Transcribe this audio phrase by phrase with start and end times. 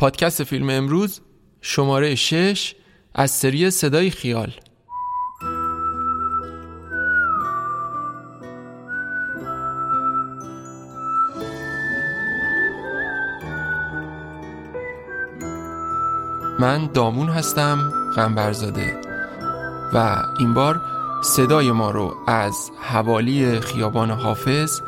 [0.00, 1.20] پادکست فیلم امروز
[1.60, 2.74] شماره 6
[3.14, 4.52] از سری صدای خیال.
[16.60, 19.00] من دامون هستم غنبرزاده
[19.92, 20.80] و این بار
[21.22, 24.80] صدای ما رو از حوالی خیابان حافظ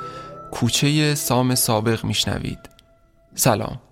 [0.53, 2.59] کوچه سام سابق میشنوید.
[3.35, 3.92] سلام.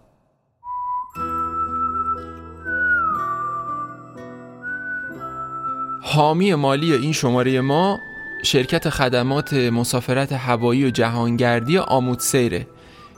[6.21, 8.01] حامی مالی این شماره ما
[8.43, 12.67] شرکت خدمات مسافرت هوایی و جهانگردی آمود سیره.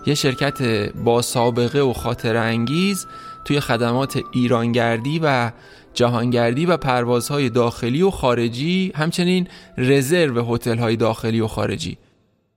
[0.06, 0.62] یه شرکت
[1.04, 3.06] با سابقه و خاطر انگیز
[3.44, 5.50] توی خدمات ایرانگردی و
[5.94, 11.96] جهانگردی و پروازهای داخلی و خارجی همچنین رزرو هتل‌های داخلی و خارجی.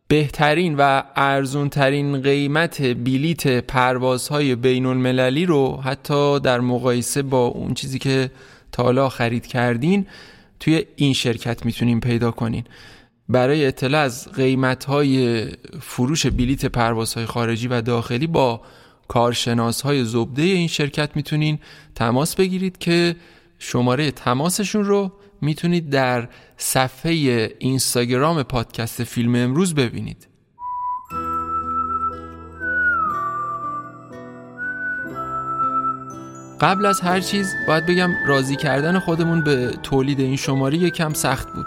[0.08, 8.00] بهترین و ارزونترین قیمت بلیت پروازهای بین المللی رو حتی در مقایسه با اون چیزی
[8.00, 8.32] که
[8.72, 10.06] تا حالا خرید کردین
[10.60, 12.64] توی این شرکت می‌تونین پیدا کنین.
[13.30, 15.46] برای اطلاع از قیمت های
[15.82, 18.62] فروش بلیت پروازهای خارجی و داخلی با
[19.08, 21.60] کارشناس های زبده این شرکت می‌تونین
[21.96, 23.16] تماس بگیرید که
[23.60, 25.12] شماره تماسشون رو
[25.42, 27.12] می‌تونید در صفحه
[27.60, 30.28] اینستاگرام پادکست فیلم امروز ببینید.
[36.62, 41.54] قبل از هر چیز باید بگم راضی کردن خودمون به تولید این شماره یکم سخت
[41.54, 41.66] بود.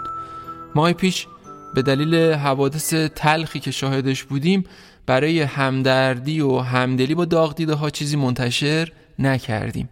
[0.75, 1.27] ماه پیش
[1.75, 4.63] به دلیل حوادث تلخی که شاهدش بودیم
[5.05, 9.89] برای همدردی و همدلی با داغ دیده ها چیزی منتشر نکردیم.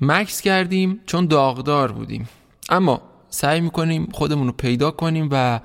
[0.00, 2.28] مکس کردیم چون داغدار بودیم.
[2.68, 5.60] اما سعی می‌کنیم خودمون رو پیدا کنیم و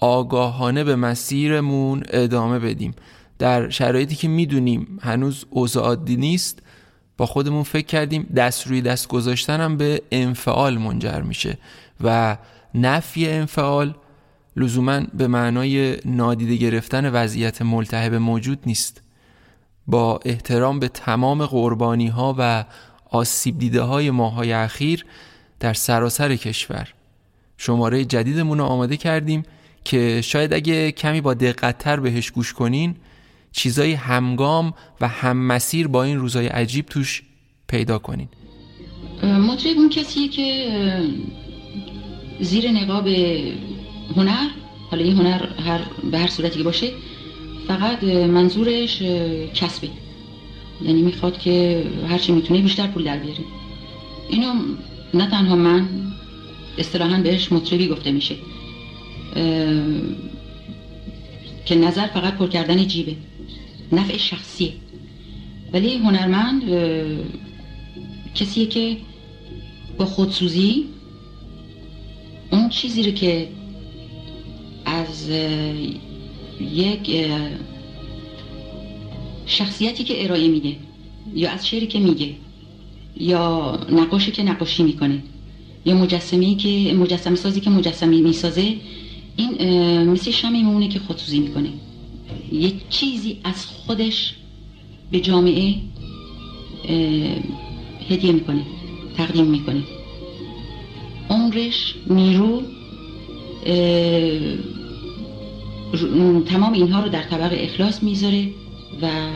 [0.00, 2.94] آگاهانه به مسیرمون ادامه بدیم.
[3.38, 6.62] در شرایطی که می‌دونیم هنوز اوضاع عادی نیست
[7.16, 11.58] با خودمون فکر کردیم دست روی دست گذاشتن به انفعال منجر میشه
[12.00, 12.36] و
[12.74, 13.94] نفی انفعال
[14.56, 19.02] لزوما به معنای نادیده گرفتن وضعیت ملتهب موجود نیست.
[19.86, 22.64] با احترام به تمام قربانی ها و
[23.10, 25.04] آسیب دیده های ماهای اخیر
[25.60, 26.94] در سراسر کشور.
[27.56, 29.42] شماره جدیدمون رو آماده کردیم
[29.84, 32.96] که شاید اگه کمی با دقتتر بهش گوش کنین
[33.56, 37.22] چیزای همگام و هم مسیر با این روزای عجیب توش
[37.68, 38.28] پیدا کنین.
[39.22, 40.72] مطرب اون کسیه که
[42.40, 43.06] زیر نقاب
[44.16, 44.48] هنر
[44.90, 45.80] حالا این هنر هر
[46.10, 46.90] به هر صورتی که باشه
[47.68, 49.02] فقط منظورش
[49.54, 49.88] کسبه.
[50.82, 53.40] یعنی می‌خواد که هرچی می‌تونه بیشتر پول در بیاره.
[54.28, 54.52] اینو
[55.14, 55.88] نه تنها من
[56.78, 58.36] اصطلاحا بهش مطربی گفته میشه.
[61.66, 63.16] که نظر فقط پر کردن جیبه.
[63.92, 64.72] نفع شخصیه
[65.72, 66.62] ولی هنرمند
[68.34, 68.96] کسیه که
[69.98, 70.84] با خودسوزی
[72.52, 73.48] اون چیزی رو که
[74.84, 75.28] از
[76.60, 77.26] یک
[79.46, 80.76] شخصیتی که ارائه میده
[81.34, 82.34] یا از شعری که میگه
[83.20, 85.22] یا نقاشی که نقاشی می‌کنه
[85.84, 88.74] یا مجسمی که مجسمه سازی که مجسمه می‌سازه
[89.36, 89.50] این
[90.10, 91.68] مثل شمی میمونه که خودسوزی می‌کنه.
[92.52, 94.34] یه چیزی از خودش
[95.10, 95.74] به جامعه
[98.10, 98.62] هدیه می‌کنه
[99.16, 99.82] تقدیم می‌کنه.
[101.30, 102.62] عمرش نیرو
[106.46, 108.48] تمام اینها رو در طبق اخلاص می‌ذاره
[109.02, 109.30] و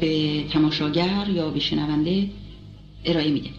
[0.00, 2.30] به تماشاگر یا به شنونده
[3.04, 3.50] ارائه میده.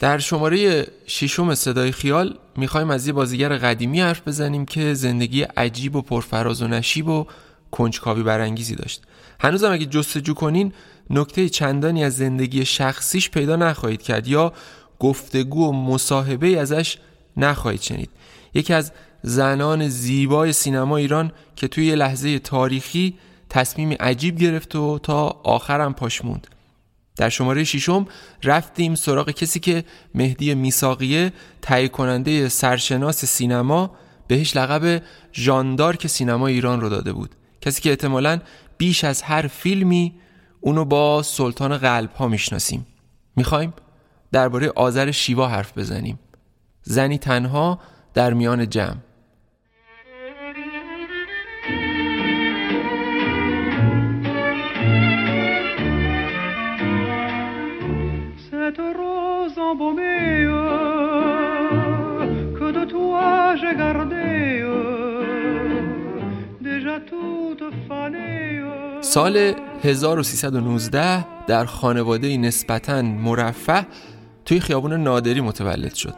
[0.00, 5.96] در شماره ششم صدای خیال می‌خوایم از یه بازیگر قدیمی حرف بزنیم که زندگی عجیب
[5.96, 7.26] و پرفراز و نشیب و
[7.70, 9.02] کنجکاوی برانگیزی داشت.
[9.40, 10.72] هنوزم اگه جستجو کنین
[11.10, 14.52] نکته چندانی از زندگی شخصیش پیدا نخواهید کرد یا
[14.98, 16.98] گفتگو و مصاحبه ازش
[17.36, 18.10] نخواهید شنید.
[18.54, 23.14] یکی از زنان زیبای سینما ایران که توی لحظه تاریخی
[23.48, 26.46] تصمیمی عجیب گرفت و تا آخرم پاش موند.
[27.20, 28.06] در شماره ششم
[28.44, 29.84] رفتیم سراغ کسی که
[30.14, 31.32] مهدی میساقیه
[31.62, 33.96] تهیه کننده سرشناس سینما
[34.28, 35.02] بهش لقب
[35.32, 37.34] ژاندارک سینما ایران رو داده بود.
[37.60, 38.40] کسی که احتمالا
[38.78, 40.14] بیش از هر فیلمی
[40.60, 42.86] اونو با سلطان قلب ها می‌شناسیم.
[43.36, 43.72] می‌خوایم
[44.32, 46.18] درباره آذر شیوا حرف بزنیم.
[46.82, 47.80] زنی تنها
[48.14, 48.96] در میان جمع.
[69.00, 73.86] سال 1319 در خانواده نسبتا مرفه
[74.44, 76.14] توی خیابون نادری متولد شد.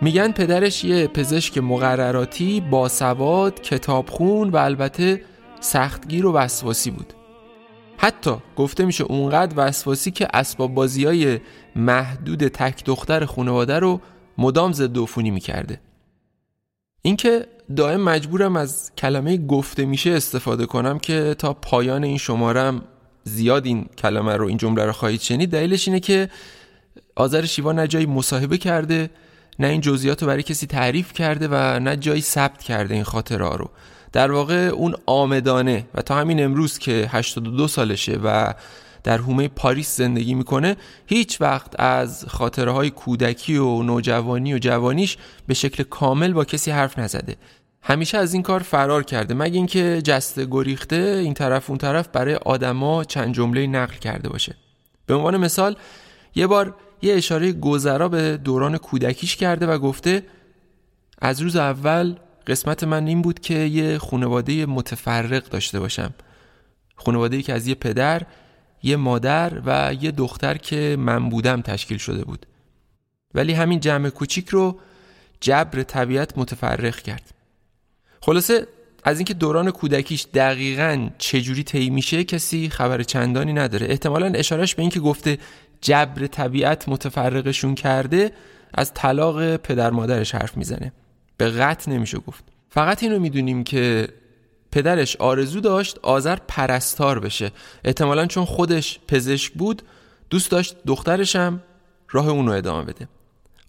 [0.00, 5.22] میگن پدرش یه پزشک مقرراتی با سواد کتابخون و البته
[5.60, 7.15] سختگیر و وسواسی بود.
[7.96, 11.40] حتی گفته میشه اونقدر وسواسی که اسباب بازی های
[11.76, 14.00] محدود تک دختر خانواده رو
[14.38, 15.80] مدام ضد عفونی می‌کرده.
[17.02, 17.46] اینکه
[17.76, 22.82] دائم مجبورم از کلمه گفته میشه استفاده کنم که تا پایان این شمارم
[23.24, 26.28] زیاد این کلمه رو این جمله رو خواهید شنید دلیلش اینه که
[27.16, 29.10] آذر شیوا نه جایی مصاحبه کرده
[29.58, 33.56] نه این جزئیات رو برای کسی تعریف کرده و نه جایی ثبت کرده این خاطره
[33.56, 33.70] رو.
[34.16, 38.54] در واقع اون آمدانه و تا همین امروز که 82 سالشه و
[39.04, 40.76] در حومه پاریس زندگی می‌کنه
[41.06, 45.16] هیچ وقت از خاطره های کودکی و نوجوانی و جوانیش
[45.46, 47.36] به شکل کامل با کسی حرف نزده.
[47.82, 49.34] همیشه از این کار فرار کرده.
[49.34, 54.54] مگه اینکه جسته گریخته این طرف اون طرف برای آدما چند جمله نقل کرده باشه.
[55.06, 55.76] به عنوان مثال
[56.34, 60.22] یه بار یه اشاره گذرا به دوران کودکیش کرده و گفته
[61.18, 62.16] از روز اول
[62.46, 66.14] قسمت من این بود که یه خانواده متفرق داشته باشم.
[66.96, 68.22] خانواده که از یه پدر
[68.82, 72.46] یه مادر و یه دختر که من بودم تشکیل شده بود.
[73.34, 74.78] ولی همین جمع کوچیک رو
[75.40, 77.34] جبر طبیعت متفرق کرد.
[78.20, 78.66] خلاصه
[79.04, 83.86] از اینکه دوران کودکیش دقیقا چجوری طی میشه کسی خبر چندانی نداره.
[83.90, 85.38] احتمالا اشارش به اینکه گفته
[85.80, 88.32] جبر طبیعت متفرقشون کرده
[88.74, 90.92] از طلاق پدر مادرش حرف می‌زنه.
[91.36, 92.44] به قطع نمیشه گفت.
[92.70, 94.08] فقط اینو می‌دونیم که
[94.72, 97.50] پدرش آرزو داشت آذر پرستار بشه.
[97.84, 99.82] احتمالا چون خودش پزشک بود
[100.30, 101.62] دوست داشت دخترشم
[102.10, 103.08] راه اونو ادامه بده.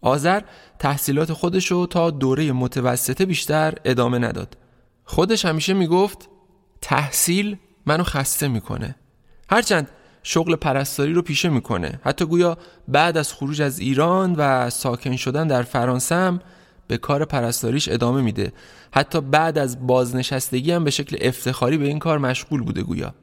[0.02, 0.42] آذر
[0.80, 4.58] تحصیلات خودشو تا دوره متوسطه بیشتر ادامه نداد.
[5.04, 6.30] خودش همیشه می‌گفت
[6.82, 8.96] تحصیل منو خسته می‌کنه.
[9.50, 9.90] هرچند
[10.24, 12.00] شغل پرستاری رو پیشه می‌کنه.
[12.04, 16.40] حتی گویا بعد از خروج از ایران و ساکن شدن در فرانسه هم
[16.88, 18.54] به کار پرستاریش ادامه میده.
[18.92, 23.14] حتی بعد از بازنشستگی هم به شکل افتخاری به این کار مشغول بوده گویا.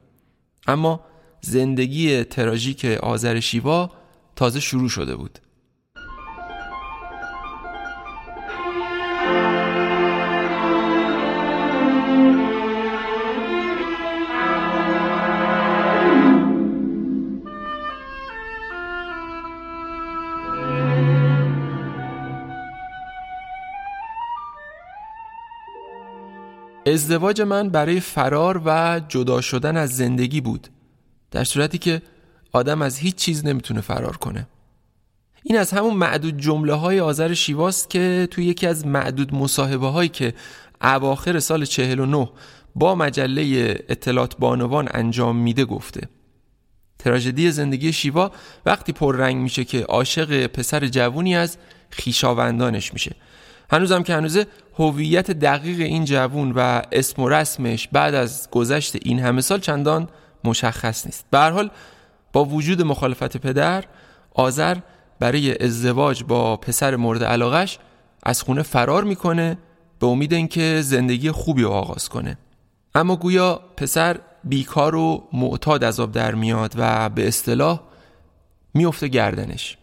[0.67, 0.99] اما
[1.41, 3.91] زندگی تراژیک آذر شیوا
[4.35, 5.39] تازه شروع شده بود.
[26.85, 30.67] ازدواج من برای فرار و جدا شدن از زندگی بود
[31.31, 32.01] در صورتی که
[32.51, 34.47] آدم از هیچ چیز نمی‌تونه فرار کنه.
[35.43, 40.09] این از همون معدود جمله های آذر شیواست که توی یکی از معدود مصاحبه هایی
[40.09, 40.33] که
[40.81, 42.29] اواخر سال 49
[42.75, 43.43] با مجله
[43.89, 46.09] اطلاعات بانوان انجام میده گفته.
[46.99, 48.31] تراژدی زندگی شیوا
[48.65, 51.57] وقتی پررنگ میشه که عاشق پسر جوونی از
[51.89, 53.15] خیشاوندانش میشه.
[53.71, 54.47] هنوزم که هنوزه
[54.77, 60.09] هویت دقیق این جوون و اسم و رسمش بعد از گذشت این همه سال چندان
[60.43, 61.25] مشخص نیست.
[61.31, 61.71] به حال
[62.33, 63.83] با وجود مخالفت پدر
[64.33, 64.77] آذر
[65.19, 67.79] برای ازدواج با پسر مورد علاقش
[68.23, 69.57] از خونه فرار می‌کنه
[69.99, 72.37] به امید اینکه زندگی خوبی رو آغاز کنه.
[72.95, 77.81] اما گویا پسر بیکار و معتاد از آب در میاد و به اصطلاح
[78.73, 79.77] میفته گردنش.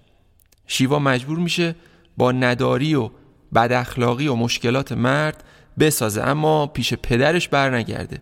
[0.66, 1.74] شیوا مجبور میشه
[2.16, 3.10] با نداری و
[3.54, 5.44] بد اخلاقی و مشکلات مرد
[5.78, 8.18] بسازه اما پیش پدرش برنگرده.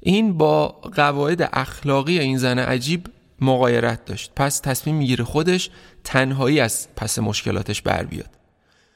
[0.00, 3.06] این با قواعد اخلاقی این زن عجیب
[3.40, 4.32] مقایرت داشت.
[4.36, 5.70] پس تصمیم می‌گیره خودش
[6.04, 8.30] تنهایی از پس مشکلاتش بر بیاد.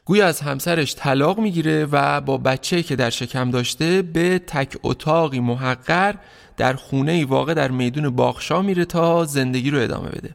[0.05, 5.41] گویا از همسرش طلاق می‌گیره و با بچه که در شکم داشته به تک اتاقی
[5.41, 6.15] محقر
[6.57, 10.35] در خونه واقع در میدون باغشا میره تا زندگی رو ادامه بده.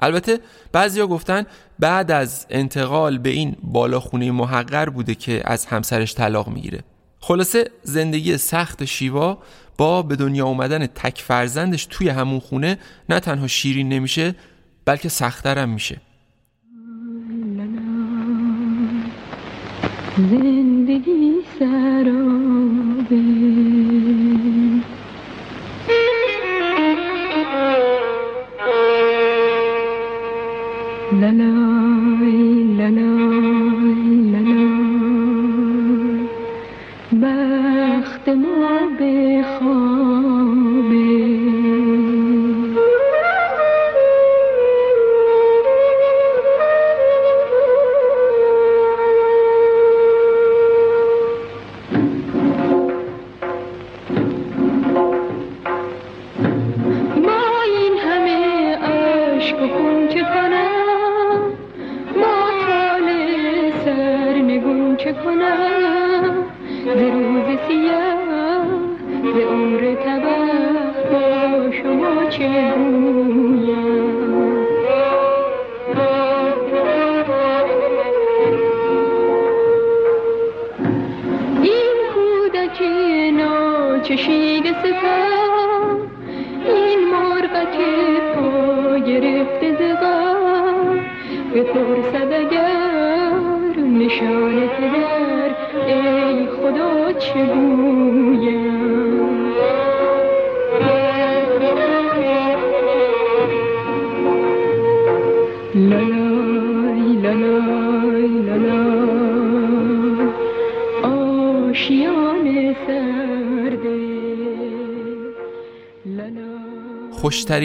[0.00, 0.40] البته
[0.72, 1.46] بعضیا گفتن
[1.78, 6.80] بعد از انتقال به این بالاخونه محقر بوده که از همسرش طلاق می‌گیره.
[7.20, 9.38] خلاصه زندگی سخت شیوا
[9.78, 14.34] با به دنیا اومدن تک فرزندش توی همون خونه نه تنها شیرین نمیشه
[14.84, 16.00] بلکه سختترم میشه.
[20.16, 23.16] زندگی سرابه.
[37.22, 39.55] بخت ما بخت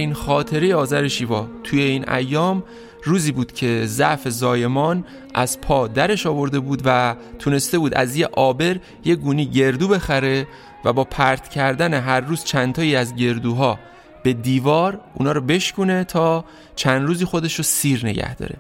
[0.02, 1.48] خوشترین خاطره آذر شیوا.
[1.64, 2.64] توی این ایام
[3.04, 8.30] روزی بود که ضعف زایمان از پا درش آورده بود و تونسته بود از یه
[8.34, 10.48] آبر یه گونی گردو بخره
[10.86, 13.80] و با پرت کردن هر روز چندتایی از گردوها
[14.24, 18.56] به دیوار اونا رو بشکونه تا چند روزی خودش رو سیر نگه داره.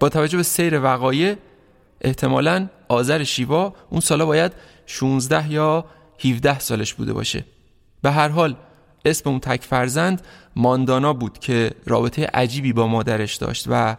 [0.00, 1.36] با توجه به سیر وقایع
[2.00, 4.52] احتمالا آذر شیوا اون سالا باید
[4.86, 5.84] 16 یا
[6.24, 7.44] 17 سالش بوده باشه.
[8.02, 8.56] به هر حال
[9.06, 10.22] اسم اون تک فرزند
[10.56, 13.96] ماندانا بود که رابطه عجیبی با مادرش داشت و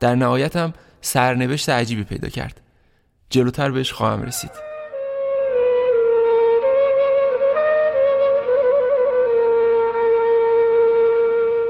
[0.00, 2.60] در نهایت هم سرنوشت عجیبی پیدا کرد.
[3.30, 4.50] جلوتر بهش خواهم رسید.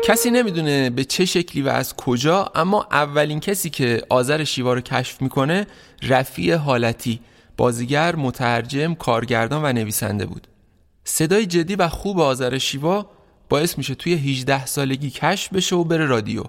[0.04, 4.80] کسی نمی‌دونه به چه شکلی و از کجا اما اولین کسی که آذر شیوا رو
[4.80, 5.66] کشف می‌کنه
[6.02, 7.20] رفیع حالتی
[7.56, 10.46] بازیگر، مترجم، کارگردان و نویسنده بود.
[11.04, 13.10] صدای جدی و خوب آذر شیوا
[13.50, 16.44] باعث میشه توی 18 سالگی کشف بشه و بره رادیو.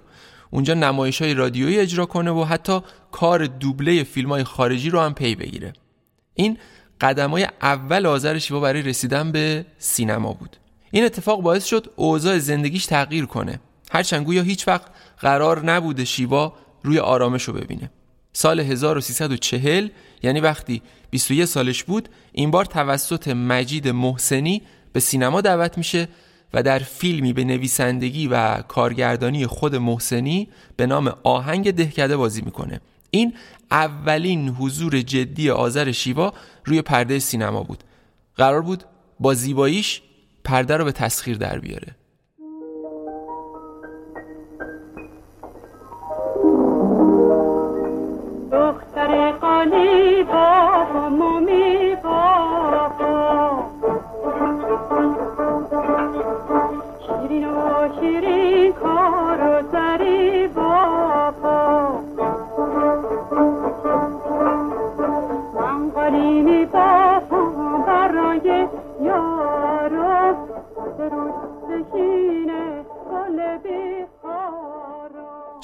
[0.50, 2.80] اونجا نمایش های رادیویی اجرا کنه و حتی
[3.12, 5.72] کار دوبله فیلم های خارجی رو هم پی بگیره.
[6.34, 6.58] این
[7.00, 10.56] قدم های اول آذر شیوا برای رسیدن به سینما بود.
[10.90, 13.60] این اتفاق باعث شد اوضاع زندگیش تغییر کنه.
[13.92, 14.86] هرچند گویا هیچ وقت
[15.18, 17.90] قرار نبوده شیوا روی آرامش رو ببینه.
[18.32, 19.88] سال 1340
[20.22, 26.08] یعنی وقتی 21 سالش بود این بار توسط مجید محسنی به سینما دعوت میشه
[26.54, 32.80] و در فیلمی به نویسندگی و کارگردانی خود محسنی به نام آهنگ دهکده بازی می‌کنه.
[33.10, 33.34] این
[33.70, 36.32] اولین حضور جدی آذر شیوا
[36.64, 37.84] روی پرده سینما بود.
[38.36, 38.84] قرار بود
[39.20, 40.02] با زیباییش
[40.44, 41.96] پرده رو به تسخیر در بیاره.
[48.52, 53.71] دختر قالی بابا مومی بابا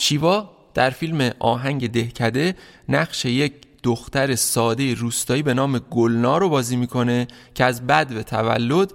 [0.09, 2.55] شیوا در فیلم آهنگ دهکده
[2.89, 8.23] نقش یک دختر ساده روستایی به نام گلنا رو بازی می‌کنه که از بد و
[8.23, 8.93] تولد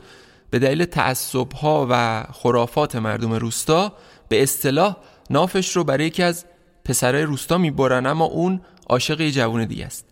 [0.53, 3.93] به دلیل تعصبها و خرافات مردم روستا
[4.29, 4.95] به اصطلاح
[5.29, 6.45] نافش رو برای یکی از
[6.86, 10.05] پسرای روستا می‌برن اما اون عاشق یه جوون دیگه است.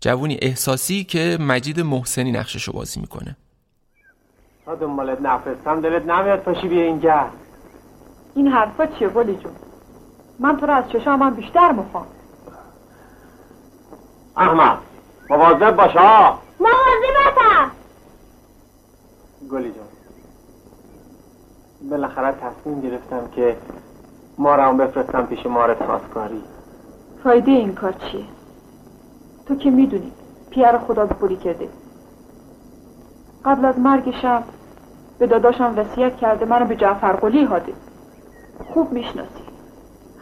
[0.00, 3.36] جوونی احساسی که مجید محسنی نقشش رو بازی می‌کنه.
[4.64, 7.26] تا دنبالت نفرستم دلت نمیاد پاشی بیا اینجا.
[8.34, 9.52] این حرفا چیه گلی جون؟
[10.38, 12.06] من تو رو از چشام هم بیشتر می‌خوام.
[14.36, 14.78] احمد
[15.30, 16.38] مواظب باش ها.
[16.60, 17.79] مواظبتم.
[19.52, 19.84] گلی جان
[21.90, 23.56] بالاخره تصمیم گرفتم که
[24.38, 26.42] ما هم بفرستم پیش مارت خواستگاری
[27.24, 28.24] فایده این کار چیه؟
[29.46, 30.12] تو که می‌دونی
[30.50, 31.68] پیر خدا بپوری کرده.
[33.44, 34.42] قبل از مرگشم
[35.18, 37.72] به داداشم وصیت کرده منو به جعفر قلی هاده.
[38.74, 39.44] خوب می‌شناسی.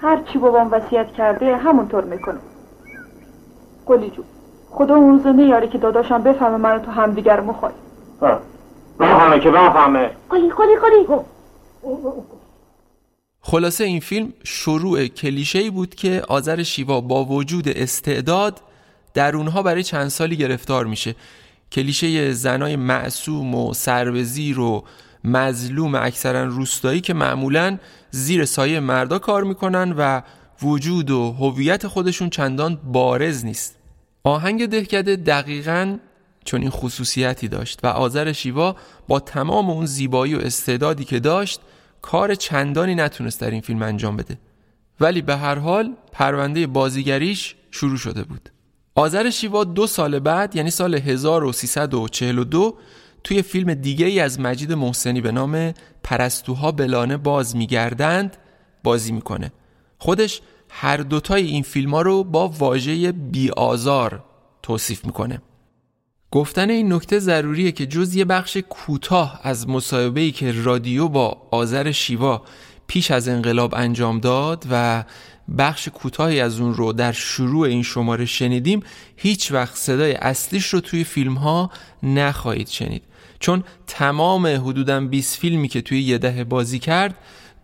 [0.00, 2.40] هر چی بابام وصیت کرده همونطور می‌کنم
[3.86, 4.24] قلی جون
[4.70, 7.72] خدا اون روز نیاره که داداشم بفهمه منو تو همدیگر مخوای.
[8.20, 8.38] ها.
[9.00, 11.20] بفهمه که بفهمه قلی قلی قلی
[13.40, 18.60] خلاصه این فیلم شروع کلیشه‌ای بود که آذر شیوا با وجود استعداد
[19.14, 21.14] در اونها برای چند سالی گرفتار میشه.
[21.72, 24.84] کلیشه زنای معصوم و سربزیر و
[25.24, 27.78] مظلوم اکثرا روستایی که معمولا
[28.10, 30.22] زیر سایه مردا کار می‌کنن و
[30.62, 33.78] وجود و هویت خودشون چندان بارز نیست.
[34.24, 35.98] آهنگ دهکده دقیقا
[36.44, 38.76] چون این خصوصیتی داشت و آذر شیوا
[39.08, 41.60] با تمام اون زیبایی و استعدادی که داشت
[42.02, 44.38] کار چندانی نتونست در این فیلم انجام بده.
[45.00, 48.50] ولی به هر حال پرونده بازیگریش شروع شده بود.
[48.94, 52.78] آذر شیوا دو سال بعد یعنی سال 1342
[53.24, 58.36] توی فیلم دیگه ای از مجید محسنی به نام پرستوها بلانه باز میگردند
[58.84, 59.52] بازی می‌کنه.
[59.98, 60.40] خودش
[60.70, 64.24] هر دوتای این فیلم ها رو با واژه بیآزار
[64.62, 65.42] توصیف می‌کنه.
[66.30, 71.92] گفتن این نکته ضروریه که جز یه بخش کوتاه از مصاحبه‌ای که رادیو با آذر
[71.92, 72.42] شیوا
[72.86, 75.04] پیش از انقلاب انجام داد و
[75.58, 78.82] بخش کوتاهی از اون رو در شروع این شماره شنیدیم
[79.16, 81.70] هیچ وقت صدای اصلیش رو توی فیلم ها
[82.02, 83.02] نخواهید شنید.
[83.40, 87.14] چون تمام حدوداً 20 فیلمی که توی یه دهه بازی کرد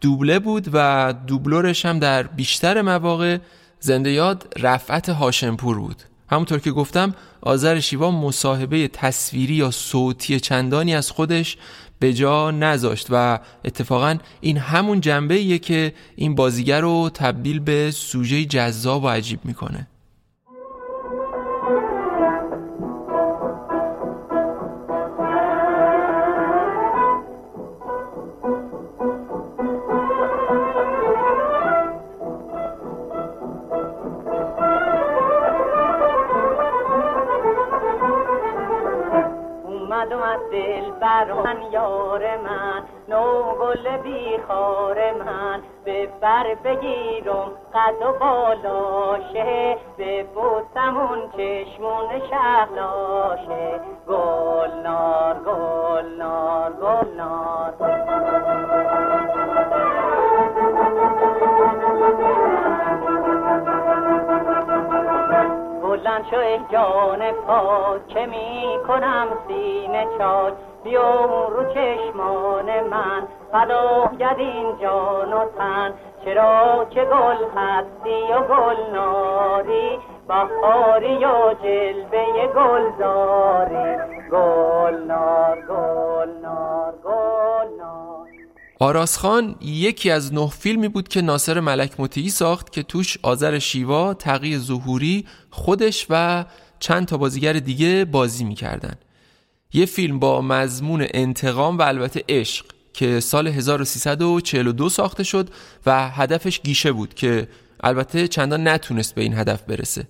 [0.00, 3.38] دوبله بود و دوبلورش هم در بیشتر مواقع
[3.80, 6.02] زنده یاد رفعت هاشمپور بود.
[6.34, 11.56] همونطور که گفتم آذر شیوا مصاحبه تصویری یا صوتی چندانی از خودش
[11.98, 18.44] به جا نذاشت و اتفاقا این همون جنبه که این بازیگر رو تبدیل به سوژه
[18.44, 19.86] جذاب و عجیب می‌کنه.
[41.22, 45.62] من یار من نو گل بیخار من.
[45.84, 57.14] به بر بگیرم قد و بالاشه به بوسمون چشمون شهلاشه گل نار گل نار گل
[57.16, 57.74] نار.
[65.82, 70.54] بلند شو ای جان پاک که می کنم سینه چاک؟
[70.84, 73.28] بیا رو چشمان من.
[73.52, 75.94] فدا این جان و تن.
[76.24, 83.96] چرا که گل هستی و گل ناری؟ بهاری و جلوه گلزاری
[84.32, 88.28] گل نار گل نار گل نار.
[88.80, 93.58] آراس خان یکی از نه فیلمی بود که ناصر ملک مطیعی ساخت که توش آذر
[93.58, 96.44] شیوا، تقی ظهوری، خودش و
[96.78, 98.94] چند تا بازیگر دیگه بازی می‌کردن.
[99.74, 105.48] یه فیلم با مضمون انتقام و البته عشق که سال 1342 ساخته شد
[105.86, 107.48] و هدفش گیشه بود که
[107.84, 110.06] البته چندان نتونست به این هدف برسه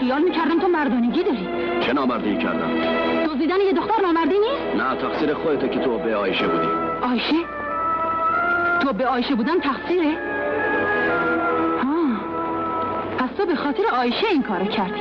[0.00, 1.48] خیال می‌کردم تو مردانگی داری
[1.86, 2.70] چه نامردی کردم؟
[3.26, 6.68] دزدیدن یه دختر نامردی نیست؟ نه تقصیر خودته که تو به آیشه بودی
[7.02, 7.61] آیشه؟
[8.82, 10.10] تو به آیشه بودن تقصیره؟
[11.82, 12.04] ها
[13.18, 15.00] پس تو به خاطر آیشه این کارو کردی.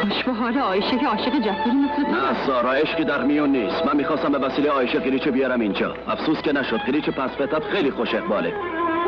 [0.00, 3.86] خوش به حال آیشه که عاشق جسوری مثل نه سارا عشقی در میون نیست.
[3.86, 5.94] من می‌خواستم به وسیله آیشه قریچه بیارم اینجا.
[6.08, 6.76] افسوس که نشد.
[6.76, 7.30] قریچه پس
[7.72, 8.52] خیلی خوش اقباله.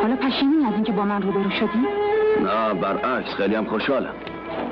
[0.03, 1.87] حالا پشیمونی از اینکه با من روبرو شدی؟
[2.43, 4.15] نه برعکس خیلی هم خوشحالم.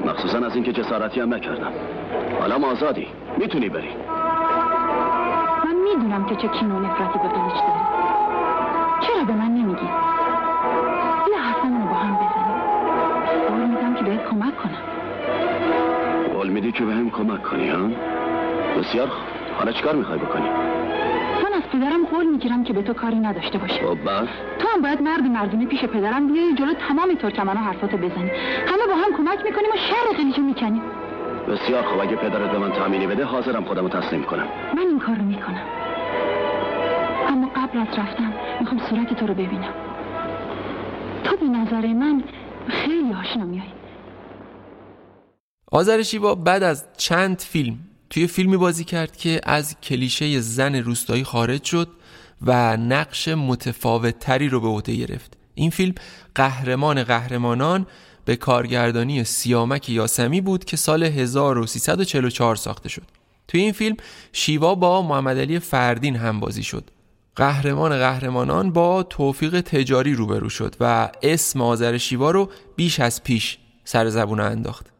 [0.06, 1.72] مخصوصا از اینکه جسارتی هم نکردم.
[2.40, 3.06] حالا آزادی.
[3.38, 3.88] می‌تونی بری.
[5.96, 7.84] می‌دونم که چه کین و نفرتی به قلیچ داری.
[9.02, 9.88] چرا به من نمیگی؟
[11.26, 12.62] بیا حرفمونو با هم بزنیم.
[13.48, 14.82] قول میدم که بهت کمک کنم.
[16.34, 17.88] قول میدی که به هم کمک کنی ها؟
[18.78, 19.26] بسیار خوب.
[19.58, 20.48] حالا چیکار می‌خوای بکنی؟
[21.44, 23.74] من از پدرم قول می‌گیرم که به تو کاری نداشته باشه.
[23.74, 24.28] خب بس.
[24.58, 28.30] تو هم باید مرد مردونه پیش پدرم بیای جلو تمام ترکمن حرفاتو بزنی.
[28.66, 30.82] همه با هم کمک می‌کنیم و شر قلیچو می‌کنیم.
[31.48, 32.00] بسیار خوب.
[32.00, 34.48] اگه پدرت به من تامینی بده حاضرم خودمو تسلیم کنم.
[34.76, 35.66] من این کار رو می‌کنم.
[37.28, 39.74] اما قبل از رفتم می‌خوام صورت تو رو ببینم.
[41.24, 42.24] تو به نظر من
[42.68, 43.72] خیلی آشنا میایی
[45.72, 47.78] آذر شیوا بعد از چند فیلم
[48.10, 51.88] توی فیلمی بازی کرد که از کلیشه زن روستایی خارج شد
[52.46, 55.36] و نقش متفاوت تری رو به عهده گرفت.
[55.54, 55.94] این فیلم
[56.34, 57.86] قهرمان قهرمانان
[58.24, 63.06] به کارگردانی سیامک یاسمی بود که سال 1344 ساخته شد.
[63.48, 63.96] توی این فیلم
[64.32, 66.90] شیوا با محمد علی فردین هم بازی شد.
[67.36, 73.58] قهرمان قهرمانان با توفیق تجاری روبرو شد و اسم آذر شیوا رو بیش از پیش
[73.84, 74.91] سر زبون انداخت.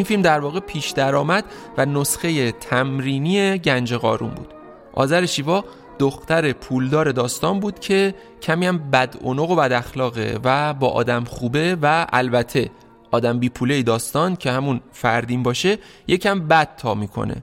[0.00, 1.44] این فیلم در واقع پیش درآمد
[1.78, 4.54] و نسخه تمرینی گنج قارون بود.
[4.92, 5.64] آذر شیوا
[5.98, 11.24] دختر پولدار داستان بود که کمی هم بد اونق و بد اخلاقه و با آدم
[11.24, 12.70] خوبه و البته
[13.10, 17.42] آدم بی پوله داستان که همون فردین باشه یکم بد تا می‌کنه.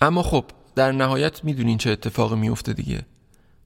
[0.00, 3.00] اما خب در نهایت می‌دونین چه اتفاقی میفته دیگه.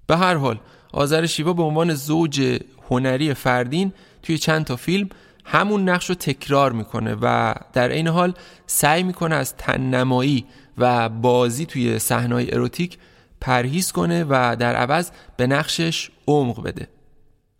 [0.06, 0.58] به هر حال
[0.92, 5.08] آذر شیوا به عنوان زوج هنری فردین توی چند تا فیلم
[5.46, 8.34] همون نقش رو تکرار می‌کنه و در این حال
[8.66, 10.46] سعی می‌کنه از تننمایی
[10.78, 12.98] و بازی توی صحنه‌های اروتیک
[13.40, 16.88] پرهیز کنه و در عوض به نقشش عمق بده.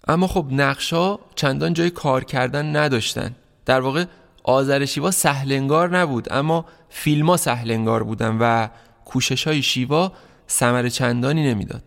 [0.08, 3.36] اما خب نقشا چندان جای کار کردن نداشتن.
[3.66, 4.04] در واقع
[4.44, 8.68] آذر شیوا سهلنگار نبود اما فیلما سهلنگار بودن و
[9.04, 10.12] کوشش های شیوا
[10.46, 11.82] سمر چندانی نمی‌داد.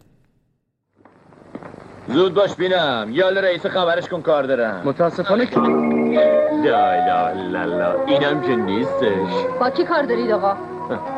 [2.09, 3.07] زود باش بینم.
[3.11, 4.81] یال رئیس خبرش کن کار دارم.
[4.85, 5.59] متاسفانه که
[6.63, 9.45] لا لا لا اینم که نیستش.
[9.59, 10.53] با کی کار دارید آقا؟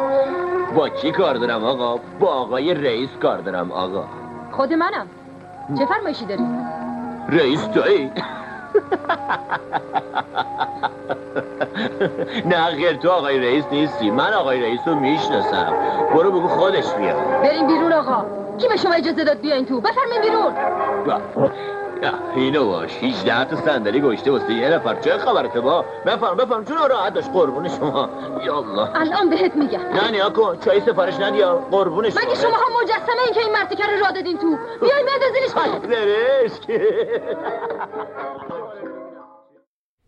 [0.78, 4.04] با کی کار دارم آقا؟ با آقای رئیس کار دارم آقا.
[4.52, 5.08] خود منم.
[5.78, 6.44] چه فرمایشی داری
[7.30, 8.10] رئیس توی.
[12.52, 14.12] نه غیر تو آقای رئیس نیستی.
[14.12, 15.74] من آقای رئیس رو می‌شناسم.
[16.14, 17.18] برو بگو خودش بیاد.
[17.44, 18.26] بریم بیرون آقا.
[18.62, 20.54] کی به شما اجازه داد بیاین تو؟ بفرمین بیرون.
[22.36, 22.92] اینو باش.
[22.92, 25.02] هیچ ده تا صندلی گشته واسه یه نفر.
[25.02, 26.66] چه خبرته با؟ بفرم بفرم.
[26.66, 28.10] چون راحت داشت قربون شما؟
[28.46, 28.96] یا الله.
[28.96, 29.80] الان بهت میگم.
[29.80, 30.58] نه نیا کن.
[30.66, 34.12] چای سفارش ندیا قربون شما؟ مگه شما هم مجسمه این که این مرتیکه رو راه
[34.12, 36.52] دادین تو؟ بیاین بندازینش درش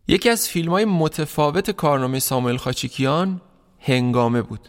[0.08, 3.40] یکی از فیلم های متفاوت کارنامه ساموئل خاچیکیان
[3.80, 4.60] هنگامه بود.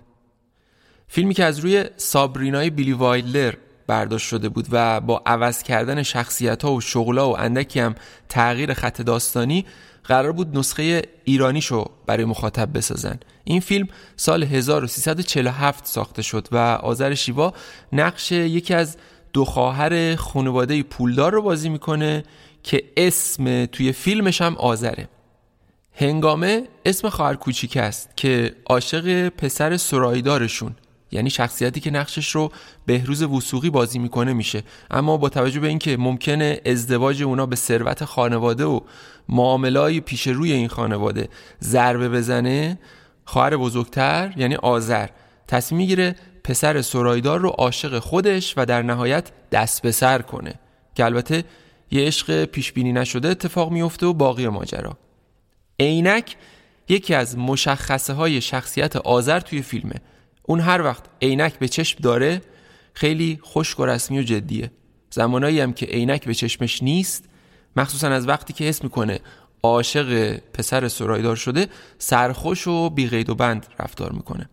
[1.08, 3.54] فیلمی که از روی سابرینای بیلی وایلر
[3.88, 7.96] برداشت شده بود و با عوض کردن شخصیت ها و شغلا و اندکی هم
[8.30, 9.66] تغییر خط داستانی
[10.04, 13.20] قرار بود نسخه ایرانیشو برای مخاطب بسازن.
[13.44, 17.54] این فیلم سال 1347 ساخته شد و آذر شیوا
[17.94, 18.98] نقش یکی از
[19.34, 22.24] دو خواهر خانواده پولدار رو بازی می‌کنه
[22.64, 25.10] که اسم توی فیلمش هم آذره.
[25.94, 30.76] هنگامه اسم خواهر کوچیک است که عاشق پسر سرایدارشون.
[31.16, 32.52] یعنی شخصیتی که نقشش رو
[32.86, 34.64] بهروز وسوقی بازی می‌کنه میشه.
[34.92, 38.80] اما با توجه به اینکه ممکنه ازدواج اونا به ثروت خانواده و
[39.30, 41.30] معاملای پیش روی این خانواده
[41.64, 42.80] ضربه بزنه
[43.26, 45.08] خواهر بزرگتر یعنی آذر
[45.48, 50.54] تصمیم می‌گیره پسر سرایدار رو عاشق خودش و در نهایت دست به سر کنه.
[50.96, 51.44] که البته
[51.92, 54.98] یه عشق پیش بینی نشده اتفاق میفته و باقی ماجرا.
[55.80, 56.36] عینک
[56.90, 59.96] یکی از مشخصه های شخصیت آذر توی فیلمه.
[60.48, 62.42] اون هر وقت عینک به چشم داره
[62.94, 64.72] خیلی خشک و رسمی و جدیه.
[65.10, 67.24] زمانایی هم که عینک به چشمش نیست
[67.76, 69.20] مخصوصا از وقتی که حس می‌کنه
[69.64, 74.50] عاشق پسر سرایدار شده سرخوش و بیقید و بند رفتار می‌کنه.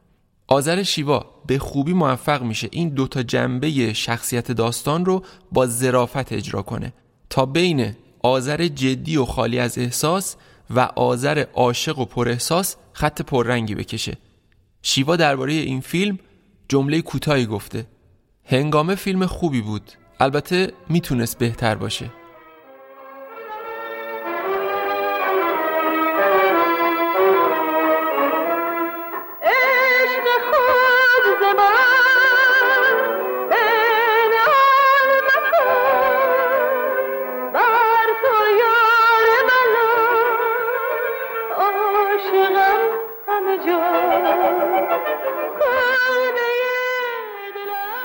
[0.47, 6.63] آذر شیوا به خوبی موفق میشه این دوتا جنبه شخصیت داستان رو با ظرافت اجرا
[6.63, 6.93] کنه
[7.31, 10.37] تا بین آذر جدی و خالی از احساس
[10.71, 14.17] و آذر عاشق و پر احساس خط پررنگی بکشه.
[14.83, 16.19] شیوا درباره این فیلم
[16.69, 17.87] جمله کوتاهی گفته.
[18.45, 19.93] هنگامه فیلم خوبی بود.
[20.21, 22.11] البته می‌تونست بهتر باشه.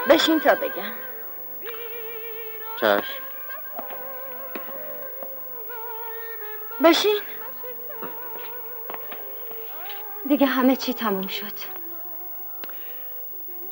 [0.09, 0.93] بشین تا بگم.
[2.75, 3.03] چشم.
[6.83, 7.19] بشین.
[10.27, 11.53] دیگه همه چی تموم شد.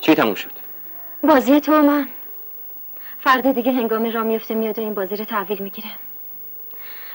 [0.00, 0.50] چی تموم شد؟
[1.22, 2.08] بازی تو و من.
[3.20, 5.88] فردا دیگه هنگام را میفته میاد و این بازی رو تحویل می‌گیره.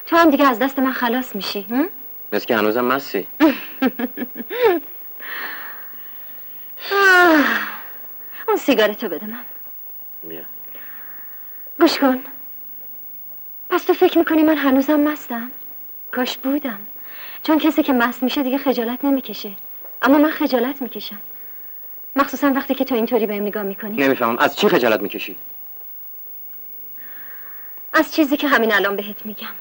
[0.05, 1.65] تو هم دیگه از دست من خلاص میشی؟
[2.33, 3.27] مثل که هنوزم مستی.
[6.91, 7.45] آه،
[8.47, 9.43] اون سیگارتو بده من.
[10.23, 10.43] بیا.
[11.79, 12.21] گوش کن.
[13.69, 15.51] پس تو فکر می‌کنی من هنوزم مستم؟
[16.11, 16.79] کاش بودم.
[17.43, 19.51] چون کسی که مست میشه دیگه خجالت نمی‌کشه.
[20.01, 21.21] اما من خجالت می‌کشم.
[22.15, 23.97] مخصوصا وقتی که تو اینطوری بهم نگاه می‌کنی.
[23.97, 24.37] نمی‌فهمم.
[24.37, 25.37] از چی خجالت می‌کشی؟
[27.93, 29.53] از چیزی که همین الان بهت میگم.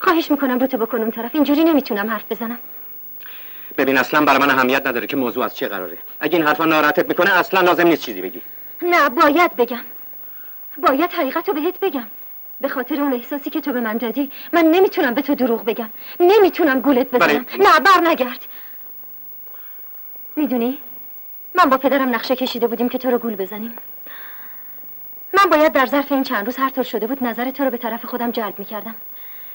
[0.00, 1.34] خواهش می‌کنم رو تو بکن اون طرف.
[1.34, 2.58] اینجوری نمی‌تونم حرف بزنم.
[3.78, 5.98] ببین اصلا برای من اهمیت نداره که موضوع از چه قراره.
[6.20, 8.42] اگه این حرفا ناراحتت می‌کنه اصلا لازم نیست چیزی بگی.
[8.82, 9.84] نه باید بگم.
[10.88, 12.06] باید حقیقت رو بهت بگم.
[12.60, 15.90] به خاطر اون احساسی که تو به من دادی من نمی‌تونم به تو دروغ بگم.
[16.20, 17.46] نمی‌تونم گولت بزنم.
[17.58, 18.46] نه بر نگرد.
[20.36, 20.78] می‌دونی؟
[21.54, 23.76] من با پدرم نقشه کشیده بودیم که تو رو گول بزنیم.
[25.32, 27.76] من باید در ظرف این چند روز هر طور شده بود نظر تو رو به
[27.76, 28.94] طرف خودم جلب می‌کردم.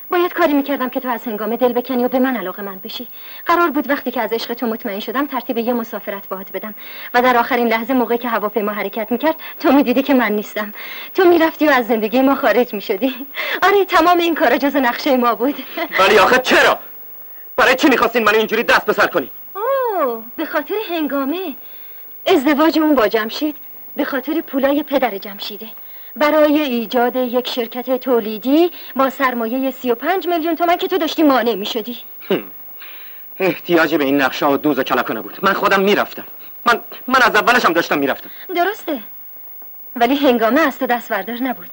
[0.10, 3.08] باید کاری می‌کردم که تو از هنگامه دل بکنی و به من علاقه من بشی.
[3.46, 6.76] قرار بود وقتی که از عشق تو مطمئن شدم ترتیب یه مسافرت باهات بدم.
[7.14, 10.74] و در آخرین لحظه موقعی که هواپیما حرکت می‌کرد تو می‌دیدی که من نیستم.
[11.14, 13.16] تو می‌رفتی و از زندگی ما خارج می‌شدی.
[13.64, 15.56] آره تمام این کارا جز نقشه ما بود.
[16.00, 16.80] ولی آخه چرا؟
[17.56, 21.56] برای چی می‌خواستین من اینجوری دست به سر کنی؟ اوه به خاطر هنگامه.
[22.26, 23.56] ازدواج اون با جمشید
[23.96, 25.68] به خاطر پولای پدر جمشیده.
[26.16, 31.66] برای ایجاد یک شرکت تولیدی با سرمایه 35 میلیون تومن که تو داشتی مانع می
[31.66, 31.98] شدی
[33.40, 36.24] احتیاج به این نقشه و دوز و کلکه نبود من خودم می‌رفتم.
[36.66, 38.30] من من از اولش هم داشتم می‌رفتم.
[38.56, 39.00] درسته.
[39.96, 41.70] ولی هنگامه از تو دست بردار نبود.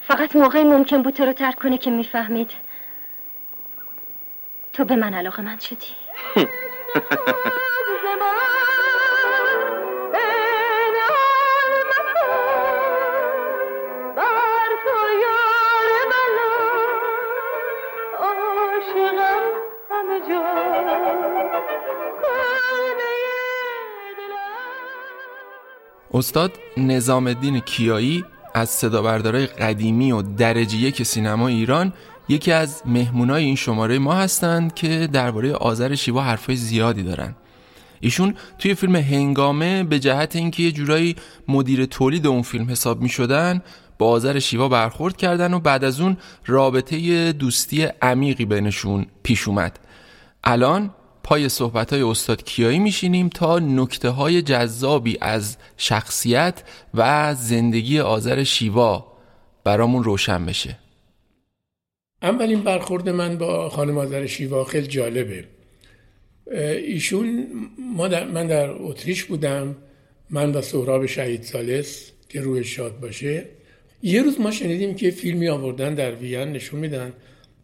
[0.00, 2.50] فقط موقعی ممکن بود تو رو ترک کنه که می‌فهمید
[4.72, 5.86] تو به من علاقه من شدی.
[26.14, 28.24] استاد نظام الدین کیایی
[28.54, 31.92] از صدابردارای قدیمی و درجه یک سینما ایران
[32.28, 37.34] یکی از مهمونای این شماره ما هستند که درباره آذر شیوا حرفای زیادی دارن
[38.00, 41.16] ایشون توی فیلم هنگامه به جهت اینکه یه جورایی
[41.48, 43.62] مدیر تولید اون فیلم حساب می شدن
[43.98, 49.78] با آذر شیوا برخورد کردن و بعد از اون رابطه دوستی عمیقی بینشون پیش اومد.
[50.44, 50.90] الان
[51.24, 56.62] پای صحبت های استاد کیایی میشینیم تا نکته های جذابی از شخصیت
[56.94, 59.12] و زندگی آذر شیوا
[59.64, 60.78] برامون روشن بشه.
[62.22, 65.44] اولین برخورد من با خانم آذر شیوا خیلی جالبه.
[66.86, 67.46] ایشون
[67.78, 69.76] ما در من در اتریش بودم.
[70.30, 73.46] من با سهراب شهید سالس که روی شاد باشه.
[74.02, 77.12] یه روز ما شنیدیم که فیلمی آوردن در وین نشون میدن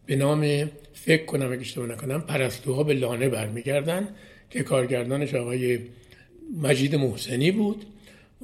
[0.05, 0.69] به نام
[1.05, 4.07] فکر کنم اگه اشتباه نکنم پرستوها به لانه برمیگردن
[4.49, 5.79] که کارگردانش آقای
[6.61, 7.85] مجید محسنی بود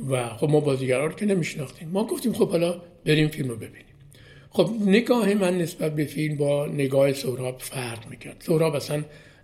[0.10, 1.90] و خب ما بازیگرا رو که نمیشناختیم.
[1.90, 3.86] ما گفتیم خب حالا بریم فیلم رو ببینیم.
[4.50, 8.44] خب نگاه من نسبت به فیلم با نگاه سهراب فرق می‌کرد.
[8.48, 9.04] سهراب اصلا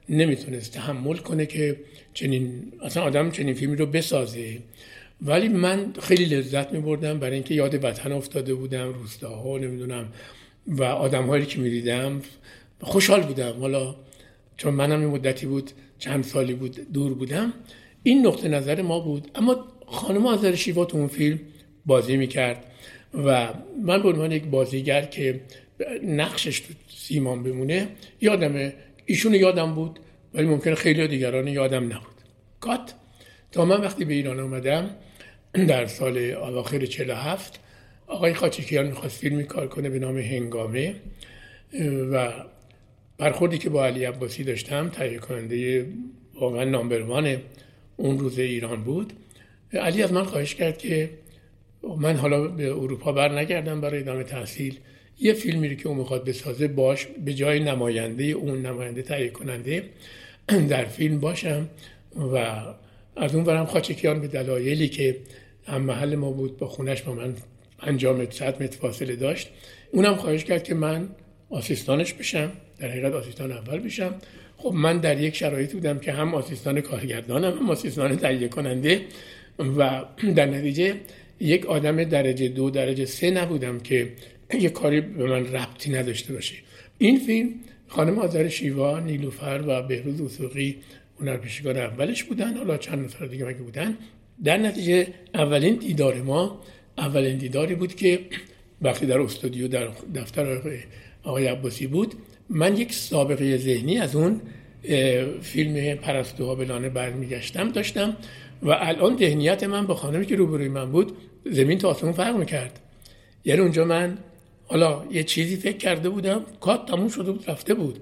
[0.10, 1.80] نمی‌تونست تحمل کنه که
[2.13, 4.58] چنین اصلا آدم چنین فیلمی رو بسازه.
[5.21, 10.08] ولی من خیلی لذت می بردم برای اینکه یاد وطن افتاده بودم روستاها نمی‌دونم
[10.67, 12.21] و آدم هایی که می‌دیدم.
[12.81, 13.59] خوشحال بودم.
[13.59, 13.95] حالا
[14.57, 17.53] چون منم این مدتی بود چند سالی بود دور بودم.
[18.03, 19.31] این نقطه نظر ما بود.
[19.36, 21.39] اما خانم آذر شیوا تو اون فیلم
[21.86, 22.65] بازی می‌کرد
[23.13, 25.41] و من به عنوان یک بازیگر که
[26.03, 27.88] نقشش تو سیمان بمونه
[28.21, 28.71] یادم
[29.05, 29.99] ایشون یادم بود
[30.33, 32.15] ولی ممکنه خیلی دیگران یادم نبود.
[32.59, 32.93] کات.
[33.51, 34.89] تا من وقتی به ایران آمدم
[35.67, 37.59] در سال اواخر 47
[38.07, 40.95] آقای خاچکیان می‌خواست فیلمی کار کنه به نام هنگامه
[42.12, 42.31] و
[43.23, 45.86] برخوردی که با علی عباسی داشتم تهیه کننده
[46.39, 47.38] واقعا نامبروان
[47.97, 49.13] اون روز ایران بود.
[49.73, 51.09] علی از من خواهش کرد که
[51.97, 54.77] من حالا به اروپا بر نگردم برای ادامه تحصیل.
[55.19, 59.83] یه فیلمی که اون می‌خواد بسازه باش به جای نماینده اون نماینده تهیه کننده
[60.69, 61.69] در فیلم باشم
[62.15, 62.36] و
[63.15, 65.17] از اون برم خاچکیان به دلایلی که
[65.65, 67.33] هم محل ما بود با خونش با من
[67.79, 69.49] انجام صد متر فاصله داشت.
[69.91, 71.09] اونم خواهش کرد که من
[71.49, 72.51] آسیستانش بشم.
[72.79, 74.15] در حقیقت آسیستان اول بشم
[74.57, 79.01] خب من در یک شرایط بودم که هم آسیستان کارگردانم هم آسیستان تهیه کننده
[79.59, 80.05] و
[80.36, 80.95] در نتیجه
[81.39, 84.12] یک آدم درجه دو درجه سه نبودم که
[84.59, 86.55] یه کاری به من ربطی نداشته باشه.
[86.97, 87.49] این فیلم
[87.88, 90.77] خانم آذر شیوا نیلوفر و بهروز وسوقی
[91.19, 92.57] هنرپیشگان اولش بودن.
[92.57, 93.97] حالا چند نفر دیگه مگه بودن؟
[94.43, 96.62] در نتیجه اولین دیدار ما
[96.97, 98.19] اولین دیداری بود که
[98.81, 100.62] وقتی در استودیو در دفتر
[101.23, 102.15] آقای عباسی بود
[102.49, 104.41] من یک سابقه ذهنی از اون
[105.41, 108.17] فیلم پرستوها به لانه برمیگشتم داشتم
[108.62, 112.79] و الان ذهنیت من با خانمی که روبروی من بود زمین تا آسمون فرق می‌کرد.
[113.45, 114.17] یعنی اونجا من
[114.67, 117.99] حالا یه چیزی فکر کرده بودم کات تموم شده بود رفته بود.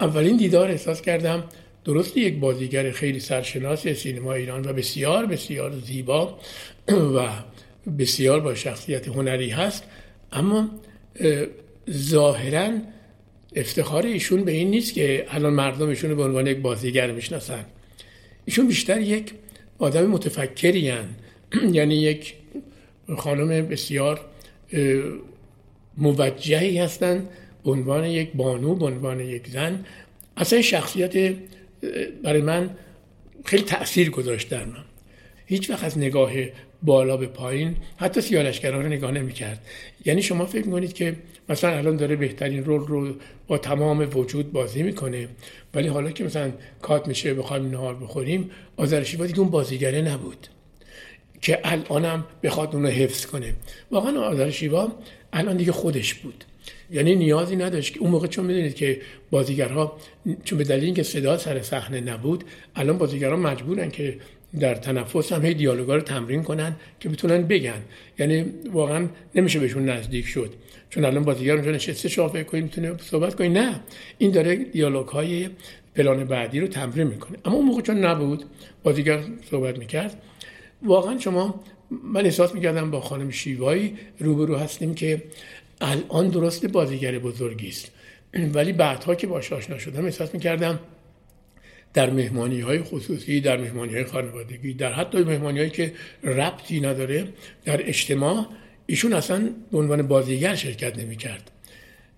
[0.00, 1.44] اولین دیدار احساس کردم
[1.84, 6.38] درست یک بازیگر خیلی سرشناس سینما ایران و بسیار بسیار زیبا
[7.16, 7.28] و
[7.98, 9.84] بسیار با شخصیت هنری هست
[10.32, 10.70] اما
[11.90, 12.70] ظاهرا
[13.56, 17.64] افتخار ایشون به این نیست که الان مردم ایشون به عنوان یک بازیگر می‌شناسن.
[18.44, 19.32] ایشون بیشتر یک
[19.78, 20.92] آدم متفکری
[21.72, 22.34] یعنی یک
[23.16, 24.20] خانم بسیار
[25.96, 27.28] موجهی هستن
[27.64, 29.84] به عنوان یک بانو به عنوان یک زن.
[30.36, 31.34] اصلا شخصیت
[32.22, 32.70] برای من
[33.44, 34.84] خیلی تأثیر گذاشت در من
[35.46, 36.32] هیچ وقت از نگاه
[36.84, 37.76] بالا به پایین.
[37.96, 39.60] حتی سیالشگران رو نگاه نمی کرد
[40.04, 41.16] یعنی شما فکر می‌کنید که
[41.48, 43.14] مثلا الان داره بهترین رول رو
[43.46, 45.28] با تمام وجود بازی می‌کنه
[45.74, 50.46] ولی حالا که مثلا کات میشه بخوایم نهار بخوریم آذرشی دیگه اون بازیگره نبود.
[51.40, 53.54] که الانم بخواد اون رو حفظ کنه.
[53.90, 54.92] واقعا آذر شیوا
[55.32, 56.44] الان دیگه خودش بود.
[56.90, 59.96] یعنی نیازی نداشت که اون موقع چون می‌دونید که بازیگرها
[60.44, 62.44] چون به دلیل اینکه صدا سر صحنه نبود
[62.76, 64.16] الان بازیگرها مجبورن که
[64.60, 67.82] در تنفس هم هی دیالوگا رو تمرین کنن که بتونن بگن.
[68.18, 70.54] یعنی واقعا نمیشه بهشون نزدیک شد.
[70.90, 73.80] چون الان بازیگر اونجا نشسته شما فکر کنید می‌تونه صحبت کنید نه
[74.18, 75.48] این داره دیالوگ های
[75.94, 77.38] پلان بعدی رو تمرین می‌کنه.
[77.44, 78.44] اما اون موقع چون نبود
[78.82, 80.22] بازیگر صحبت می‌کرد.
[80.82, 85.22] واقعا شما من احساس می‌کردم با خانم شیوایی روبرو هستیم که
[85.80, 87.90] الان درست بازیگر بزرگی است.
[88.54, 90.78] ولی بعدها که باش آشنا شدم احساس می‌کردم
[91.94, 97.28] در مهمانی های خصوصی در مهمانی های خانوادگی در حتی مهمانی هایی که ربطی نداره
[97.64, 98.46] در اجتماع
[98.86, 101.50] ایشون اصلا به عنوان بازیگر شرکت نمی کرد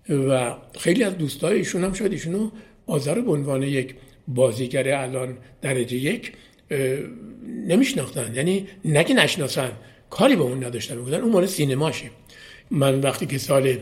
[0.09, 2.51] و خیلی از دوستای ایشون هم شاید ایشونو
[2.87, 3.95] آزار به عنوان یک
[4.27, 6.31] بازیگر الان درجه یک
[7.67, 8.35] نمیشناختن.
[8.35, 9.71] یعنی نگه نشناسن
[10.09, 10.95] کاری با اون نداشتن.
[10.95, 12.05] بودن اون مال سینماشه.
[12.71, 13.77] من وقتی که سال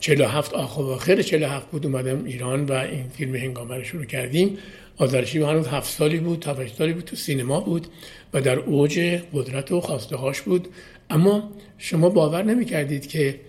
[0.00, 4.58] 47 آخر آخر 47 بود اومدم ایران و این فیلم هنگامه رو شروع کردیم.
[5.00, 7.86] آذرشی هنوز هفت سالی بود هفت سالی بود تو سینما بود
[8.32, 8.98] و در اوج
[9.34, 10.68] قدرت و خواسته هاش بود.
[11.10, 13.40] اما شما باور نمی کردید که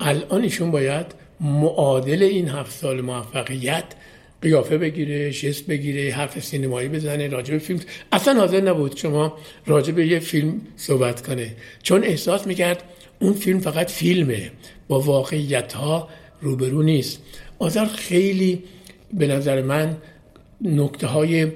[0.00, 1.06] الان ایشون باید
[1.40, 3.84] معادل این هفت سال موفقیت
[4.42, 7.80] قیافه بگیره شست بگیره حرف سینمایی بزنه راجع به فیلم.
[8.12, 11.54] اصلا حاضر نبود شما راجع به یه فیلم صحبت کنه.
[11.82, 12.82] چون احساس می‌کرد
[13.20, 14.50] اون فیلم فقط فیلمه.
[14.88, 16.08] با واقعیت ها
[16.40, 17.22] روبرو نیست.
[17.58, 18.62] آذر خیلی
[19.12, 19.96] به نظر من
[20.60, 21.52] نکته های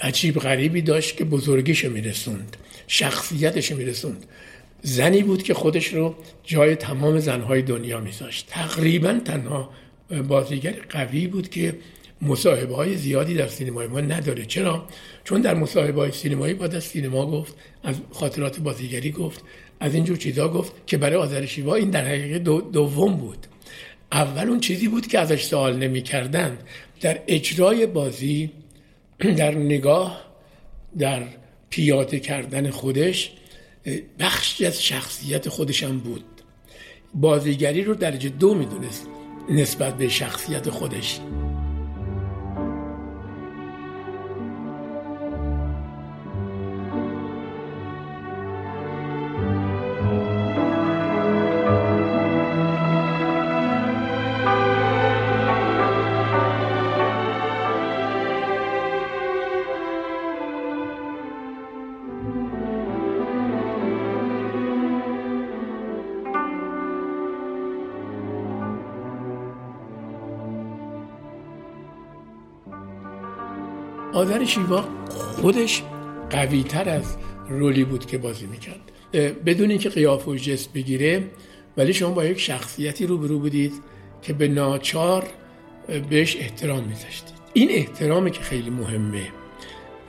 [0.00, 4.26] عجیب غریبی داشت که بزرگیشو میرسوند شخصیتشو میرسوند.
[4.82, 6.14] زنی بود که خودش رو
[6.44, 8.46] جای تمام زنهای دنیا میذاشت.
[8.48, 9.70] تقریبا تنها
[10.28, 11.78] بازیگر قوی بود که
[12.22, 14.44] مصاحبه های زیادی در سینمای ما نداره.
[14.44, 14.88] چرا؟
[15.24, 19.44] چون در مصاحبه های سینمایی بعد از سینما گفت از خاطرات بازیگری گفت
[19.80, 23.46] از اینجور چیزا گفت که برای آذر شیوا این در حقیقت دوم بود.
[24.12, 26.58] اول اون چیزی بود که ازش سوال نمی‌کردند.
[27.04, 28.50] در اجرای بازی
[29.36, 30.24] در نگاه
[30.98, 31.22] در
[31.70, 33.32] پیاده کردن خودش
[34.18, 36.24] بخشی از شخصیت خودشم بود.
[37.14, 39.08] بازیگری رو درجه دو می‌دونست
[39.50, 41.20] نسبت به شخصیت خودش.
[74.46, 75.82] شیوا خودش
[76.30, 77.16] قوی تر از
[77.48, 78.92] رولی بود که بازی می‌کرد.
[79.46, 81.24] بدون اینکه قیافه و جست بگیره
[81.76, 83.72] ولی شما با یک شخصیتی روبرو بودید
[84.22, 85.26] که به ناچار
[86.10, 87.34] بهش احترام میذاشتید.
[87.52, 89.28] این احترامی که خیلی مهمه.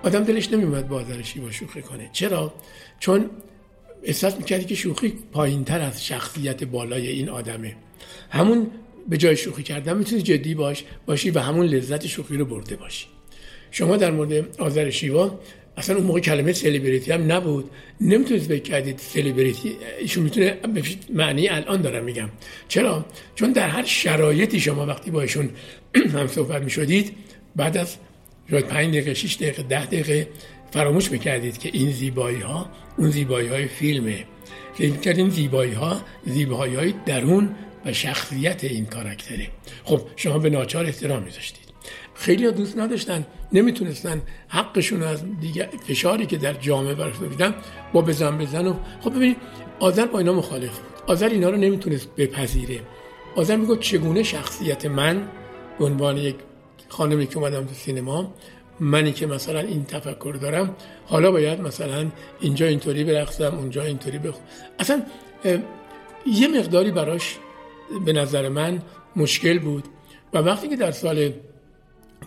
[0.03, 2.09] آدم دلش نمیومد با شیوا شوخی کنه.
[2.13, 2.53] چرا؟
[2.99, 3.29] چون
[4.03, 7.75] احساس می‌کردی که شوخی پایین تر از شخصیت بالای این آدمه.
[8.29, 8.67] همون
[9.09, 13.05] به جای شوخی کردن می‌تونی جدی باش باشی و همون لذت شوخی رو برده باشی.
[13.77, 15.39] شما در مورد آذر شیوا
[15.77, 17.69] اصلا اون موقع کلمه سلیبریتی هم نبود.
[18.01, 20.57] نمی‌تونید فکر کردید سلیبریتی ایشون می‌تونه
[21.13, 22.29] معنی الان دارم میگم.
[22.67, 25.49] چرا؟ چون در هر شرایطی شما وقتی با ایشون
[26.15, 27.15] هم صحبت می‌شدید
[27.55, 27.95] بعد از
[28.49, 30.27] شاید 5 دقیقه 6 دقیقه 10 دقیقه
[30.71, 34.23] فراموش می‌کردید که این زیبایی ها اون زیبایی های فیلمه.
[34.73, 37.49] فکر می‌کردید زیبایی ها زیبایی های درون
[37.85, 39.47] و شخصیت این کاراکتره.
[39.83, 41.64] خب شما به ناچار احترام میذاشتید.
[42.15, 47.55] خیلی ها دوست نداشتن نمی‌تونستن حقشون از دیگه فشاری که در جامعه براش دیدن
[47.93, 49.37] با بزن بزن و خب ببینید
[49.79, 52.79] آذر با اینا مخالف آذر اینا رو نمی‌تونست بپذیره.
[53.35, 55.27] آذر می‌گفت چگونه شخصیت من
[55.79, 56.35] به عنوان یک
[56.89, 58.33] خانمی که اومدم تو سینما
[58.79, 64.35] منی که مثلا این تفکر دارم حالا باید مثلا اینجا اینطوری برقصم اونجا اینطوری بخ
[64.79, 65.03] اصلا
[66.25, 67.37] یه مقداری براش
[68.05, 68.81] به نظر من
[69.15, 69.83] مشکل بود.
[70.33, 71.31] و وقتی که در سال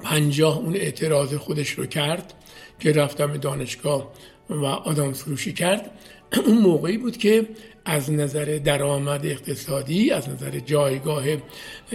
[0.02, 2.34] پنجاه اون اعتراض خودش رو کرد
[2.80, 4.12] که رفتم دانشگاه
[4.50, 5.90] و آدم فروشی کرد.
[6.46, 7.48] اون موقعی بود که
[7.84, 11.24] از نظر درآمد اقتصادی از نظر جایگاه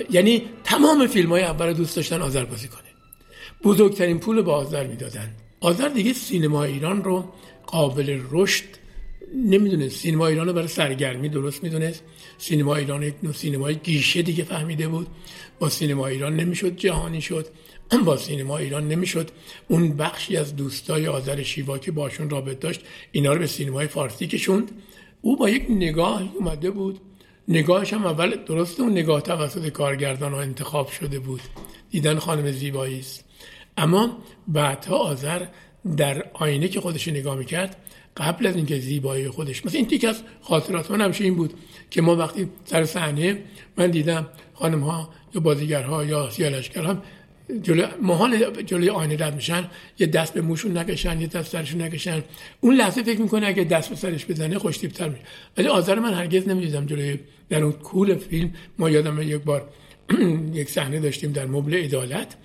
[0.09, 2.83] یعنی تمام فیلم های اول دوست داشتن آذر بازی کنه.
[3.63, 5.35] بزرگترین پول به آذر می‌دادن.
[5.59, 7.33] آذر دیگه سینما ایران رو
[7.67, 8.63] قابل رشد
[9.35, 9.95] نمی‌دونست.
[9.95, 12.03] سینما ایران رو برای سرگرمی درست می‌دونست.
[12.37, 15.07] سینما ایران یک نوع سینمای گیشه دیگه فهمیده بود.
[15.59, 17.47] با سینما ایران نمی‌شد جهانی شد.
[18.05, 19.29] با سینما ایران نمی‌شد.
[19.67, 22.81] اون بخشی از دوستای آذر شیوا که باشون رابط داشت
[23.11, 24.71] اینا رو به سینمای فارسی کشوند.
[25.21, 26.99] او با یک نگاه اومده بود.
[27.47, 31.41] نگاهش هم اول درست اون نگاه توسط کارگردان ها انتخاب شده بود.
[31.89, 33.25] دیدن خانم زیبایی است.
[33.77, 34.17] اما
[34.47, 35.45] بعدها آذر
[35.97, 37.77] در آینه که خودش نگاه می‌کرد
[38.17, 41.53] قبل از اینکه زیبایی خودش مثل این تیک از خاطرات من همیشه این بود
[41.89, 43.43] که ما وقتی سر صحنه
[43.77, 46.97] من دیدم خانم ها یا بازیگرها یا سیالشگر
[47.61, 49.69] جلوی محال جلوی آینه رد میشن
[49.99, 52.23] یه دست به موشون نکشن یه دست سرشون نکشن.
[52.61, 55.21] اون لحظه فکر می‌کنه اگه دست به سرش بزنه خوشتیبتر میشه.
[55.57, 57.19] ولی آذر من هرگز نمی‌دیدم جلوی
[57.49, 58.53] در اون کول فیلم.
[58.77, 59.69] ما یادم یک بار
[60.53, 62.35] یک صحنه داشتیم در مبل عدالت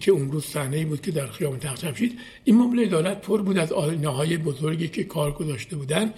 [0.00, 2.10] که اون روز صحنه بود که در خیابان شد
[2.44, 6.12] این مبل عدالت پر بود از آینه های بزرگی که کار گذاشته بودن.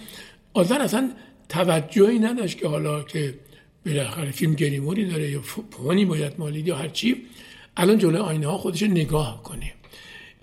[0.53, 1.11] آذر اصلا
[1.49, 3.33] توجهی نداشت که حالا که
[3.85, 7.25] بالاخره فیلم گریموری داره یا فونی باید مالید یا هر چی.
[7.77, 9.73] الان جلوی آینه ها خودش نگاه کنه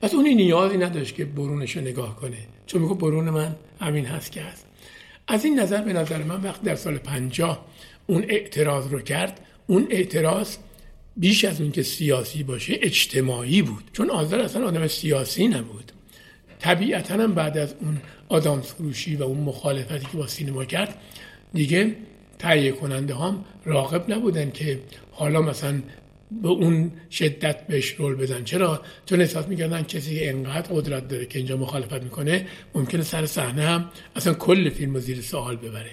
[0.04, 2.36] پس اون نیازی نداشت که برونش رو نگاه کنه.
[2.66, 4.66] چون میگه برون من همین هست که هست.
[5.28, 7.64] از این نظر به نظر من وقت در سال پنجاه
[8.06, 9.40] اون اعتراض رو کرد.
[9.66, 10.56] اون اعتراض
[11.16, 13.84] بیش از اون که سیاسی باشه اجتماعی بود.
[13.92, 15.92] چون آذر اصلا آدم سیاسی نبود.
[16.58, 20.98] طبیعتا هم بعد از اون آدم فروشی و اون مخالفتی که با سینما کرد
[21.54, 21.96] دیگه
[22.38, 24.80] تهیه کننده هم راقب نبودن که
[25.10, 25.82] حالا مثلا
[26.42, 28.44] به اون شدت بهش رول بدن.
[28.44, 33.62] چرا؟ چون احساس می‌کردن کسی انقدر قدرت داره که اینجا مخالفت می‌کنه ممکنه سر صحنه
[33.62, 35.90] هم اصلا کل فیلم زیر سوال ببره.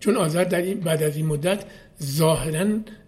[0.00, 1.64] چون آذر در این بعد از این مدت
[2.02, 2.66] ظاهرا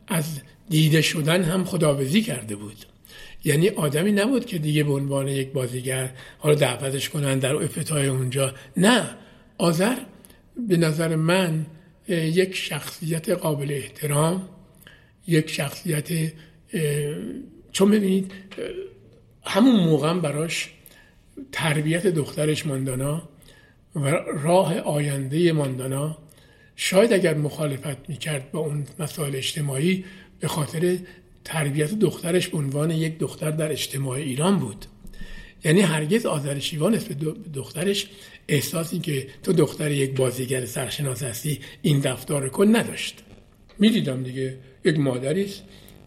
[0.09, 2.77] از دیده شدن هم خداوزی کرده بود.
[3.45, 8.55] یعنی آدمی نبود که دیگه به عنوان یک بازیگر حالا دعوتش کنن در افتتاح اونجا.
[8.77, 9.11] نه.
[9.59, 9.97] آذر
[10.69, 11.67] به نظر من
[12.09, 14.49] یک شخصیت قابل احترام
[15.27, 16.33] یک شخصیت
[17.73, 18.33] چون ببینید
[19.45, 20.71] همون موقع براش
[21.53, 23.29] تربیت دخترش ماندانا
[23.97, 24.09] و
[24.43, 26.19] راه آینده ماندانا
[26.77, 30.05] شاید اگر مخالفت می‌کرد با اون مسائل اجتماعی
[30.41, 30.99] به خاطر
[31.45, 34.87] تربیت دخترش به عنوان یک دختر در اجتماع ایران بود.
[35.65, 37.19] یعنی هرگز آذر شیوان نسبت
[37.55, 38.07] دخترش
[38.49, 43.23] احساسی که تو دختر یک بازیگر سرشناس هستی این دفتار کن نداشت.
[43.79, 45.63] می‌دیدم دیگه یک مادری است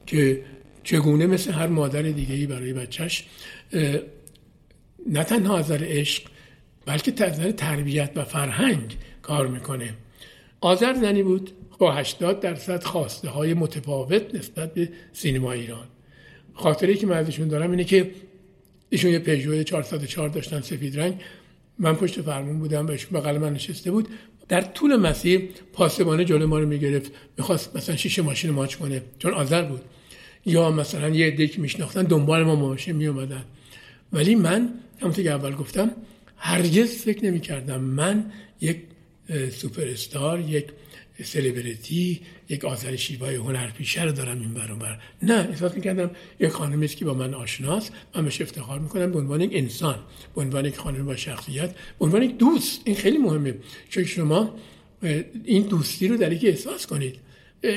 [0.06, 0.44] که
[0.90, 3.26] چگونه مثل هر مادر دیگه ای برای بچهش
[5.10, 6.24] نه تنها از عشق
[6.86, 9.94] بلکه از تربیت و فرهنگ کار می‌کنه.
[10.62, 15.88] آذر زنی بود با 80 درصد خواسته های متفاوت نسبت به سینما ایران.
[16.54, 18.12] خاطره که من ازشون دارم اینه که
[18.90, 21.22] ایشون یه پژو 404 داشتن سفید رنگ.
[21.80, 24.08] من پشت فرمون بودم و ایشون بغل من نشسته بود.
[24.48, 27.12] در طول مسیر پاسبانه جلو ما رو می‌گرفت.
[27.38, 29.02] می‌خواست مثلا شیشه ماشین ماچ کنه.
[29.20, 29.82] چون آذر بود.
[30.46, 33.44] یا مثلا یه عده که میشناختن دنبال ما ماشین می اومدن
[34.14, 34.70] ولی من
[35.00, 35.92] همونطور که اول گفتم
[36.38, 38.32] هرگز فکر نمی کردم من
[38.62, 38.78] یک
[39.52, 40.66] سوپر استار یک
[41.24, 46.98] سلبریتی یک آذر شیوای هنرپیشه رو دارم این بر نه احساس می‌کردم یک خانمی است
[46.98, 49.96] که با من آشناست من بهش افتخار می‌کنم به عنوان یک انسان
[50.36, 51.70] به عنوان یک خانم با شخصیت
[52.00, 52.82] به عنوان یک دوست.
[52.86, 53.56] این خیلی مهمه.
[53.90, 54.56] چون شما
[55.46, 57.16] این دوستی رو در که احساس کنید.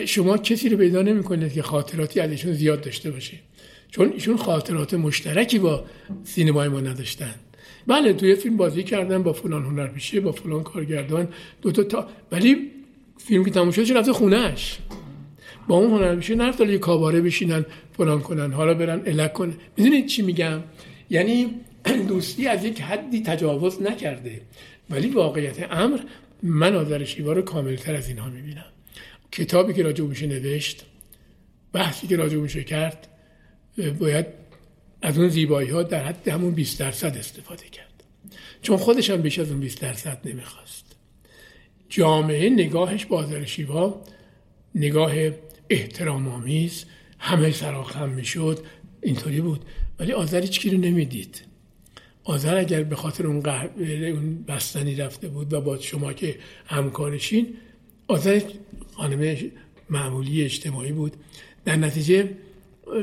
[0.07, 3.37] شما کسی رو پیدا نمی‌کنید که خاطراتی ازشون زیاد داشته باشه.
[3.91, 5.85] چون ایشون خاطرات مشترکی با
[6.25, 7.35] سینمای ما نداشتن.
[7.87, 11.29] بله توی فیلم بازی کردن با فلان هنرپیشه با فلان کارگردان
[11.63, 12.71] دو تا, تا ولی
[13.19, 14.79] فیلم که تموم شد رفته خونهش
[15.69, 17.65] با اون هنرپیشه نرفت یه کاباره بشینن
[17.97, 19.55] فلان کنن حالا برن الک کنن.
[19.77, 20.61] می‌دونید چی میگم؟
[21.11, 21.51] یعنی
[22.09, 24.41] دوستی از یک حدی تجاوز نکرده.
[24.91, 25.99] ولی واقعیت امر
[26.43, 28.65] من آذر شیوا رو کاملتر از اینها می‌بینم.
[29.33, 30.85] کتابی که راجع میشه نوشت
[31.73, 33.09] بحثی که راجع میشه کرد
[33.99, 34.27] باید
[35.03, 38.03] از اون زیبایی ها در حد همون 20 درصد استفاده کرد.
[38.63, 40.85] چون خودش هم بیش از اون 20 درصد نمی‌خواست.
[41.89, 44.05] جامعه نگاهش بازار شیوا
[44.75, 45.13] نگاه
[45.71, 46.85] احترام آمیز
[47.19, 48.67] همه سراخم می‌شد
[49.03, 49.65] اینطوری بود.
[49.99, 51.43] ولی آذر هیچ رو نمی‌دید.
[52.25, 57.57] آذر اگر به خاطر اون, اون بستنی رفته بود و با شما که همکارشین
[58.13, 58.41] آذر
[58.97, 59.37] خانم
[59.91, 61.13] معمولی اجتماعی بود.
[61.65, 62.31] در نتیجه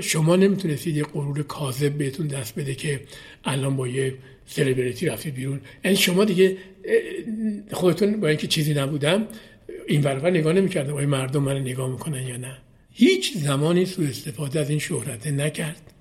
[0.01, 3.01] شما نمی‌تونستید یه غرور کاذب بهتون دست بده که
[3.43, 4.13] الان با یه
[4.45, 5.61] سلبریتی رفتید بیرون.
[5.85, 6.57] یعنی شما دیگه
[7.71, 9.27] خودتون با اینکه چیزی نبودم
[9.87, 10.93] این ورور نگاه نمی‌کردم.
[10.93, 12.57] آیا مردم من نگاه می‌کنن یا نه؟
[12.91, 15.93] هیچ زمانی سوء استفاده از این شهرت نکرد.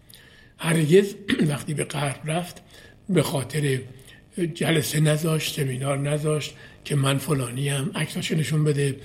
[0.58, 1.14] هرگز
[1.50, 2.62] وقتی به غرب رفت
[3.08, 3.78] به خاطر
[4.54, 6.54] جلسه نذاشت سمینار نذاشت
[6.84, 8.96] که من فلانی هم عکساشو نشون بده.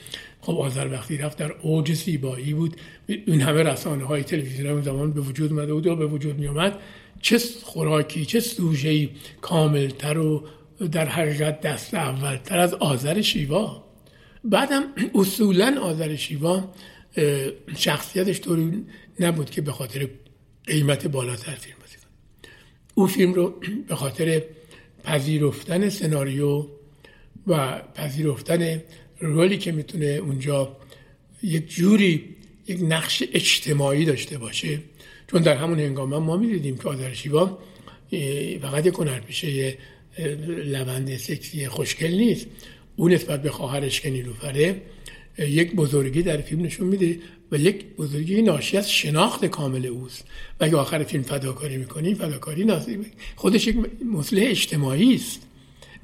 [0.42, 2.76] خب آذر وقتی رفت در اوج زیبایی بود.
[3.08, 6.48] این همه رسانه های تلویزیون اون زمان به وجود اومده بود و به وجود می
[6.48, 6.80] آمد
[7.22, 9.10] چه خوراکی چه سوژه‌ای
[9.42, 10.44] کاملتر و
[10.92, 13.84] در حقیقت دست اولتر از آذر شیوا.
[14.44, 14.84] بعدم
[15.16, 16.74] اصولا آذر شیوا
[17.76, 18.86] شخصیتش طوری
[19.20, 20.10] نبود که به خاطر
[20.68, 22.52] قیمت بالاتر فیلم بازی کنه.
[22.96, 23.54] او فیلم رو
[23.90, 24.44] به خاطر
[25.04, 26.68] پذیرفتن سناریو
[27.48, 28.82] و پذیرفتن
[29.20, 30.78] رولی که می‌تونه اونجا
[31.44, 32.36] یک جوری
[32.68, 34.80] یک نقش اجتماعی داشته باشه.
[35.32, 37.60] چون در همون هنگام ما می‌دیدیم که آذر شیوا
[38.62, 39.78] فقط یک هنرپیشه
[40.48, 42.48] لبند سکسی خوشگل نیست.
[42.96, 44.82] اون نسبت به خواهرش که نیلوفره
[45.40, 47.20] یک بزرگی در فیلم نشون میده
[47.52, 50.26] و یک بزرگی ناشی از شناخت کامل اوست.
[50.60, 53.78] و اگه آخر فیلم فداکاری می‌کنیم فداکاری ناصیب خودش یک
[54.14, 55.42] مصلح اجتماعی است.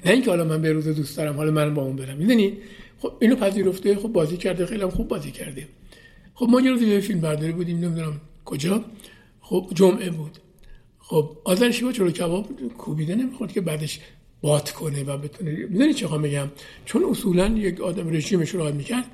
[0.04, 2.16] نه اینکه حالا من به روز دوست دارم حالا من با اون برم.
[2.16, 2.58] می‌دونی؟
[2.98, 5.68] خب اینو پذیرفته خب بازی کرده خیلی هم خوب بازی کرده.
[6.34, 8.84] خب ما یه روز فیلم برداری بودیم نمی‌دونم کجا.
[9.40, 10.38] خب جمعه بود.
[10.98, 12.48] خب آذر شیوا چلو کباب
[12.78, 14.00] کوبیده نمی‌خورد که بعدش
[14.42, 16.48] بات کنه و بتونه می‌دونی چه میگم
[16.84, 19.04] چون اصولا یک آدم رژیمش رو می‌کرد.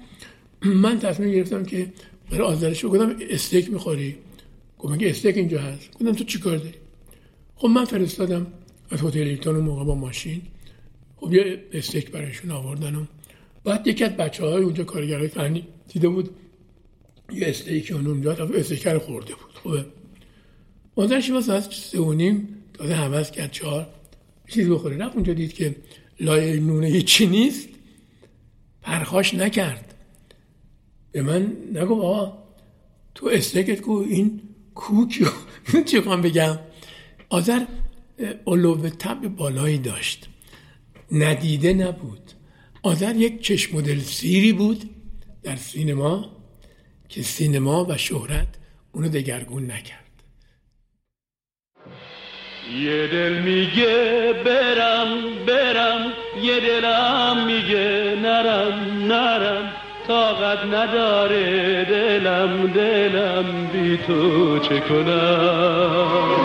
[0.63, 1.93] من تصمیم گرفتم که
[2.31, 4.17] برای آذرش گفتم استیک می‌خوری؟
[4.79, 6.75] گفت میگه استیک اینجا هست؟ گفتم تو چیکار داری؟
[7.57, 8.47] خب من فرستادم
[8.91, 10.43] از هتل ایلتون موقع با ماشین.
[11.27, 13.05] خب یه استیک برایشون آوردن و
[13.65, 16.31] بعد یکی از بچه های اونجا کارگرای فنی دیده بود
[17.33, 19.55] یه استیک اون اونجا استیک رو خورده بود.
[19.55, 19.87] خوبه
[20.97, 23.87] آذر شیوا ساعت سه و نیم تازه حوض کرد چهار
[24.49, 24.97] چیز بخوره.
[24.97, 25.77] رفت اونجا دید که
[26.21, 27.69] لایه نونه هیچی نیست
[28.83, 29.95] پرخاش نکرد.
[31.13, 32.39] به من نگو آقا
[33.15, 34.41] تو استکت کو این
[34.75, 35.27] کوکی
[35.87, 36.59] چی بگم؟
[37.29, 37.65] آذر
[38.47, 40.29] علو تب بالایی داشت.
[41.13, 42.33] ندیده نبود.
[42.83, 44.91] آذر یک چشم مدل سیری بود
[45.43, 46.31] در سینما
[47.09, 48.49] که سینما و شهرت
[48.93, 50.07] اونو دگرگون نکرد.
[52.81, 55.09] یه دل میگه برم
[55.47, 59.73] برم یه دلم میگه نرم نرم.
[60.09, 66.37] طاقت نداره دلم دلم بی تو چه کنم؟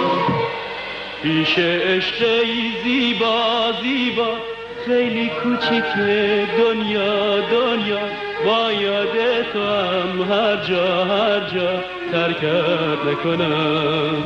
[1.24, 2.45] پیش عشق
[2.84, 4.51] زیبا زیبا.
[4.86, 8.00] خیلی کوچیکه دنیا دنیا.
[8.46, 14.24] با یاد تو هم هر جا هر جا ترکت نکنم.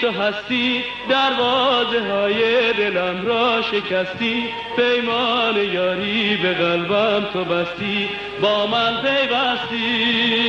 [0.00, 4.44] تو هستی دروازه های دلم را شکستی.
[4.76, 8.08] پیمان یاری به قلبم تو بستی.
[8.42, 10.48] با من پیوستی.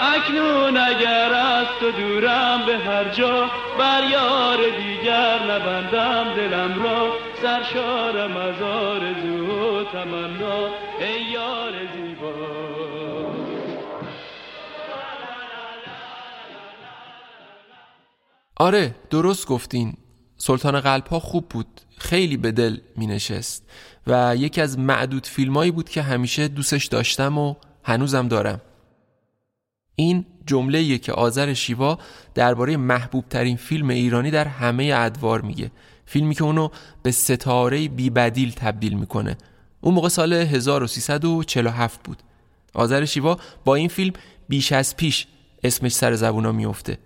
[0.00, 7.12] اکنون اگر از تو دورم به هر جا بر یار دیگر نبندم دلم را.
[7.42, 10.66] سرشارم از آرزو و تمنا.
[11.00, 12.65] ای یار زیبا.
[18.56, 19.94] آره درست گفتین.
[20.36, 21.80] سلطان قلب ها خوب بود.
[21.98, 23.64] خیلی به دل می نشست
[24.06, 27.54] و یکی از معدود فیلمایی بود که همیشه دوستش داشتم و
[27.84, 28.60] هنوزم دارم.
[29.96, 31.98] این جمله که آذر شیوا
[32.34, 35.70] درباره محبوب ترین فیلم ایرانی در همه ادوار میگه.
[36.06, 36.68] فیلمی که اونو
[37.02, 39.36] به ستاره بی بدیل تبدیل می‌کنه.
[39.80, 42.22] اون موقع سال 1347 بود.
[42.74, 44.12] آذر شیوا با این فیلم
[44.48, 45.26] بیش از پیش
[45.64, 46.98] اسمش سر زبونا میفته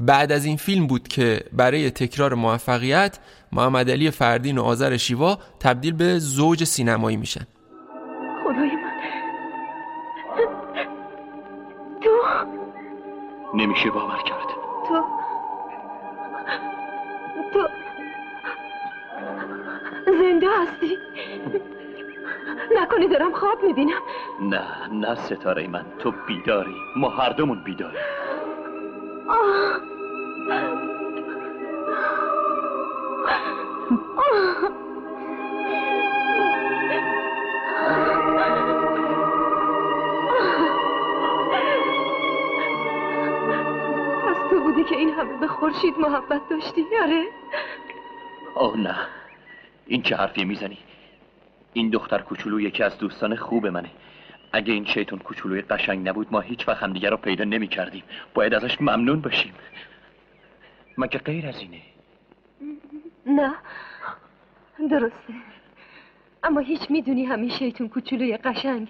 [0.00, 3.18] بعد از این فیلم بود که برای تکرار موفقیت
[3.52, 7.46] محمد علی فردین و آذر شیوا تبدیل به زوج سینمایی میشن.
[8.44, 8.98] خدای من.
[12.00, 12.10] تو؟
[13.54, 14.46] نمیشه باور کرد.
[14.88, 15.04] تو؟
[17.52, 17.68] تو
[20.06, 20.96] زنده هستی؟
[22.82, 24.00] نکنی دارم خواب می‌بینم.
[24.40, 25.84] نه نه ستاره من.
[25.98, 26.74] تو بیداری.
[26.96, 27.98] ما هر دومون بیداری
[44.88, 47.24] که این همه به خورشید محبت داشتی آره
[48.54, 48.96] آه نه.
[49.86, 50.78] این چه حرفی می‌زنی؟
[51.72, 53.90] این دختر کوچولو یکی از دوستان خوب منه.
[54.52, 58.02] اگه این شیطون کوچولوی قشنگ نبود ما هیچ وقت همدیگه رو پیدا نمی کردیم
[58.34, 59.54] باید ازش ممنون باشیم.
[60.98, 61.80] مگه غیر از اینه؟
[63.26, 63.54] نه.
[64.90, 65.34] درسته.
[66.42, 68.88] اما هیچ می‌دونی همین شیطون کوچولوی قشنگ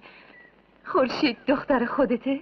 [0.85, 2.41] خورشید دختر خودته؟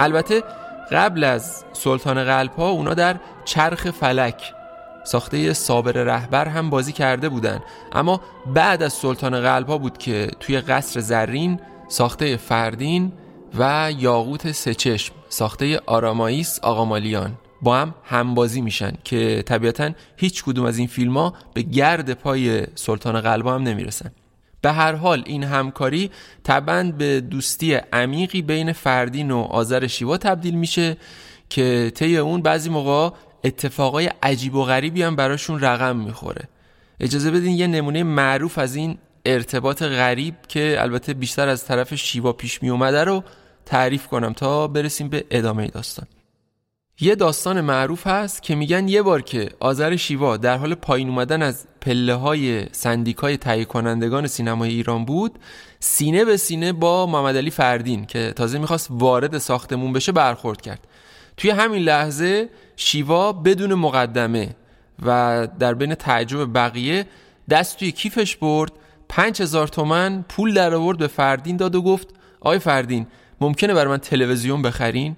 [0.00, 0.42] البته
[0.92, 4.54] قبل از سلطان قلب ها اونا در چرخ فلک
[5.04, 7.60] ساخته صابر رهبر هم بازی کرده بودن.
[7.92, 8.20] اما
[8.54, 13.12] بعد از سلطان قلب ها بود که توی قصر زرین ساخته فردین
[13.58, 17.32] و یاقوت سچشم ساخته آراماییس آقامالیان
[17.62, 22.66] با هم همبازی میشن که طبیعتا هیچ کدوم از این فیلم ها به گرد پای
[22.74, 24.10] سلطان قلب هم نمی‌رسن.
[24.60, 26.10] به هر حال این همکاری
[26.42, 30.96] طبعا به دوستی عمیقی بین فردین و آذر شیوا تبدیل میشه
[31.50, 36.48] که طی اون بعضی موقع اتفاقای عجیب و غریبی هم براشون رقم می‌خوره.
[37.00, 42.32] اجازه بدین یه نمونه معروف از این ارتباط غریب که البته بیشتر از طرف شیوا
[42.32, 43.24] پیش می اومده رو
[43.66, 46.06] تعریف کنم تا برسیم به ادامه داستان.
[47.00, 51.42] یه داستان معروف هست که میگن یه بار که آذر شیوا در حال پایین اومدن
[51.42, 55.38] از پله های سندیکای تهیه کنندگان سینمای ایران بود
[55.80, 60.86] سینه به سینه با محمد فردین که تازه می‌خواست وارد ساختمون بشه برخورد کرد.
[61.36, 64.56] توی همین لحظه شیوا بدون مقدمه
[65.06, 67.06] و در بین تعجب بقیه
[67.50, 68.72] دست توی کیفش برد
[69.08, 72.08] پنج هزار تومن پول در آورد به فردین داد و گفت
[72.40, 73.06] آقای فردین
[73.40, 75.16] ممکنه بر من تلویزیون بخرین؟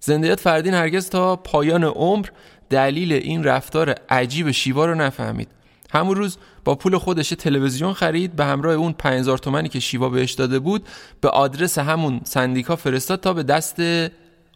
[0.00, 2.26] زندیات فردین هرگز تا پایان عمر
[2.70, 5.48] دلیل این رفتار عجیب شیوا رو نفهمید.
[5.92, 10.32] همون روز با پول خودش تلویزیون خرید به همراه اون 5000 تومنی که شیوا بهش
[10.32, 10.86] داده بود
[11.20, 13.76] به آدرس همون سندیکا فرستاد تا به دست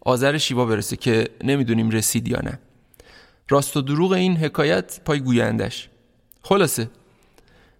[0.05, 2.59] آذر شیوا برسه که نمی‌دونیم رسید یا نه.
[3.49, 5.89] راست و دروغ این حکایت پای گویندش.
[6.43, 6.91] خلاصه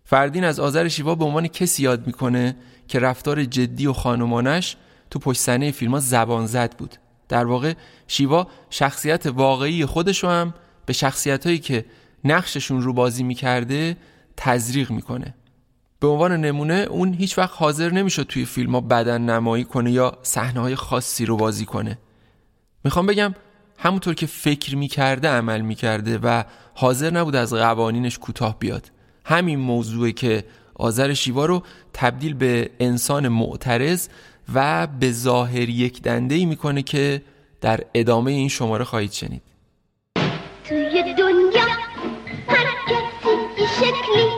[0.05, 2.57] فردین از آذر شیوا به عنوان کسی یاد می‌کنه
[2.89, 4.77] که رفتار جدی و خانمانش
[5.11, 6.97] تو پشت صحنه فیلم ها زبان زد بود.
[7.29, 7.75] در واقع
[8.09, 10.55] شیوا شخصیت واقعی خودشو هم
[10.87, 11.85] به شخصیت هایی که
[12.25, 13.97] نقششون رو بازی می‌کرده
[14.37, 15.35] تزریق می‌کنه.
[16.01, 20.19] به عنوان نمونه اون هیچ وقت حاضر نمی‌شد توی فیلم ها بدن نمایی کنه یا
[20.23, 21.99] صحنه های خاصی رو بازی کنه.
[22.85, 23.35] می‌خوام بگم
[23.79, 26.43] همونطور که فکر می‌کرده عمل می‌کرده و
[26.75, 28.91] حاضر نبود از قوانینش کوتاه بیاد.
[29.25, 31.63] همین موضوعه که آذر شیوا رو
[31.93, 34.09] تبدیل به انسان معترض
[34.55, 37.23] و به ظاهر یک دنده ای می‌کنه که
[37.61, 39.43] در ادامه این شماره خواهید شنید.
[40.65, 41.65] توی دنیا
[42.49, 44.29] هر کسی شکلی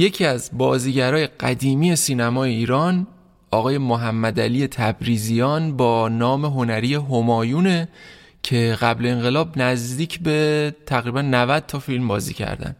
[0.00, 3.06] یکی از بازیگرای قدیمی سینمای ایران
[3.50, 7.88] آقای محمد علی تبریزیان با نام هنری همایونه
[8.42, 12.76] که قبل انقلاب نزدیک به تقریبا 90 تا فیلم بازی کردن.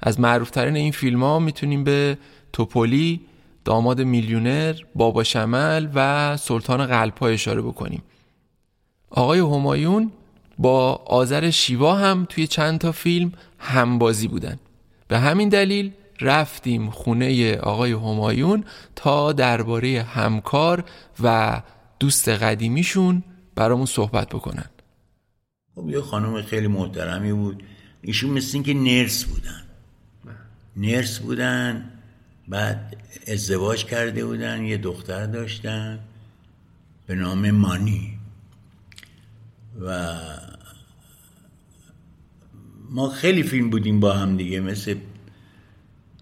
[0.00, 2.18] از معروفترین این فیلم ها می‌تونیم به
[2.52, 3.20] توپولی،
[3.64, 8.02] داماد میلیونر، بابا شمل و سلطان قلب اشاره بکنیم.
[9.10, 10.12] آقای همایون
[10.58, 14.58] با آذر شیوا هم توی چند تا فیلم هم بازی بودن.
[15.08, 18.64] به همین دلیل رفتیم خونه آقای همایون
[18.96, 20.84] تا درباره همکار
[21.22, 21.62] و
[22.00, 23.22] دوست قدیمیشون
[23.54, 24.70] برامون صحبت بکنن.
[25.74, 27.62] خب یه خانم خیلی محترمی بود.
[28.02, 29.62] ایشون مثل اینکه نرس بودن.
[30.76, 31.90] نرس بودن
[32.48, 32.96] بعد
[33.28, 35.98] ازدواج کرده بودن یه دختر داشتن
[37.06, 38.18] به نام مانی.
[39.80, 40.14] و
[42.90, 44.94] ما خیلی فیلم بودیم با هم دیگه مثل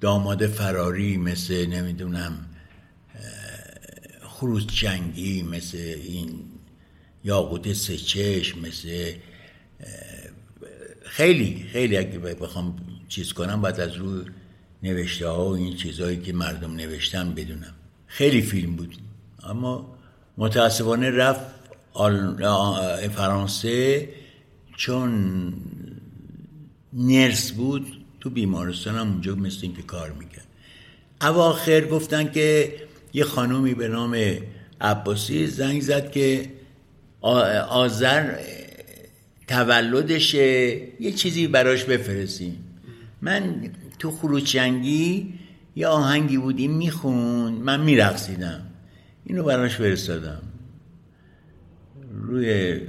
[0.02, 2.46] داماد فراری مثل نمی‌دونم
[4.22, 6.44] خروس جنگی مثل این
[7.24, 9.12] یاقوت سچش مثل
[11.04, 12.76] خیلی خیلی اگه بخوام
[13.08, 14.24] چیز کنم باید از روی
[14.82, 17.74] نوشته ها و این چیزهایی که مردم نوشتن بدونم
[18.06, 18.96] خیلی فیلم بود
[19.42, 19.98] اما
[20.38, 21.62] متاسفانه رفت.
[23.10, 24.08] فرانسه
[24.76, 25.52] چون
[26.92, 30.46] نرس بود تو بیمارستان هم اونجا مثل این که کار می‌کرد.
[31.20, 32.74] اواخر گفتن که
[33.12, 34.16] یه خانومی به نام
[34.80, 36.50] عباسی زنگ زد که
[37.68, 38.38] آذر
[39.48, 42.64] تولدشه یه چیزی براش بفرستیم.
[43.22, 45.34] من تو خروچنگی
[45.76, 48.62] یه آهنگی بود این می‌خوند من میرقصیدم.
[49.24, 50.42] اینو براش فرستادم.
[52.12, 52.80] روی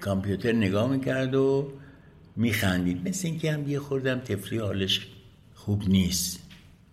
[0.00, 1.72] کامپیوتر نگاه می‌کرد و
[2.36, 3.08] میخندید.
[3.08, 5.06] مثل اینکه هم یه خوردم تفلی حالش
[5.54, 6.40] خوب نیست.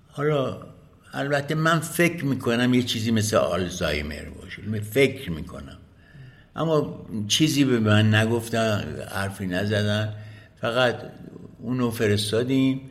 [0.07, 0.61] حالا
[1.13, 4.81] البته من فکر می‌کنم یه چیزی مثل آلزایمر باشه.
[4.81, 5.77] فکر می‌کنم.
[6.55, 10.13] اما چیزی به من نگفتن حرفی نزدن.
[10.61, 10.95] فقط
[11.59, 12.81] اونو فرستادیم.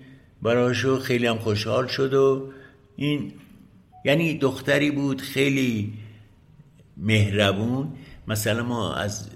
[0.43, 2.53] براشو خیلی هم خوشحال شد و
[2.97, 3.33] این
[4.05, 5.93] یعنی دختری بود خیلی
[6.97, 7.93] مهربون.
[8.29, 9.31] مثلا ما از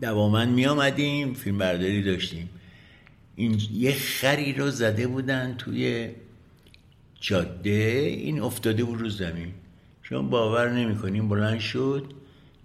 [0.00, 2.50] دوامن می آمدیم فیلم برداری داشتیم.
[3.36, 6.10] این یه خری رو زده بودن توی
[7.20, 7.70] جاده.
[8.16, 9.48] این افتاده بود رو زمین.
[10.02, 12.12] شما باور نمی‌کنیم بلند شد.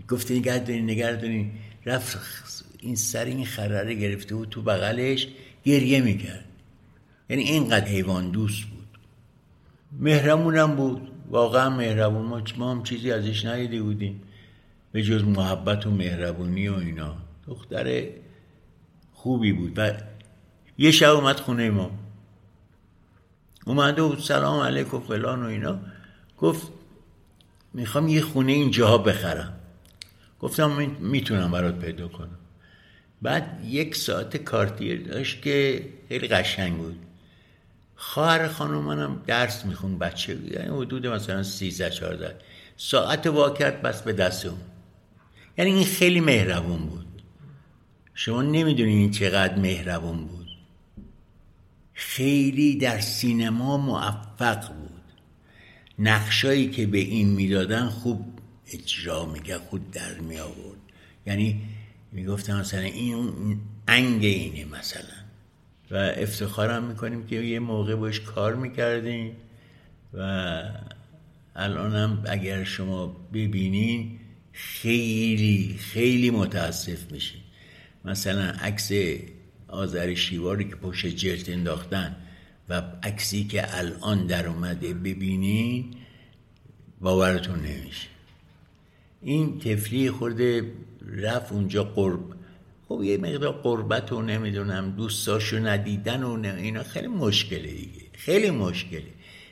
[0.07, 1.51] گفته نگه دارین نگه دارین.
[1.85, 2.19] رفت
[2.79, 5.27] این سر این خره گرفته بود تو بغلش
[5.63, 6.45] گریه می‌کرد.
[7.29, 8.87] یعنی اینقدر حیوان دوست بود.
[9.99, 11.11] مهرمونم بود.
[11.29, 12.43] واقعا مهربون.
[12.57, 14.21] ما هم چیزی ازش ندیده بودیم.
[14.91, 17.17] به جز محبت و مهربونی و اینا.
[17.47, 18.03] دختر
[19.13, 19.73] خوبی بود.
[19.75, 19.91] و
[20.77, 21.91] یه شب اومد خونه ما.
[23.65, 25.79] اومده بود سلام علیکم فلان و اینا.
[26.37, 26.67] گفت
[27.73, 29.53] می‌خوام یه خونه اینجاها بخرم.
[30.39, 32.37] گفتم می‌تونم برات پیدا کنم.
[33.21, 36.99] بعد یک ساعت کارتیر داشت که خیلی قشنگ بود.
[37.95, 42.35] خواهر خانم منم درس میخون بچه بود یعنی حدود مثلا 13 14
[42.77, 44.57] ساعت وا کرد بس به دست اون
[45.57, 47.21] یعنی این خیلی مهربون بود.
[48.13, 50.47] شما نمی‌دونین این چقدر مهربون بود.
[51.93, 55.01] خیلی در سینما موفق بود.
[55.99, 58.25] نقشایی که به این می‌دادن خوب
[58.73, 60.77] اجرا میگه خود در می آورد
[61.25, 61.61] یعنی
[62.11, 65.21] می‌گفتن مثلا این انگ اینه مثلا.
[65.91, 69.35] و افتخارم می‌کنیم که یه موقع باش کار می‌کردیم
[70.13, 70.63] و
[71.55, 74.19] الانم اگر شما ببینین
[74.53, 77.41] خیلی خیلی متاسف میشین
[78.05, 78.91] مثلا عکس
[79.67, 82.15] آذر شیواری که پشت جلد انداختن
[82.69, 85.93] و عکسی که الان در اومده ببینین
[87.01, 88.07] باورتون نمیشه.
[89.21, 90.71] این تفلی خورده
[91.07, 92.23] رفت اونجا قرب.
[92.87, 98.01] خب یه مقدار قربت و نمی‌دونم دوستاشو ندیدن و اینا خیلی مشکله دیگه.
[98.13, 99.03] خیلی مشکله.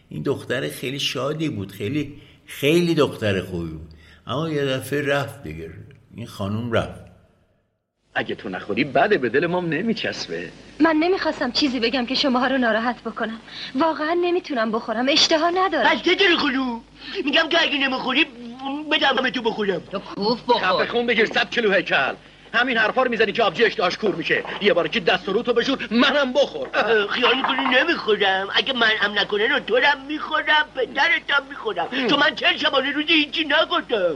[0.10, 3.94] این دختر خیلی شادی بود خیلی خیلی دختر خوبی بود.
[4.30, 5.70] اما یه دفعه رفت دیگه.
[6.16, 7.02] این خانوم رفت.
[8.16, 10.50] اگه تو نخوری بده به دل مام نمیچسبه.
[10.80, 13.40] من نمی‌خواستم چیزی بگم که شماها رو ناراحت بکنم.
[13.76, 15.06] واقعا نمی‌تونم بخورم.
[15.10, 15.96] اشتها ندارم.
[16.06, 16.80] دل خلو
[17.26, 18.26] میگم که اگه نمی‌خوری
[18.92, 19.80] بدم تو بخورم.
[19.80, 20.86] تو کوف بخور.
[20.86, 22.14] خون بگیر صد کیلو هیکل.
[22.54, 24.44] همین حرفا رو می‌زنی که آبجی اشتهاش کور میشه.
[24.62, 26.68] یه بار که دست رو تو بشور منم بخور.
[27.10, 28.48] خیال می‌کنی نمی‌خورم.
[28.56, 31.88] اگه من هم نکنه رو تو هم می‌خورم پدرتم می‌خورم.
[32.10, 34.16] چون من چند شبانه روزی هیچی نگفتم.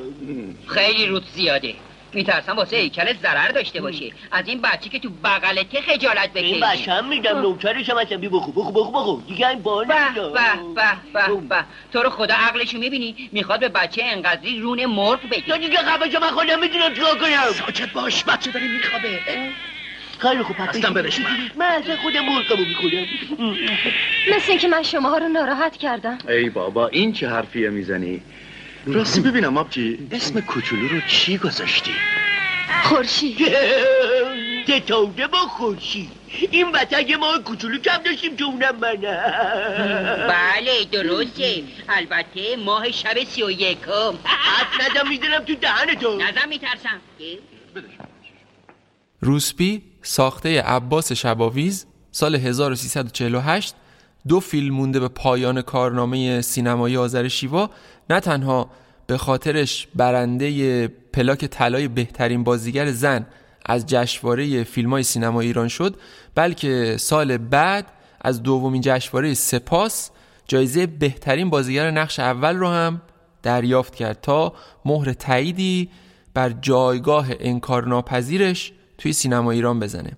[0.68, 1.76] خیلی روت زیاده
[2.14, 4.14] میترسم واسه هیکل ضرر داشته باشی.
[4.32, 6.92] از این بچه که تو بغلته خجالت بکشی.
[6.92, 9.22] این میدم نوکرش هم هستم بی بخو بخو بخو بخو.
[9.28, 15.30] دیگه این بار به تو رو خدا عقلشو می‌بینی می‌خواد به بچه انقدری رون مرغ
[15.30, 17.52] بگی تو دیگه خفش من خودم می‌دونم چیکار کنم.
[17.54, 19.20] ساکت باش بچه داری میخوابه.
[20.20, 21.38] خیلی خوب اصلا برش من.
[21.56, 23.06] من اصلا خودم مرغمو می‌خورم
[24.36, 26.18] مثل اینکه من شماها رو ناراحت کردم.
[26.28, 28.22] ای بابا این چه حرفیه می‌زنی؟
[28.86, 30.08] راستی ببینم آبجی.
[30.12, 31.92] اسم کوچولو رو چی گذاشتی؟
[32.84, 33.38] خورشید.
[34.68, 36.10] ستوده با خورشید.
[36.52, 41.64] این وطن ما کوچولو کم داشتیم که اونم منم بله درسته.
[41.90, 44.14] البته ماه شب سی و یکم.
[44.26, 46.18] حد نزم می‌زنم تو دهن تو.
[46.18, 47.00] نزم میترسم.
[49.22, 53.76] روسپی ساخته عباس شباویز سال 1348
[54.28, 57.70] دو فیلم مونده به پایان کارنامه سینمایی آذر شیوا
[58.10, 58.70] نه تنها
[59.08, 63.26] به خاطرش برنده پلاک طلای بهترین بازیگر زن
[63.66, 65.96] از جشنواره فیلم های سینما ایران شد
[66.36, 67.86] بلکه سال بعد
[68.22, 70.10] از دومین جشنواره سپاس
[70.48, 73.02] جایزه بهترین بازیگر نقش اول رو هم
[73.44, 74.54] دریافت کرد تا
[74.86, 75.90] مهر تاییدی
[76.34, 80.12] بر جایگاه انکارناپذیرش توی سینما ایران بزنه.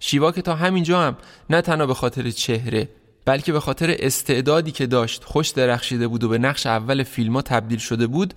[0.00, 1.16] شیوا که تا همینجا هم
[1.50, 2.88] نه تنها به خاطر چهره
[3.24, 7.42] بلکه به خاطر استعدادی که داشت خوش درخشیده بود و به نقش اول فیلم ها
[7.42, 8.34] تبدیل شده بود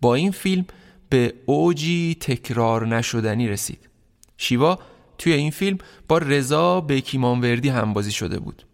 [0.00, 0.64] با این فیلم
[1.08, 3.88] به اوجی تکرار نشدنی رسید.
[4.36, 4.78] شیوا
[5.18, 5.78] توی این فیلم
[6.08, 8.66] با رضا بیکیمانوردی هم بازی شده بود.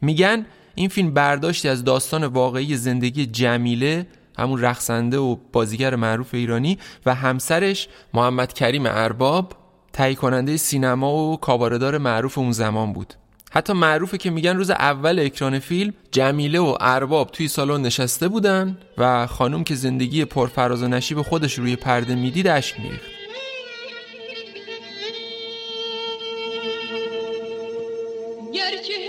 [0.00, 4.06] میگن این فیلم برداشتی از داستان واقعی زندگی جمیله
[4.38, 9.52] همون رقصنده و بازیگر معروف ایرانی و همسرش محمد کریم ارباب
[9.92, 13.14] تهیه کننده سینما و کاباردار معروف اون زمان بود.
[13.52, 18.78] حتی معروفه که میگن روز اول اکران فیلم جمیله و ارباب توی سالن نشسته بودن
[18.98, 23.10] و خانم که زندگی پرفراز و نشیب خودش روی پرده می‌دید اشک میریخت.
[28.54, 28.99] گرچه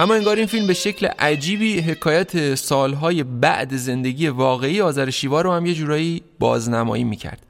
[0.00, 5.52] اما انگار این فیلم به شکل عجیبی حکایت سالهای بعد زندگی واقعی آذر شیوا رو
[5.52, 7.46] هم یه جورایی بازنمایی می‌کرد.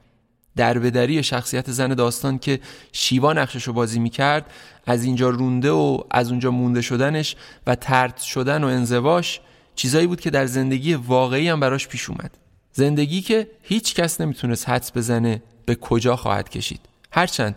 [0.55, 2.59] دربدری شخصیت زن داستان که
[2.91, 4.45] شیوا نقشش رو بازی می‌کرد
[4.85, 7.35] از اینجا رونده و از اونجا مونده شدنش
[7.67, 9.39] و ترد شدن و انزواش
[9.75, 12.37] چیزایی بود که در زندگی واقعی هم براش پیش اومد.
[12.73, 16.81] زندگی که هیچ کس نمی‌تونست حدس بزنه به کجا خواهد کشید.
[17.11, 17.55] هرچند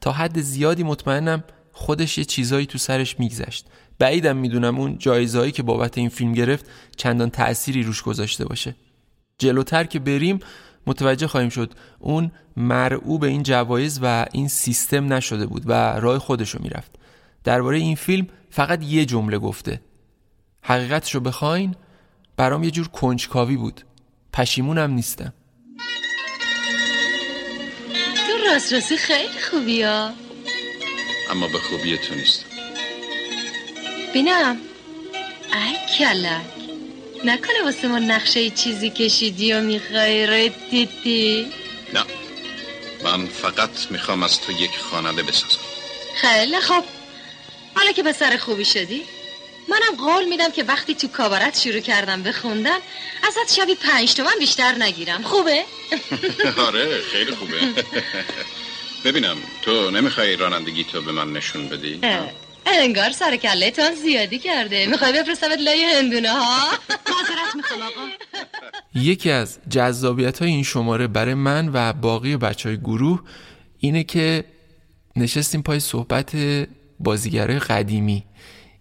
[0.00, 3.66] تا حد زیادی مطمئنم خودش یه چیزایی تو سرش میگذشت.
[4.02, 8.74] بعیدم می‌دونم اون جایزهایی که بابت این فیلم گرفت چندان تأثیری روش گذاشته باشه.
[9.38, 10.40] جلوتر که بریم
[10.86, 16.18] متوجه خواهیم شد اون مرعوب به این جوایز و این سیستم نشده بود و راه
[16.18, 16.90] خودشو می‌رفت.
[17.44, 19.80] درباره این فیلم فقط یه جمله گفته.
[20.62, 21.74] حقیقتشو بخواین
[22.36, 23.80] برام یه جور کنجکاوی بود.
[24.32, 25.32] پشیمونم نیستم.
[28.14, 30.10] تو راست راستی خیلی خوبی ها.
[31.30, 32.51] اما به خوبی تو نیست
[34.12, 34.56] بینم.
[35.52, 36.42] ای کلک.
[37.24, 41.52] نکنه واسه ما نقشه چیزی کشیدی و می‌خوای ردیدی
[41.94, 42.04] نه.
[43.04, 45.58] من فقط می‌خوام از تو یک خواننده بسازم.
[46.14, 46.84] خیلی خوب.
[47.74, 49.02] حالا که به سر خوبی شدی
[49.68, 52.78] منم قول میدم که وقتی تو کابارت شروع کردم بخوندن
[53.28, 55.22] ازت شبی پنج تومن بیشتر نگیرم.
[55.22, 55.64] خوبه؟
[56.66, 57.60] آره خیلی خوبه.
[59.04, 62.00] ببینم تو نمی‌خوای رانندگی تو به من نشون بدی؟
[62.66, 64.86] انگار سر کله تان زیادی کرده.
[64.86, 68.08] می‌خوای بفرستمت لای هندونه ها؟ معذرت می‌خوام آقا.
[68.94, 73.20] یکی از جذابیت های این شماره برای من و باقی بچه های گروه
[73.78, 74.44] اینه که
[75.16, 76.36] نشستیم پای صحبت
[77.00, 78.24] بازیگرای قدیمی.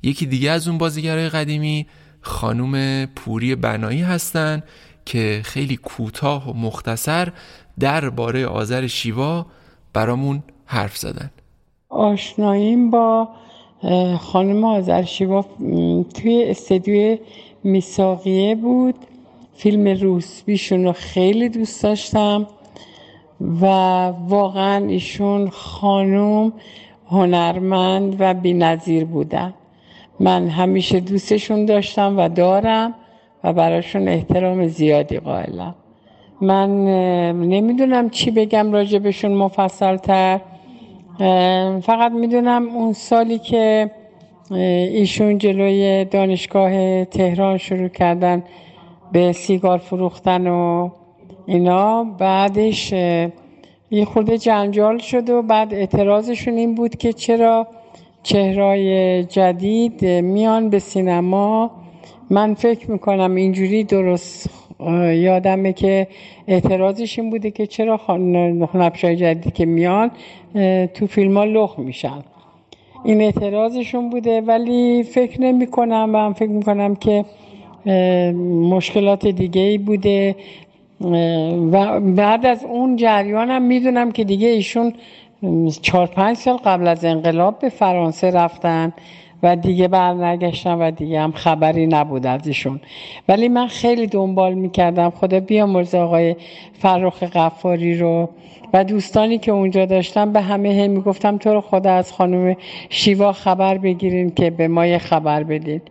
[0.04, 1.88] یکی دیگه از اون بازیگرای قدیمی
[2.22, 4.64] خانوم پوری بنایی هستن
[5.06, 7.32] که خیلی کوتاه و مختصر
[7.80, 9.46] درباره آذر شیوا
[9.94, 11.32] برامون حرف زدن.
[11.90, 13.30] آشناییم با
[14.20, 17.20] خانم آذر شیوا م، توی استدیوی
[17.64, 18.96] میساقیه بود.
[19.56, 22.48] فیلم روسبیشون رو خیلی دوست داشتم
[23.62, 23.66] و
[24.28, 26.54] واقعا ایشون خانم
[27.10, 29.54] هنرمند و بینظیر بودن.
[30.20, 32.94] من همیشه دوستشون داشتم و دارم
[33.44, 35.76] و براشون احترام زیادی قائلم.
[36.42, 36.86] من
[37.34, 40.40] نمی‌دونم چی بگم راجبشون مفصل تر
[41.82, 43.92] فقط می‌دونم اون سالی که
[44.52, 48.44] ایشون جلوی دانشگاه تهران شروع کردن
[49.12, 50.90] به سیگار فروختن و
[51.46, 52.94] اینا بعدش
[53.92, 57.68] یه خورده جنجال شد و بعد اعتراضشون این بود که چرا
[58.24, 61.72] چهرهای جدید میان به سینما.
[62.30, 64.50] من فکر می‌کنم اینجوری درست
[65.14, 66.08] یادمه که
[66.48, 67.98] اعتراضش این بوده که چرا
[68.74, 70.12] هنرپیشه‌های جدید که میان
[70.94, 72.24] تو فیلم ها لخ میشن.
[73.04, 77.26] این اعتراضشون بوده ولی فکر نمی کنم من فکر می‌کنم که
[78.70, 80.36] مشکلات دیگه ای بوده
[81.72, 84.94] و بعد از اون جریانم می‌دونم که دیگه ایشون
[85.82, 88.94] چهار پنج سال قبل از انقلاب به فرانسه رفتن.
[89.44, 92.80] و دیگه برنگشتن و دیگه هم خبری نبود از ایشون
[93.28, 96.36] ولی من خیلی دنبال می‌کردم خدا بیامرز آقای
[96.74, 98.30] فرخ غفاری رو
[98.74, 102.56] و دوستانی که اونجا داشتم به همه هم می‌گفتم تو رو خدا از خانم
[102.90, 105.82] شیوا خبر بگیرین که به ما یه خبر بدید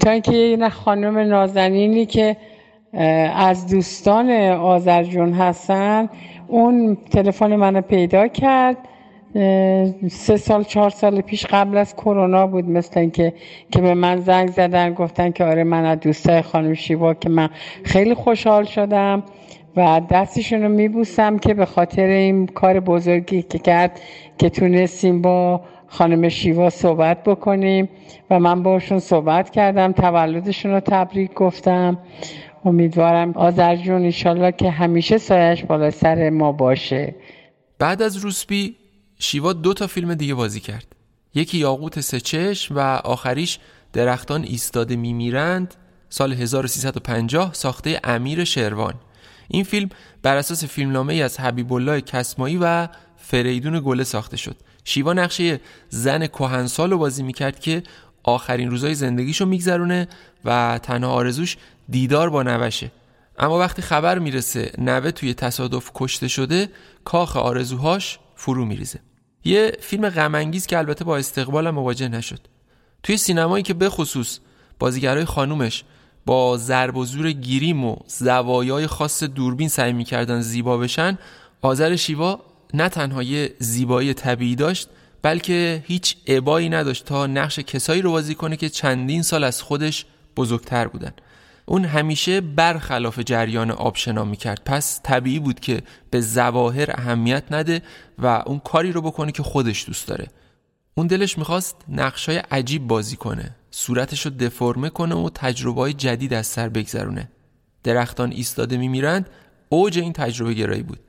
[0.00, 2.36] تا اینکه یه خانم نازنینی که
[3.36, 6.08] از دوستان آذرجون هستن
[6.48, 8.76] اون تلفن منو پیدا کرد.
[10.10, 13.32] سه سال چهار سال پیش قبل از کرونا بود مثل اینکه
[13.72, 17.48] که به من زنگ زدن گفتن که آره من از دوستای خانم شیوا که من
[17.84, 19.22] خیلی خوشحال شدم
[19.76, 24.00] و دستشون رو میبوسم که به خاطر این کار بزرگی که کرد
[24.38, 27.88] که تونستیم با خانم شیوا صحبت بکنیم
[28.30, 31.98] و من باشون صحبت کردم تولدشون رو تبریک گفتم.
[32.64, 37.14] امیدوارم آذرجون ایشالله که همیشه سایش بالا سر ما باشه.
[37.78, 38.76] بعد از روسبی
[39.18, 40.86] شیوا دو تا فیلم دیگه بازی کرد.
[41.34, 43.58] یکی یاقوت سچش و آخریش
[43.92, 45.74] درختان ایستاده میمیرند
[46.08, 48.94] سال 1350 ساخته امیر شروان.
[49.48, 49.88] این فیلم
[50.22, 54.56] بر اساس فیلمنامه ای از حبیب الله کسمایی و فریدون گله ساخته شد.
[54.84, 57.82] شیوا نقشه زن کهنسال رو بازی می‌کرد که
[58.22, 60.08] آخرین روزای زندگیشو میگذرونه
[60.44, 61.56] و تنها آرزوش
[61.88, 62.90] دیدار با نوشه.
[63.38, 66.68] اما وقتی خبر می‌رسه نوه توی تصادف کشته شده
[67.04, 69.00] کاخ آرزوهاش فرو میریزه.
[69.44, 72.40] یه فیلم غمانگیز که البته با استقبال مواجه نشد.
[73.02, 74.38] توی سینمایی که به خصوص
[74.78, 75.84] بازیگرای خانومش
[76.26, 81.18] با ضرب و زور گیریم و زوایای خاص دوربین سعی می‌کردن زیبا بشن
[81.62, 82.40] آذر شیوا
[82.74, 84.88] نه تنها یه زیبایی طبیعی داشت
[85.22, 90.06] بلکه هیچ عبایی نداشت تا نقش کسایی رو بازی کنه که چندین سال از خودش
[90.36, 91.12] بزرگتر بودن.
[91.68, 94.62] اون همیشه برخلاف جریان آب شنا می‌کرد.
[94.64, 97.82] پس طبیعی بود که به زواهر اهمیت نده
[98.18, 100.26] و اون کاری رو بکنه که خودش دوست داره.
[100.94, 106.34] اون دلش می‌خواست نقشای عجیب بازی کنه صورتش رو دفرمه کنه و تجربه های جدید
[106.34, 107.28] از سر بگذرونه.
[107.82, 109.30] درختان ایستاده میمیرند
[109.68, 111.00] اوج این تجربه گرایی بود.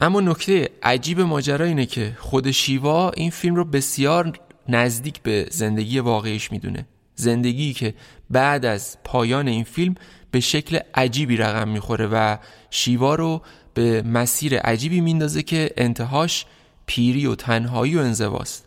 [0.00, 4.32] اما نکته عجیب ماجرا اینه که خود شیوا این فیلم رو بسیار
[4.68, 6.86] نزدیک به زندگی واقعیش می‌دونه.
[7.14, 7.94] زندگی که
[8.34, 9.94] بعد از پایان این فیلم
[10.30, 12.36] به شکل عجیبی رقم می‌خوره و
[12.70, 13.42] شیوا رو
[13.74, 16.46] به مسیر عجیبی میندازه که انتهاش
[16.86, 18.66] پیری و تنهایی و انزواست.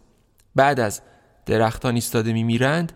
[0.56, 1.02] بعد از
[1.46, 2.94] درختان ایستاده میمیرند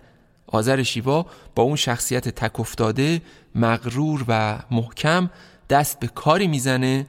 [0.48, 3.22] آذر شیوا با اون شخصیت تک افتاده
[3.56, 5.30] مغرور و محکم
[5.70, 7.08] دست به کاری می‌زنه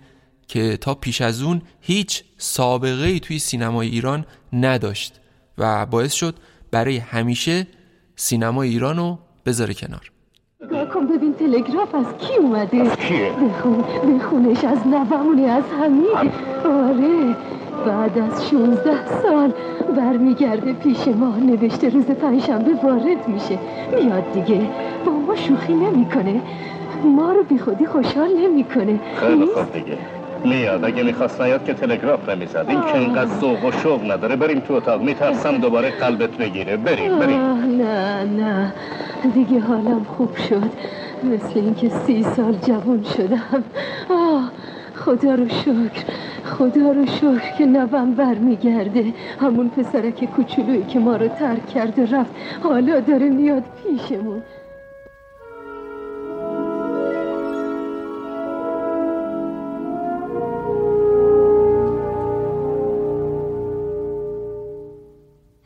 [0.48, 5.20] که تا پیش از اون هیچ سابقه ای توی سینمای ایران نداشت
[5.58, 6.36] و باعث شد
[6.70, 7.66] برای همیشه
[8.16, 10.10] سینما ایران رو بذاره کنار.
[10.64, 13.84] نگاه کن ببین تلگراف از کی اومده؟ از کیه؟ بخون
[14.18, 16.32] بخونش از نوامونه از حمید
[16.64, 17.36] آره
[17.86, 19.52] بعد از 16 سال
[19.96, 21.36] برمیگرده پیش ما.
[21.36, 23.58] نوشته روز پنجشنبه وارد میشه.
[23.92, 24.68] میاد دیگه.
[25.06, 26.40] با ما شوخی نمی‌کنه.
[27.04, 29.00] ما رو بی خودی خوشحال نمی‌کنه.
[29.16, 29.98] خیلی خوب دیگه.
[30.44, 30.84] میاد.
[30.84, 32.66] اگه می‌خواست نیاد که تلگراف نمی‌زد.
[32.68, 35.02] این که اینقدر ذوق و شوق نداره بریم تو اتاق.
[35.02, 36.76] میترسم دوباره قلبت بگیره.
[36.76, 37.40] بریم بریم.
[37.82, 38.72] نه نه.
[39.34, 40.70] دیگه حالم خوب شد.
[41.24, 43.64] مثل اینکه سی سال جوان شدم.
[44.10, 44.50] آه
[44.94, 46.04] خدا رو شکر.
[46.44, 49.04] خدا رو شکر که نوم برمیگرده
[49.40, 52.30] همون پسرک کوچولویی که ما رو ترک کرد و رفت.
[52.62, 54.42] حالا داره میاد پیشمون.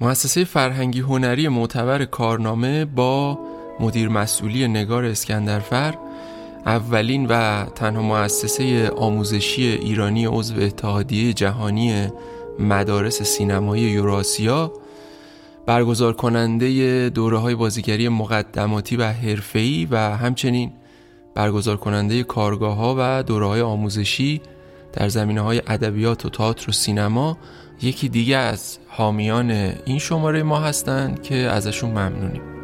[0.06, 3.38] مؤسسه فرهنگی هنری معتبر کارنامه با
[3.80, 5.94] مدیر مسئولی نگار اسکندرفر
[6.66, 12.08] اولین و تنها مؤسسه آموزشی ایرانی عضو اتحادیه جهانی
[12.58, 14.72] مدارس سینمایی یوراسیا
[15.66, 20.72] برگزار کننده دوره های بازیگری مقدماتی و حرفه‌ای و همچنین
[21.34, 24.40] برگزار کننده کارگاه ها و دوره های آموزشی
[24.92, 27.38] در زمینه های ادبیات و تئاتر و سینما
[27.82, 29.50] یکی دیگه از حامیان
[29.84, 32.56] این شماره ما هستند که ازشون ممنونیم.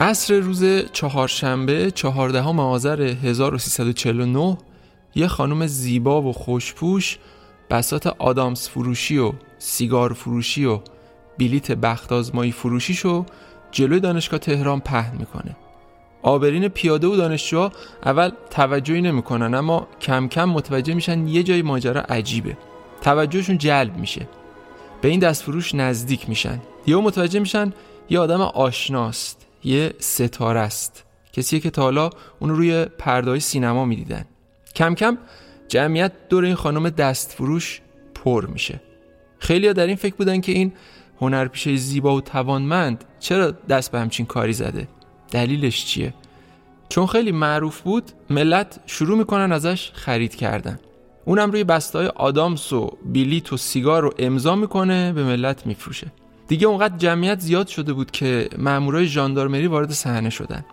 [0.00, 4.58] عصر روز چهارشنبه چهاردهم آذر 1349
[5.16, 7.18] یه خانم زیبا و خوشپوش
[7.70, 10.80] بسات آدامس فروشی و سیگار فروشی و
[11.38, 13.26] بلیت بخت آزمایی فروشیشو
[13.70, 15.56] جلوی دانشگاه تهران پهن می‌کنه.
[16.22, 17.72] آبرین پیاده و دانشجوها
[18.04, 22.56] اول توجهی نمی‌کنن اما کم کم متوجه میشن یه جای ماجرا عجیبه.
[23.00, 24.28] توجهشون جلب میشه.
[25.00, 26.60] به این دستفروش نزدیک میشن.
[26.86, 27.72] یهو متوجه میشن
[28.10, 34.24] یه آدم آشناست یه ستاره است کسی که تا حالا اون روی پردای سینما می‌دیدن.
[34.76, 35.18] کم کم
[35.68, 37.80] جمعیت دور این خانم دستفروش
[38.14, 38.80] پر میشه.
[39.38, 40.72] خیلی در این فکر بودن که این
[41.20, 44.88] هنرپیشه زیبا و توانمند چرا دست به همچین کاری زده؟
[45.30, 46.14] دلیلش چیه؟
[46.88, 50.78] چون خیلی معروف بود ملت شروع می‌کنن ازش خرید کردن.
[51.24, 56.06] اونم روی بسته های آدامس و بیلیت و سیگار رو امضا می‌کنه به ملت میفروشه.
[56.48, 60.64] دیگه اونقدر جمعیت زیاد شده بود که مامورای ژاندارمری وارد صحنه شدن.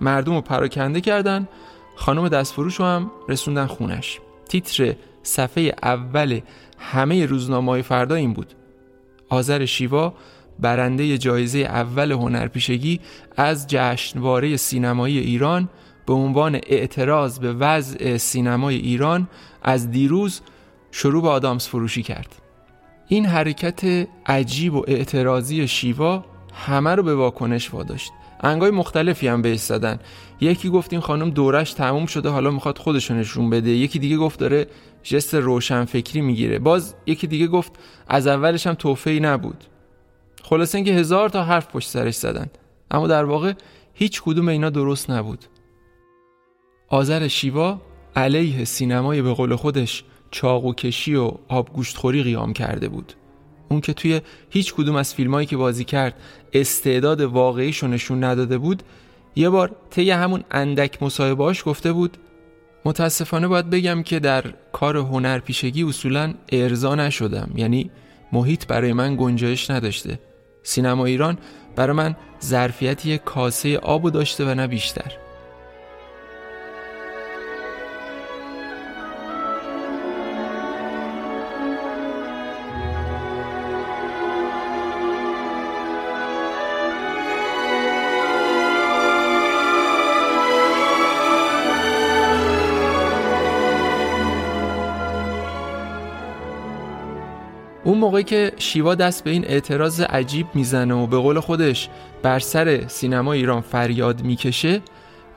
[0.00, 1.48] مردم رو پراکنده کردن
[1.96, 4.20] خانم دستفروش رو هم رسوندن خونش.
[4.48, 6.40] تیتر صفحه اول
[6.78, 8.54] همه روزنامه های فردا این بود.
[9.28, 10.14] آذر شیوا
[10.60, 13.00] برنده جایزه اول هنرپیشگی
[13.36, 15.68] از جشنواره سینمایی ایران
[16.06, 19.28] به عنوان اعتراض به وضع سینمای ایران
[19.62, 20.40] از دیروز
[20.90, 22.34] شروع به آدامس فروشی کرد.
[23.08, 26.24] این حرکت عجیب و اعتراضی شیوا
[26.54, 28.12] همه رو به واکنش واداشت.
[28.44, 29.98] انگای مختلفی هم بهش زدن.
[30.40, 33.70] یکی گفت این خانم دورش تموم شده حالا می‌خواد خودشو نشون بده.
[33.70, 34.66] یکی دیگه گفت داره
[35.02, 36.58] جست روشن فکری می‌گیره.
[36.58, 37.72] باز یکی دیگه گفت
[38.08, 39.64] از اولش هم توفه ای نبود.
[40.42, 42.46] خلاصه اینکه هزار تا حرف پشت سرش زدن.
[42.90, 43.52] اما در واقع
[43.94, 45.44] هیچ کدوم اینا درست نبود.
[46.88, 47.80] آذر شیوا
[48.16, 53.12] علیه سینمای به قول خودش چاقو کشی و آبگوشت خوری قیام کرده بود.
[53.74, 54.20] اون که توی
[54.50, 56.14] هیچ کدوم از فیلمایی که بازی کرد
[56.52, 58.82] استعداد واقعیشو نشون نداده بود
[59.36, 62.16] یه بار طی همون اندک مصاحبهاش گفته بود
[62.84, 67.90] متاسفانه باید بگم که در کار هنر پیشگی اصولا ارضا نشدم یعنی
[68.32, 70.18] محیط برای من گنجایش نداشته.
[70.62, 71.38] سینما ایران
[71.76, 75.23] برای من ظرفیتی کاسه آب داشته و نه بیشتر.
[98.14, 101.88] موقعی که شیوا دست به این اعتراض عجیب می‌زنه و به قول خودش
[102.22, 104.82] بر سر سینما ایران فریاد می‌کشه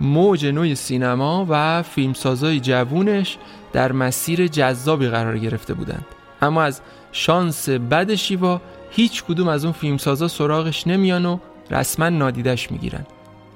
[0.01, 3.37] موج نوی سینما و فیلمسازای جوونش
[3.73, 6.05] در مسیر جذابی قرار گرفته بودند.
[6.41, 8.61] اما از شانس بد شیوا
[8.91, 11.37] هیچ کدوم از اون فیلمسازا سراغش نمیان و
[11.71, 13.05] رسما نادیدش می‌گیرن.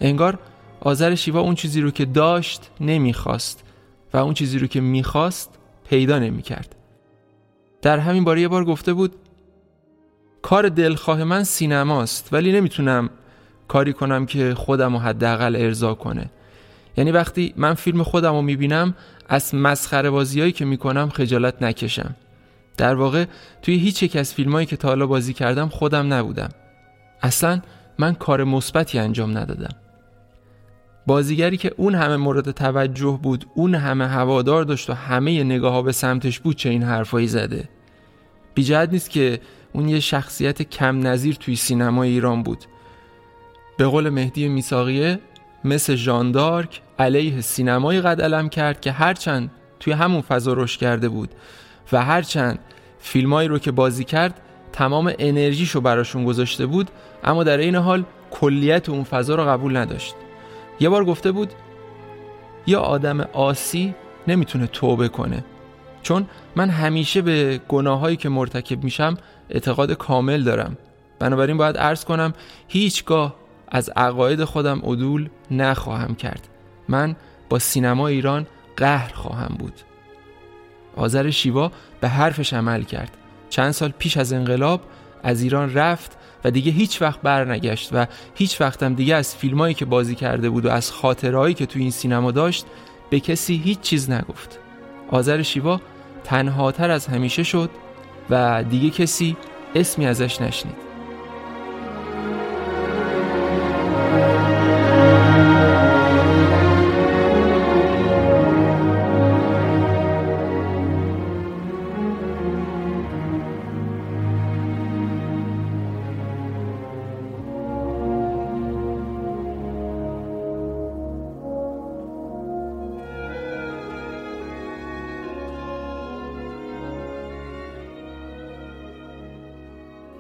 [0.02, 0.40] انگار
[0.80, 3.64] آذر شیوا اون چیزی رو که داشت نمی‌خواست
[4.14, 5.50] و اون چیزی رو که می‌خواست
[5.90, 6.76] پیدا نمی‌کرد.
[7.82, 9.16] در همین باره یه بار گفته بود
[10.42, 13.10] کار دلخواه من سینماست ولی نمی‌تونم
[13.68, 16.30] کاری کنم که خودم رو حداقل ارضا کنه.
[16.98, 18.96] یعنی وقتی من فیلم خودم رو می‌بینم
[19.30, 22.16] از مسخره بازیایی که می‌کنم خجالت نکشم.
[22.78, 23.26] در واقع
[23.62, 26.50] توی هیچ یک از فیلمایی که تا حالا بازی کردم خودم نبودم.
[27.22, 27.62] اصلا
[27.98, 29.76] من کار مثبتی انجام ندادم.
[31.08, 35.82] بازیگری که اون همه مورد توجه بود اون همه هوادار داشت و همه نگاه ها
[35.82, 37.70] به سمتش بود چه این حرفایی زده.
[38.54, 39.40] بیجهت نیست که
[39.74, 42.66] اون یه شخصیت کم نظیر توی سینما ایران بود.
[43.78, 45.20] به قول مهدی میساقیه
[45.64, 51.30] مثل ژاندارک علیه سینمایی قد علم کرد که هرچند توی همون فضا رشد کرده بود
[51.92, 52.60] و هرچند
[53.00, 54.42] فیلمایی رو که بازی کرد
[54.74, 56.90] تمام انرژیشو براشون گذاشته بود
[57.24, 60.16] اما در این حال کلیت اون فضا رو قبول نداشت.
[60.82, 61.54] یه بار گفته بود
[62.68, 63.96] یه آدم آسی
[64.28, 65.44] نمی‌تونه توبه کنه.
[66.02, 69.18] چون من همیشه به گناهایی که مرتکب میشم
[69.50, 70.78] اعتقاد کامل دارم.
[71.20, 72.34] بنابراین باید عرض کنم
[72.68, 73.36] هیچگاه
[73.68, 76.48] از عقاید خودم عدول نخواهم کرد.
[76.90, 77.16] من
[77.50, 78.48] با سینما ایران
[78.78, 79.74] قهر خواهم بود.
[80.96, 81.72] آذر شیوا
[82.02, 83.18] به حرفش عمل کرد.
[83.50, 84.82] چند سال پیش از انقلاب
[85.24, 88.06] از ایران رفت و دیگه هیچ وقت برنگشت و
[88.36, 91.92] هیچ وقتم دیگه از فیلمایی که بازی کرده بود و از خاطرهایی که تو این
[91.92, 92.66] سینما داشت
[93.10, 94.60] به کسی هیچ چیز نگفت.
[95.12, 95.82] آذر شیوا
[96.24, 97.70] تنهاتر از همیشه شد
[98.30, 99.38] و دیگه کسی
[99.76, 100.91] اسمی ازش نشنید.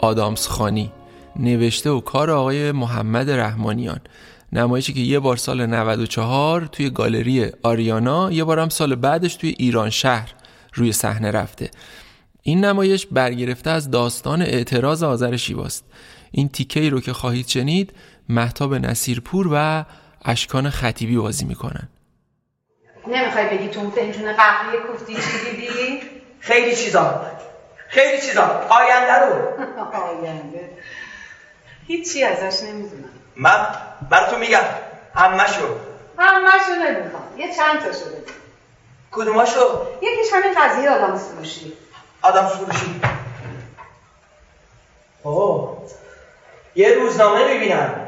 [0.01, 0.91] آدامس خانی
[1.35, 3.99] نوشته و کار آقای محمد رحمانیان.
[4.53, 9.89] نمایشی که یه بار سال 94 توی گالری آریانا یه بارم سال بعدش توی ایران
[9.89, 10.33] شهر
[10.73, 11.71] روی صحنه رفته.
[12.41, 15.85] این نمایش برگرفته از داستان اعتراض آذر شیواست
[16.31, 17.93] این تیکه رو که خواهید شنید
[18.29, 19.85] محتاب نصیرپور و
[20.25, 21.89] اشکان خطیبی بازی می‌کنن.
[23.07, 25.99] نمی‌خوای بگی تو فنجون قهوه کوفتی چی دیدی؟
[26.39, 27.21] خیلی چیزا
[27.91, 28.67] خیلی چیزا.
[28.69, 29.33] آینده رو.
[30.07, 30.69] آینده.
[31.87, 33.09] هیچی ازش نمی‌دونم.
[33.35, 33.67] من
[34.09, 34.63] براتون میگم
[35.15, 35.65] همشو
[36.17, 37.23] همشو نمی‌خوام.
[37.37, 38.31] یه چند تاشو بگو
[39.11, 41.73] کدوماشو؟ یکیش همین قضیه آدم فروشی.
[42.21, 43.01] آدم فروشی.
[45.23, 45.77] اوه.
[46.75, 48.07] یه روزنامه می‌بینم.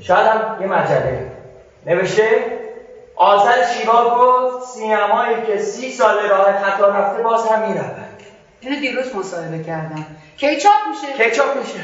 [0.00, 1.32] شاید هم یه مجله.
[1.86, 2.58] نوشته
[3.16, 7.99] آذر شیوا گفت سینمایی که سی سال راه خطا رفته باز هم می‌رود.
[8.60, 10.06] اینو دیروز مصاحبه کردم.
[10.36, 11.80] کی چاپ میشه؟ کی چاپ میشه.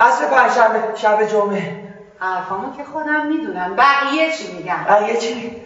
[0.00, 1.88] عصر پنجشنبه شب جمعه.
[2.18, 3.76] حرفامو که خودم می‌دونم.
[3.76, 5.56] بقیه چی میگن؟ بقیه چی.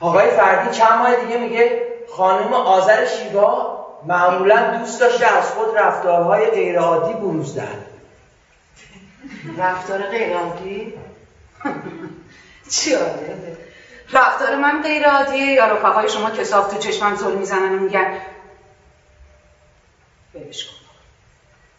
[0.00, 1.82] آقای فردی چند ماه دیگه میگه
[2.16, 7.86] خانم آذر شیوا معمولا دوست داشته از خود رفتارهای غیرعادی بروز دهد.
[9.58, 10.94] رفتار غیرعادی؟
[12.70, 13.69] چی آده
[14.12, 18.20] رفتار من غیرعادیه یا رفقای شما کساف تو چشمم زل می‌زنن و میگن
[20.34, 20.74] بلش کن.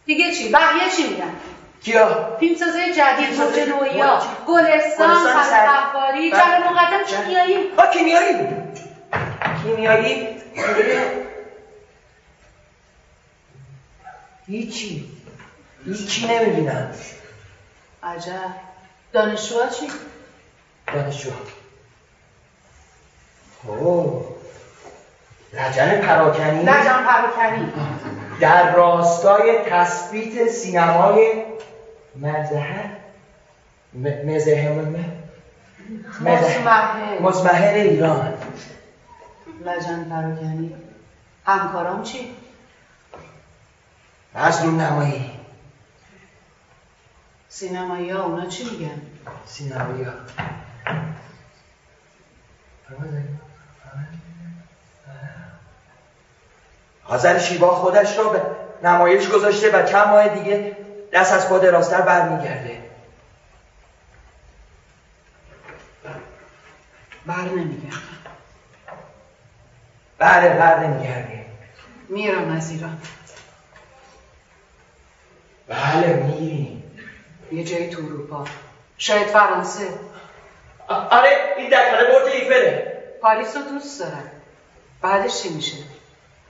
[0.06, 1.34] دیگه چی؟ بقیه چی میگن؟
[1.82, 6.40] کیا؟ فیلمسازای جدید موج نویا گلستان خلقفاری بله.
[6.40, 7.70] جلال مقدم کیمیایی.
[7.78, 8.34] ها کیمیایی.
[9.62, 10.28] کیمیایی؟
[14.46, 15.10] هیچی.
[15.84, 16.94] هیچی نمی‌بینم.
[18.02, 18.32] عجب.
[19.12, 19.90] دانشجوها چی؟
[20.94, 21.30] دانشجو
[23.66, 24.24] اوه.
[25.52, 26.62] لجن پراکنی.
[26.62, 27.72] لجن پراکنی.
[28.40, 31.44] در راستای تثبیت سینمای
[32.16, 32.84] مزهر
[33.94, 34.80] م- مزهر.
[37.20, 38.34] مزمحل ایران.
[39.64, 40.74] لجن پراکنی.
[41.46, 42.36] همکارام چی؟
[44.34, 45.30] مظلوم نمایی.
[47.48, 49.02] سینمایی ها اونا چی میگن؟
[49.46, 50.12] سینمایی ها.
[57.04, 58.42] حاضر شیوا خودش را به
[58.82, 60.76] نمایش گذاشته و چند ماه دیگه
[61.12, 62.82] دست از خود راستر برمیگرده.
[67.26, 67.92] بر نمیگن
[70.18, 71.44] بله بر نمیگرده
[72.08, 72.98] میرم از ایران
[75.68, 76.82] بله میریم.
[77.52, 78.44] یه جایی تو اروپا.
[78.98, 79.88] شاید فرانسه.
[80.88, 82.92] آره این دکانه برج ایفله
[83.22, 84.30] پاریس رو دوست دارم.
[85.02, 85.76] بعدش چی میشه؟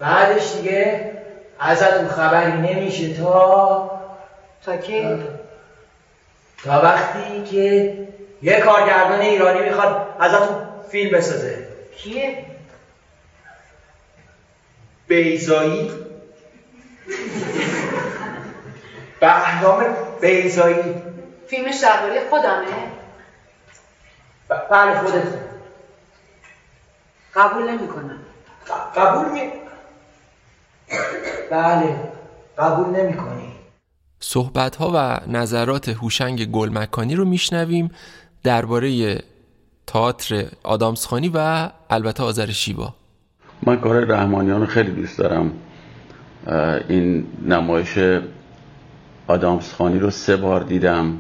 [0.03, 1.13] بعدش دیگه
[1.61, 3.91] ازتون خبری نمیشه تا
[4.65, 5.25] تا کی؟
[6.65, 7.99] تا وقتی که
[8.43, 10.57] یه کارگردان ایرانی می‌خواد ازتون
[10.91, 11.67] فیلم بسازه.
[11.97, 12.45] کیه؟
[15.07, 15.91] بیزایی
[19.21, 21.03] بهرام بیزایی
[21.49, 22.67] فیلمش درباره خودمه؟
[24.71, 25.23] بله خودت
[27.35, 28.19] قبول نمی‌کنم.
[28.97, 29.62] قبول می
[31.51, 31.97] بله
[32.59, 33.53] قبول نمی کنی
[34.21, 37.91] صحبت ها و نظرات هوشنگ گلمکانی رو میشنویم
[38.43, 39.19] درباره
[39.87, 42.95] تئاتر آدامسخانی و البته آذر شیوا.
[43.63, 45.53] من کار رحمانیان رو خیلی دوست دارم.
[46.89, 47.99] این نمایش
[49.27, 51.19] آدامس خانی رو سه بار دیدم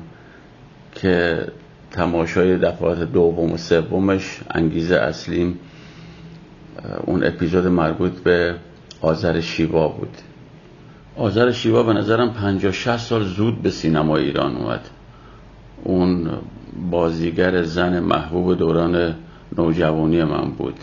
[0.94, 1.46] که
[1.90, 5.58] تماشای دفعات دوم و سومش انگیزه اصلیم.
[7.04, 8.54] اون اپیزود مربوط به
[9.02, 10.16] آذر شیوا بود.
[11.16, 14.88] آذر شیوا به نظرم 50 60 سال زود به سینما ایران اومد.
[15.84, 16.30] اون
[16.90, 19.14] بازیگر زن محبوب دوران
[19.58, 20.74] نوجوانی من بود.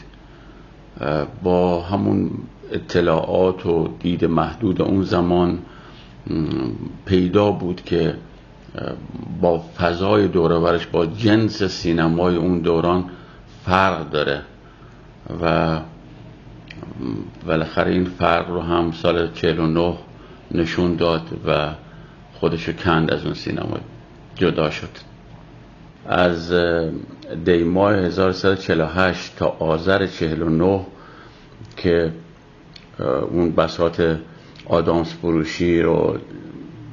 [1.43, 2.31] با همون
[2.71, 5.59] اطلاعات و دید محدود اون زمان
[7.05, 8.15] پیدا بود که
[9.41, 13.05] با فضای دورورش با جنس سینمای اون دوران
[13.65, 14.41] فرق داره.
[15.41, 15.79] و
[17.47, 19.97] بالاخره این فرق رو هم سال 49
[20.51, 21.69] نشون داد و
[22.33, 23.77] خودشو کند از اون سینما
[24.35, 24.89] جدا شد.
[26.05, 26.89] از اه،
[27.45, 30.85] دی ماه 1348 تا آذر 49
[31.77, 32.11] که
[33.31, 34.01] اون بساط
[34.65, 36.17] آدامس فروشی رو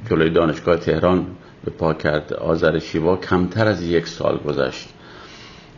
[0.09, 1.27] جلوی دانشگاه تهران
[1.65, 2.33] به پا کرد.
[2.33, 4.89] آذر شیوا کمتر از یک سال گذشت.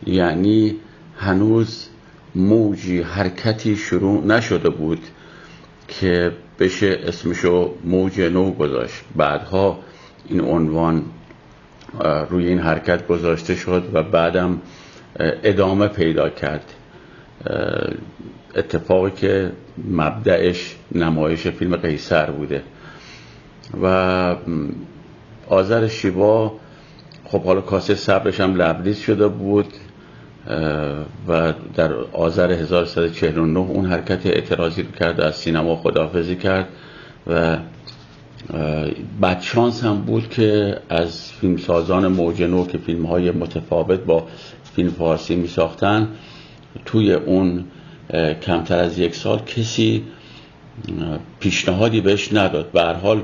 [0.06, 0.76] یعنی
[1.18, 1.89] هنوز
[2.34, 5.00] موجی حرکتی شروع نشده بود
[5.88, 9.04] که بشه اسمشو موج نو گذاشت.
[9.16, 9.78] بعدها
[10.28, 11.02] این عنوان
[12.30, 14.60] روی این حرکت گذاشته شد و بعدم
[15.18, 16.74] ادامه پیدا کرد.
[18.56, 19.52] اتفاقی که
[19.90, 22.62] مبدعش نمایش فیلم قیصر بوده.
[23.82, 24.36] و
[25.48, 26.52] آذر شیوا
[27.24, 29.66] خب حالا کاسه صبرش هم لبریز شده بود.
[31.28, 36.68] و در آذر 1349 اون حرکت اعتراضی رو کرد از سینما خداحافظی کرد
[37.26, 37.58] و
[39.22, 44.26] بدشانس هم بود که از فیلمسازان موج نو که فیلم های متفاوت با
[44.74, 46.08] فیلم فارسی می ساختن
[46.84, 47.64] توی اون
[48.42, 50.04] کمتر از یک سال کسی
[51.40, 52.72] پیشنهادی بهش نداد.
[52.72, 53.22] به حال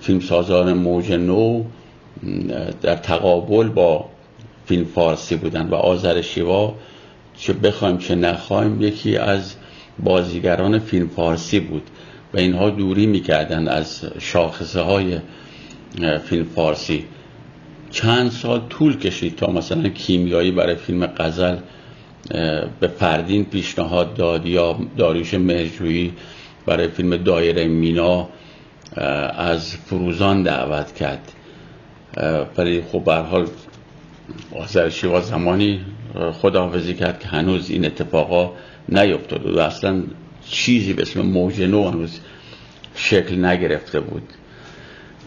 [0.00, 1.64] فیلمسازان موج نو
[2.82, 4.04] در تقابل با
[4.66, 6.74] فیلم فارسی بودن و آذر شیوا
[7.36, 9.54] چه بخوایم چه نخوایم یکی از
[9.98, 11.82] بازیگران فیلم فارسی بود
[12.34, 15.18] و اینها دوری می‌کردن از شاخصه های
[16.24, 17.04] فیلم فارسی.
[17.90, 21.56] چند سال طول کشید تا مثلا کیمیایی برای فیلم قزل
[22.80, 26.12] به فردین پیشنهاد داد یا داریوش مهرجویی
[26.66, 28.28] برای فیلم دایره مینا
[29.36, 31.32] از فروزان دعوت کرد.
[32.56, 33.46] ولی خب به حال
[34.54, 35.80] آذر شیوا زمانی
[36.32, 38.52] خداحافظی کرد که هنوز این اتفاقا
[38.88, 40.02] نیفتاد و اصلا
[40.48, 42.20] چیزی به اسم موج نو هنوز
[42.94, 44.22] شکل نگرفته بود.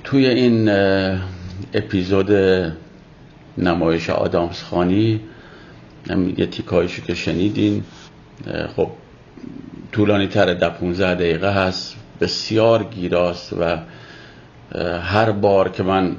[0.03, 0.69] توی این
[1.73, 2.31] اپیزود
[3.57, 5.19] نمایش آدامس خانی
[6.38, 7.84] یه تیکایشو که شنیدین
[8.76, 8.89] خب
[9.91, 13.77] طولانی تر در 15 دقیقه هست بسیار گیراست و
[15.01, 16.15] هر بار که من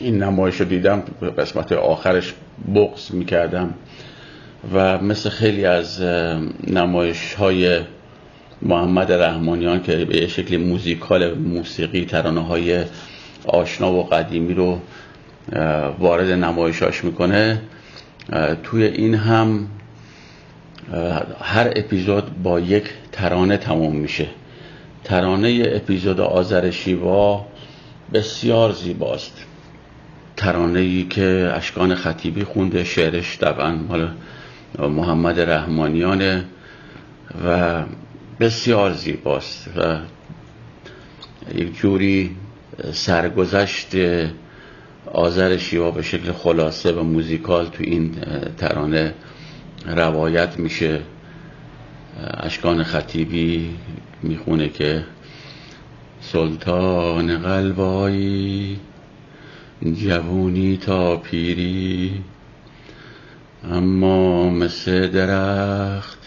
[0.00, 1.02] این نمایش رو دیدم
[1.38, 2.34] قسمت آخرش
[2.74, 3.74] بغز می‌کردم
[4.74, 6.02] و مثل خیلی از
[6.66, 7.80] نمایش های
[8.62, 12.84] محمد رحمانیان که به شکل موزیکال موسیقی ترانه های
[13.46, 14.78] آشنا و قدیمی رو
[15.98, 17.62] وارد نمایشاش می‌کنه
[18.62, 19.66] توی این هم
[21.40, 24.26] هر اپیزود با یک ترانه تموم میشه.
[25.04, 27.46] ترانه اپیزود آذر شیوا
[28.14, 29.49] بسیار زیباست.
[30.40, 34.10] ترانه ای که اشکان خطیبی خونده شعرش طبعا مال
[34.78, 36.44] محمد رحمانیانه
[37.46, 37.82] و
[38.40, 39.98] بسیار زیباست و
[41.54, 42.36] یک جوری
[42.92, 43.90] سرگذشت
[45.12, 48.14] آذر شیوا به شکل خلاصه و موزیکال تو این
[48.58, 49.14] ترانه
[49.86, 51.00] روایت میشه.
[52.34, 53.70] اشکان خطیبی
[54.22, 55.04] می‌خونه که
[56.20, 58.80] سلطان قلبایی
[59.84, 62.24] جوونی تا پیری
[63.70, 66.18] اما مثل درخت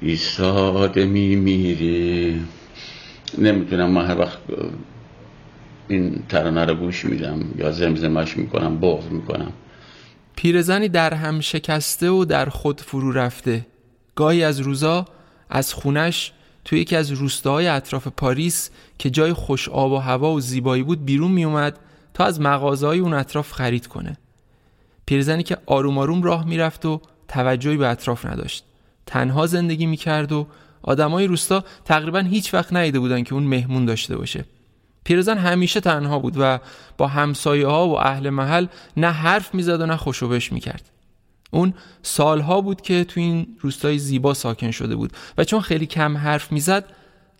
[0.00, 2.40] ایستاده میمیری.
[3.38, 4.38] نمی‌تونم من هر وقت
[5.88, 9.52] این ترانه رو گوش میدم یا زمزمش می‌کنم بغض می‌کنم.
[10.36, 13.66] پیرزنی در هم شکسته و در خود فرو رفته.
[14.14, 15.04] گاهی از روزا
[15.50, 16.32] از خونش
[16.64, 21.04] توی یکی از روستاهای اطراف پاریس که جای خوش آب و هوا و زیبایی بود
[21.04, 21.78] بیرون میومد
[22.24, 24.16] از مغازهای اون اطراف خرید کنه.
[25.06, 28.64] پیرزنی که آروم آروم راه می‌رفت و توجهی به اطراف نداشت.
[29.06, 30.46] تنها زندگی می‌کرد و
[30.82, 34.44] آدمای روستا تقریبا هیچ وقت ندیده بودن که اون مهمون داشته باشه.
[35.04, 36.58] پیرزن همیشه تنها بود و
[36.98, 38.66] با همسایه ها و اهل محل
[38.96, 40.90] نه حرف می‌زد و نه خوشوبش می‌کرد.
[41.50, 46.16] اون سالها بود که تو این روستای زیبا ساکن شده بود و چون خیلی کم
[46.16, 46.84] حرف می‌زد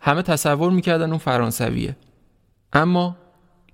[0.00, 1.96] همه تصور می‌کردن اون فرانسویه.
[2.72, 3.16] اما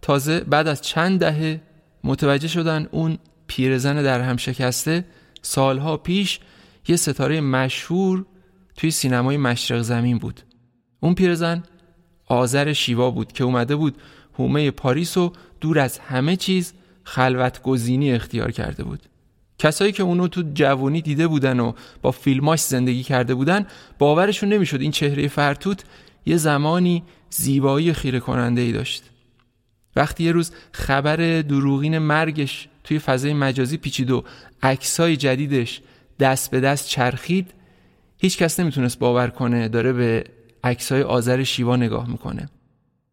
[0.05, 1.61] تازه بعد از چند دهه
[2.05, 5.05] متوجه شدن اون پیرزن در هم شکسته
[5.43, 6.41] سالها پیش
[6.89, 8.27] یه ستاره مشهور
[8.77, 10.41] توی سینمای مشرق زمین بود.
[11.01, 11.63] اون پیرزن
[12.27, 13.97] آذر شیوا بود که اومده بود
[14.39, 16.73] هومه پاریس و دور از همه چیز
[17.05, 19.03] خلوت گزینی اختیار کرده بود.
[19.59, 21.73] کسایی که اونو تو جوانی دیده بودن و
[22.03, 23.67] با فیلماش زندگی کرده بودن
[23.99, 25.85] باورشون نمی‌شد این چهره فرتوت
[26.27, 29.14] یه زمانی زیبایی خیره کننده ای داشت.
[29.97, 34.25] وقتی یه روز خبر دروغین مرگش توی فضای مجازی پیچید و
[34.63, 35.81] عکسای جدیدش
[36.21, 37.51] دست به دست چرخید
[38.19, 40.25] هیچ کس نمی‌تونست باور کنه داره به
[40.65, 42.49] عکسای آذر شیوا نگاه می‌کنه.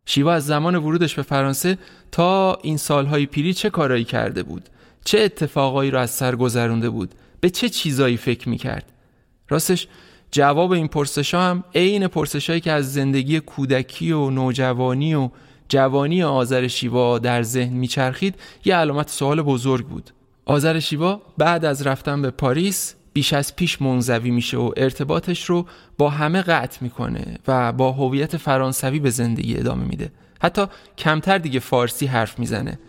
[0.06, 1.78] شیوا از زمان ورودش به فرانسه
[2.12, 4.70] تا این سالهای پیری چه کارایی کرده بود؟
[5.06, 8.92] چه اتفاقایی رو از سر گذرونده بود؟ به چه چیزایی فکر می‌کرد؟
[9.50, 9.88] راستش
[10.32, 15.30] جواب این پرسشا هم عین پرسشایی که از زندگی کودکی و نوجوانی و
[15.72, 18.36] جوانی آذر شیوا در ذهن میچرخید
[18.66, 20.10] یه علامت سوال بزرگ بود.
[20.46, 25.66] آذر شیوا بعد از رفتن به پاریس بیش از پیش منزوی میشه و ارتباطش رو
[25.98, 30.12] با همه قطع می‌کنه و با هویت فرانسوی به زندگی ادامه میده.
[30.42, 30.66] حتی
[30.98, 32.80] کمتر دیگه فارسی حرف می‌زنه.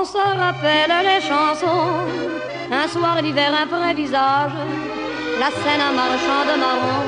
[0.00, 2.06] On se rappelle les chansons,
[2.72, 4.52] un soir d'hiver, un vrai visage,
[5.38, 7.02] la scène un marchand de marron,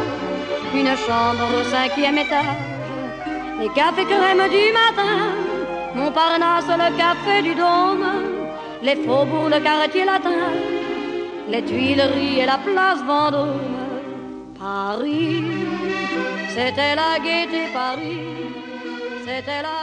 [0.74, 2.60] une chambre au cinquième étage,
[3.58, 5.32] les cafés crème du matin,
[5.94, 8.04] Montparnasse, le café du Dôme,
[8.82, 10.52] les faubourgs, le quartier latin,
[11.48, 13.58] les Tuileries et la place Vendôme.
[14.60, 15.44] Paris,
[16.50, 18.20] c'était la gaieté Paris,
[19.24, 19.81] c'était la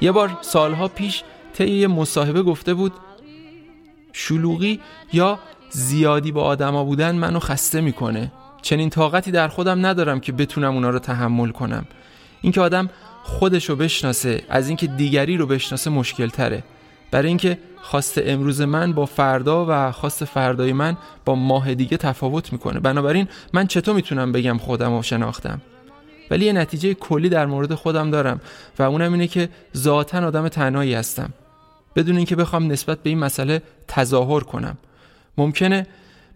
[0.00, 1.22] یه بار سالها پیش
[1.54, 2.92] طی یه مصاحبه گفته بود
[4.12, 4.80] شلوغی
[5.12, 5.38] یا
[5.70, 8.32] زیادی با آدما بودن منو خسته می‌کنه.
[8.62, 11.86] چنین طاقتی در خودم ندارم که بتونم اونا رو تحمل کنم.
[12.40, 12.90] اینکه آدم
[13.22, 16.62] خودش رو بشناسه از اینکه دیگری رو بشناسه مشکل تره
[17.10, 22.52] برای اینکه خواست امروز من با فردا و خواست فردای من با ماه دیگه تفاوت
[22.52, 22.80] می‌کنه.
[22.80, 25.60] بنابراین من چطور می‌تونم بگم خودم رو شناختم؟
[26.30, 28.40] ولی یه نتیجه کلی در مورد خودم دارم
[28.78, 31.32] و اونم اینه که ذاتا آدم تنهایی هستم.
[31.96, 34.78] بدون اینکه بخوام نسبت به این مسئله تظاهر کنم.
[35.38, 35.86] ممکنه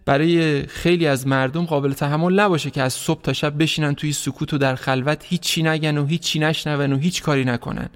[0.05, 4.53] برای خیلی از مردم قابل تحمل نباشه که از صبح تا شب بشینن توی سکوت
[4.53, 7.89] و در خلوت هیچی نگن و هیچی نشنون و هیچ کاری نکنن.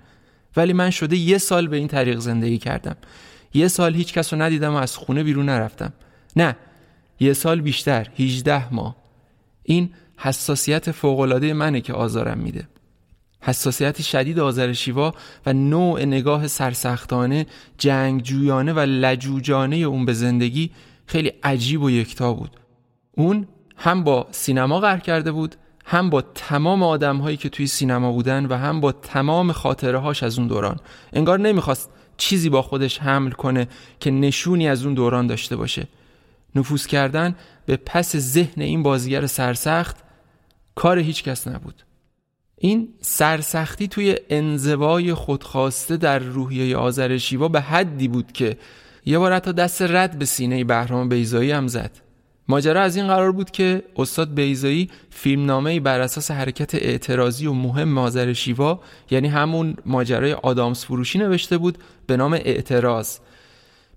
[0.58, 2.96] ولی من شده یه سال به این طریق زندگی کردم.
[3.54, 5.94] یه سال هیچ کس رو ندیدم و از خونه بیرون نرفتم.
[6.36, 6.56] نه
[7.20, 8.96] یه سال بیشتر 18 ماه.
[9.64, 9.90] این
[10.22, 12.68] حساسیت فوقالعاده منه که آزارم میده.
[13.42, 15.14] حساسیت شدید آذر شیوا
[15.46, 17.46] و نوع نگاه سرسختانه
[17.78, 20.72] جنگجویانه و لجوجانه اون به زندگی
[21.06, 22.52] خیلی عجیب و یکتا بود.
[23.12, 23.48] اون
[23.78, 25.56] هم با سینما قهر کرده بود
[25.86, 30.24] هم با تمام آدم هایی که توی سینما بودن و هم با تمام خاطره هاش
[30.24, 30.80] از اون دوران.
[31.14, 33.68] انگار نمی‌خواست چیزی با خودش حمل کنه
[34.00, 35.88] که نشونی از اون دوران داشته باشه.
[36.56, 37.36] نفوذ کردن
[37.66, 39.98] به پس ذهن این بازیگر سرسخت
[40.80, 41.84] کار هیچ کس نبود.
[42.58, 48.58] این سرسختی توی انزوای خودخواسته در روحیه آذر شیوا به حدی بود که
[49.06, 51.92] یه بار حتی دست رد به سینه بهرام بیزایی هم زد.
[52.48, 57.98] ماجرا از این قرار بود که استاد بیزایی فیلمنامه بر اساس حرکت اعتراضی و مهم
[57.98, 58.80] آذر شیوا
[59.12, 61.78] یعنی همون ماجرای آدامس فروشی نوشته بود
[62.08, 63.18] به نام اعتراض.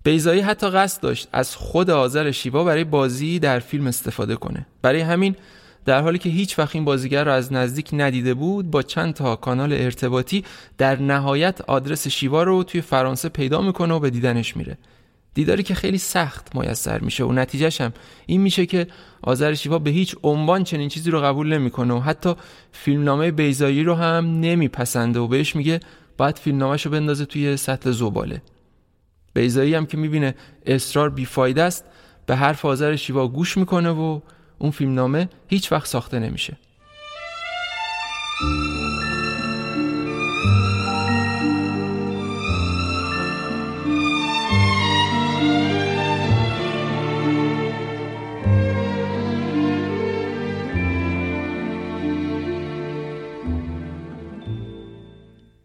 [0.04, 4.66] بیزایی حتی قصد داشت از خود آذر شیوا برای بازی در فیلم استفاده کنه.
[4.82, 5.36] برای همین
[5.84, 9.36] در حالی که هیچ وقت این بازیگر را از نزدیک ندیده بود با چند تا
[9.36, 10.44] کانال ارتباطی
[10.78, 14.78] در نهایت آدرس شیوا رو توی فرانسه پیدا می‌کنه و به دیدنش میره.
[15.34, 17.92] دیداری که خیلی سخت میسر میشه و نتیجهش هم
[18.26, 18.86] این میشه که
[19.22, 22.34] آذر شیوا به هیچ عنوان چنین چیزی رو قبول نمی‌کنه و حتی
[22.72, 25.80] فیلمنامه بیزایی رو هم نمیپسنده و بهش میگه
[26.16, 28.42] باید فیلمنامهش رو بندازه توی سطل زباله.
[29.34, 30.34] بیزایی هم که می‌بینه
[30.66, 31.84] اصرار بیفایده است
[32.26, 34.20] به حرف آذر شیوا گوش می‌کنه و
[34.62, 36.56] اون فیلمنامه هیچ وقت ساخته نمیشه.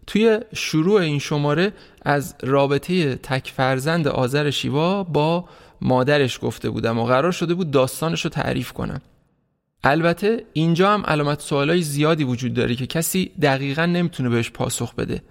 [0.08, 5.46] توی شروع این شماره از رابطه تک فرزند آذر شیوا با
[5.82, 9.02] مادرش گفته بودم و قرار شده بود داستانش رو تعریف کنم.
[9.84, 15.22] البته اینجا هم علامت سوالای زیادی وجود داره که کسی دقیقا نمی‌تونه بهش پاسخ بده.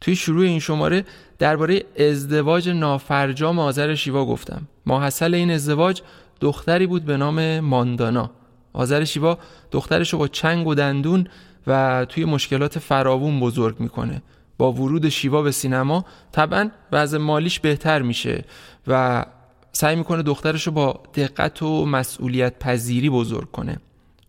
[0.00, 1.04] توی شروع این شماره
[1.38, 4.68] درباره ازدواج نافرجام آذر شیوا گفتم.
[4.86, 6.02] ماحصل این ازدواج
[6.40, 8.30] دختری بود به نام ماندانا.
[8.72, 9.38] آذر شیوا
[9.70, 11.26] دخترش رو با چنگ و دندون
[11.66, 14.22] و توی مشکلات فراوون بزرگ می‌کنه.
[14.58, 18.44] با ورود شیوا به سینما طبعا وضع مالیش بهتر میشه
[18.86, 19.24] و
[19.72, 23.78] سعی می‌کنه دخترش رو با دقت و مسئولیت پذیری بزرگ کنه.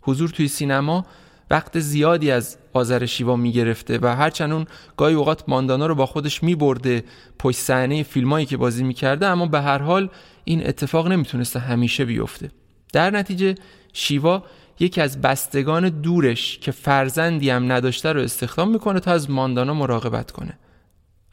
[0.02, 1.06] حضور توی سینما
[1.52, 4.66] وقت زیادی از آذر شیوا می‌گرفته و هرچند اون
[4.98, 7.04] گاهی اوقات ماندانا رو با خودش میبرده
[7.40, 10.10] پشت صحنه فیلمایی که بازی می‌کرده اما به هر حال
[10.44, 12.52] این اتفاق نمی‌تونسته همیشه بیفته.
[12.94, 13.56] در نتیجه
[13.94, 14.44] شیوا
[14.80, 20.32] یکی از بستگان دورش که فرزندی هم نداشته رو استخدام می‌کنه تا از ماندانا مراقبت
[20.32, 20.60] کنه.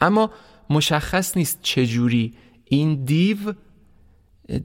[0.00, 0.30] اما
[0.70, 2.34] مشخص نیست چجوری
[2.64, 3.36] این دیو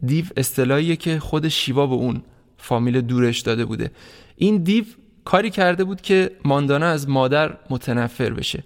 [0.06, 2.22] دیو اصطلاحیه که خود شیوا به اون
[2.58, 3.92] فامیل دورش داده بوده.
[4.36, 4.86] این دیو
[5.26, 8.64] کاری کرده بود که ماندانا از مادر متنفر بشه.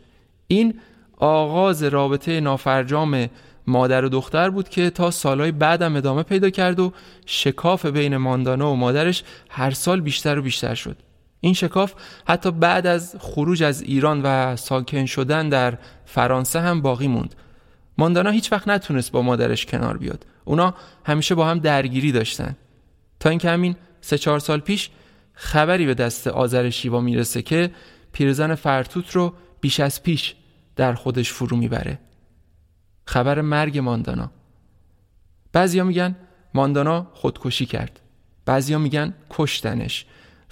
[0.47, 0.73] این
[1.17, 3.27] آغاز رابطه نافرجام
[3.67, 6.93] مادر و دختر بود که تا سالهای بعدم ادامه پیدا کرد و
[7.25, 10.97] شکاف بین ماندانا و مادرش هر سال بیشتر و بیشتر شد.
[11.41, 11.93] این شکاف
[12.27, 17.35] حتی بعد از خروج از ایران و ساکن شدن در فرانسه هم باقی موند.
[17.99, 20.25] ماندانا هیچ وقت نتونست با مادرش کنار بیاد.
[20.45, 20.73] اونا
[21.05, 22.55] همیشه با هم درگیری داشتن.
[23.19, 24.89] تا اینکه همین سه چهار سال پیش
[25.33, 27.71] خبری به دست آذر شیوا می‌رسه که
[28.11, 30.35] پیرزن فرتوت رو بیش از پیش
[30.75, 31.99] در خودش فرو می‌بره.
[33.05, 34.31] خبر مرگ ماندانا.
[35.53, 36.15] بعضیا میگن
[36.53, 37.99] ماندانا خودکشی کرد.
[38.45, 40.05] بعضیا میگن کشتنش.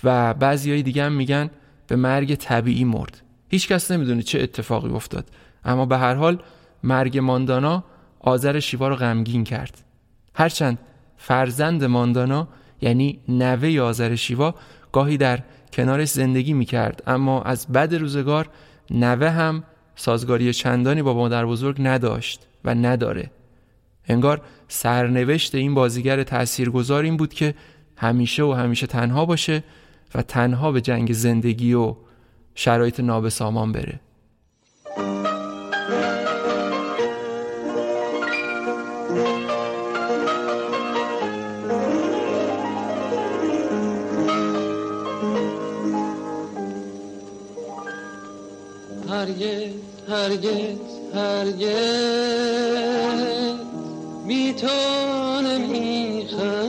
[0.04, 1.50] و بعضیای دیگه هم میگن
[1.88, 3.22] به مرگ طبیعی مرد.
[3.50, 5.30] هیچکس نمی‌دونه چه اتفاقی افتاد.
[5.66, 6.42] اما به هر حال
[6.84, 7.84] مرگ ماندانا
[8.20, 9.84] آذر شیوا رو غمگین کرد.
[10.34, 10.80] هرچند
[11.18, 12.48] فرزند ماندانا
[12.82, 14.56] یعنی نوه آذر شیوا
[14.92, 15.44] گاهی در
[15.74, 17.04] کنارش زندگی می‌کرد.
[17.08, 18.50] اما از بد روزگار
[18.92, 19.64] نوه هم
[19.96, 23.32] سازگاری چندانی با مادر بزرگ نداشت و نداره.
[24.08, 27.56] انگار سرنوشت این بازیگر تاثیرگذار این بود که
[27.98, 29.64] همیشه و همیشه تنها باشه
[30.16, 31.96] و تنها به جنگ زندگی و
[32.56, 34.00] شرایط نابسامان بره.
[49.28, 49.74] هرگز
[50.10, 50.80] هرگز
[51.14, 51.68] هرگز
[54.28, 54.68] بی تو
[55.42, 56.68] نمیخندم.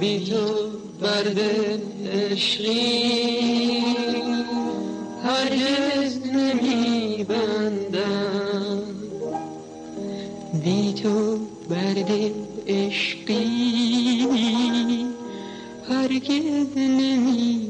[0.00, 0.70] بی تو
[1.00, 1.80] بر دل
[2.12, 3.84] عشقی
[5.24, 7.32] هرگز نمیبندم.
[10.64, 11.38] بی تو
[11.68, 12.32] بر دل
[12.68, 14.26] عشقی
[15.88, 17.61] هرگز نمیبندم.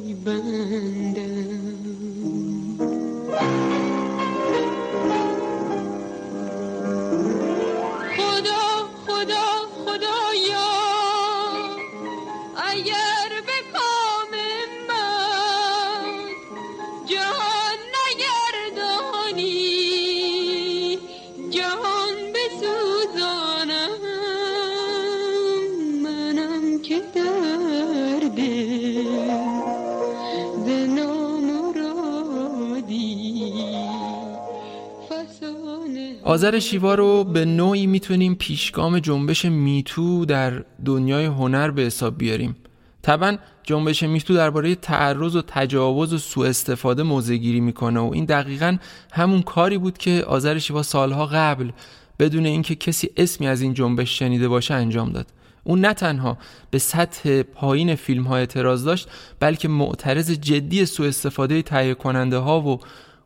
[36.33, 42.57] آذر شیوا رو به نوعی می‌تونیم پیشگام جنبش میتو در دنیای هنر به حساب بیاریم.
[43.03, 48.77] طبعا جنبش میتو درباره تعرض و تجاوز و سوء استفاده گیری می‌کنه و این دقیقا
[49.13, 51.71] همون کاری بود که آذر شیوا سالها قبل
[52.19, 55.27] بدون اینکه کسی اسمی از این جنبش شنیده باشه انجام داد.
[55.65, 56.39] اون نه تنها
[56.71, 59.09] به سطح پایین فیلم ها اعتراض داشت
[59.41, 62.81] بلکه معترض جدی سوء استفاده تهیه کننده ها و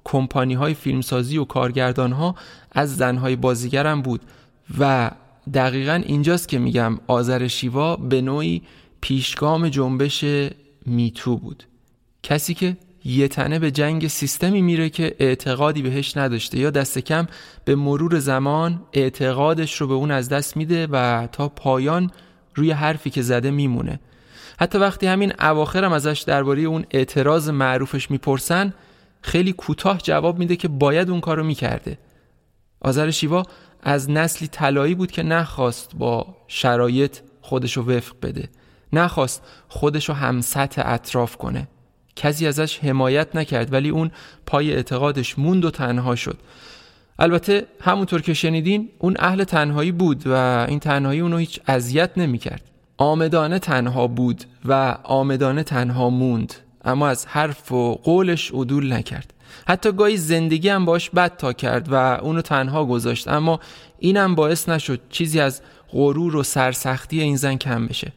[0.06, 2.34] کمپانی های فیلمسازی و کارگردان ها
[2.72, 4.20] از زنهای بازیگر هم بود
[4.78, 5.10] و
[5.54, 8.62] دقیقا اینجاست که میگم آذر شیوا به نوعی
[9.00, 10.24] پیشگام جنبش
[10.86, 11.64] میتو بود.
[12.22, 17.26] کسی که یه تنه به جنگ سیستمی میره که اعتقادی بهش نداشته یا دست کم
[17.64, 22.10] به مرور زمان اعتقادش رو به اون از دست میده و تا پایان
[22.54, 24.00] روی حرفی که زده میمونه.
[24.58, 28.72] حتی وقتی همین اواخرم ازش درباره اون اعتراض معروفش می‌پرسن
[29.26, 31.98] خیلی کوتاه جواب میده که باید اون کارو می‌کرده.
[32.80, 33.42] آذر شیوا
[33.82, 38.48] از نسلی طلایی بود که نخواست با شرایط خودشو وفق بده.
[38.92, 41.68] نخواست خودشو هم سطح اطراف کنه.
[42.16, 44.10] کسی ازش حمایت نکرد ولی اون
[44.46, 46.38] پای اعتقادش موند و تنها شد.
[47.18, 52.62] البته همونطور که شنیدین اون اهل تنهایی بود و این تنهایی اونو هیچ اذیت نمی‌کرد.
[52.96, 56.54] آمدانه تنها بود و آمدانه تنها موند.
[56.86, 59.34] اما از حرف و قولش عدول نکرد.
[59.68, 63.28] حتی گاهی زندگی هم باش بد تا کرد و اونو تنها گذاشت.
[63.28, 63.60] اما
[63.98, 68.12] اینم باعث نشد چیزی از غرور و سرسختی این زن کم بشه.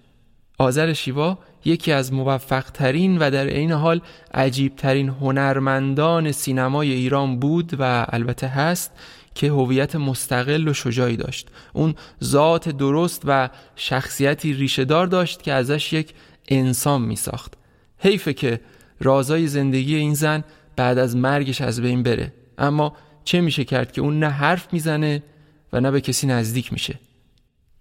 [0.58, 4.02] آذر شیوا یکی از موفق ترین و در عین حال
[4.34, 8.92] عجیب ترین هنرمندان سینمای ایران بود و البته هست
[9.36, 11.48] که هویت مستقل و شجاعی داشت.
[11.74, 16.14] اون ذات درست و شخصیتی ریشهدار داشت که ازش یک
[16.48, 17.59] انسان می ساخت
[18.00, 18.60] حیفه که
[19.00, 20.44] رازای زندگی این زن
[20.76, 22.34] بعد از مرگش از بین بره.
[22.58, 25.24] اما چه میشه کرد که اون نه حرف می‌زنه
[25.74, 27.00] و نه به کسی نزدیک میشه؟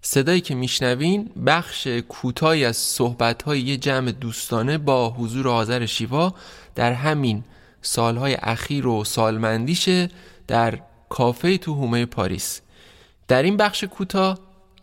[0.03, 6.35] صدایی که میشنوین بخش کوتاهی از صحبت‌های یه جمع دوستانه با حضور آذر شیوا
[6.75, 7.45] در همین
[7.83, 10.09] سالهای اخیر و سالمندیشه
[10.47, 10.79] در
[11.09, 12.61] کافه تو هومه پاریس.
[13.29, 14.39] در این بخش کوتاه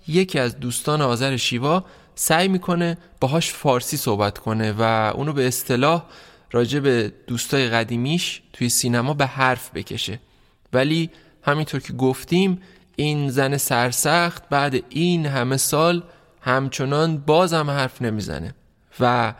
[0.07, 1.85] یکی از دوستان آذر شیوا
[2.15, 6.05] سعی می‌کنه باهاش فارسی صحبت کنه و اونو به اصطلاح
[6.51, 10.19] راجع به دوستای قدیمیش توی سینما به حرف بکشه.
[10.73, 11.09] ولی
[11.43, 12.61] همینطور که گفتیم
[12.95, 16.03] این زن سرسخت بعد این همه سال
[16.41, 18.55] همچنان بازم حرف نمی‌زنه
[18.99, 19.33] و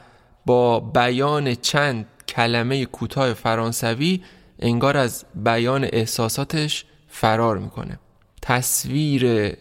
[0.46, 4.24] با بیان چند کلمه کوتاه فرانسوی
[4.60, 8.00] انگار از بیان احساساتش فرار می‌کنه.
[8.42, 9.54] تصویر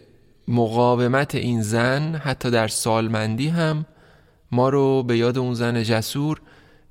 [0.48, 3.86] مقاومت این زن حتی در سالمندی هم
[4.52, 6.40] ما رو به یاد اون زن جسور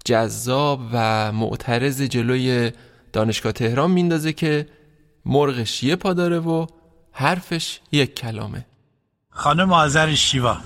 [0.05, 2.71] جذاب و معترض جلوی
[3.13, 4.67] دانشگاه تهران میندازه که
[5.25, 6.65] مرغش یه پا داره و
[7.11, 8.65] حرفش یک کلامه
[9.29, 10.57] خانم آذر شیوا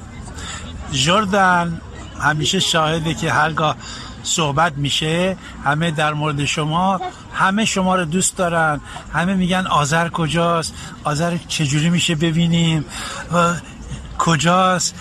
[0.92, 1.82] جردن
[2.20, 3.76] همیشه شاهده که هرگاه
[4.28, 7.02] صحبت میشه همه در مورد شما
[7.34, 8.82] همه شما رو دوست دارن
[9.14, 10.74] همه میگن آذر کجاست
[11.04, 12.86] آذر چجوری میشه ببینیم
[14.18, 14.96] کجاست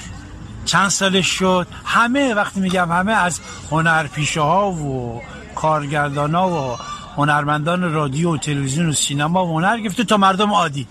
[0.65, 3.41] چند سالش شد همه وقتی میگم همه از
[3.71, 5.23] هنرپیشه ها و
[5.55, 6.77] کارگردان ها و
[7.17, 10.87] هنرمندان رادیو و تلویزیون و سینما و هنر گفته تا مردم عادی.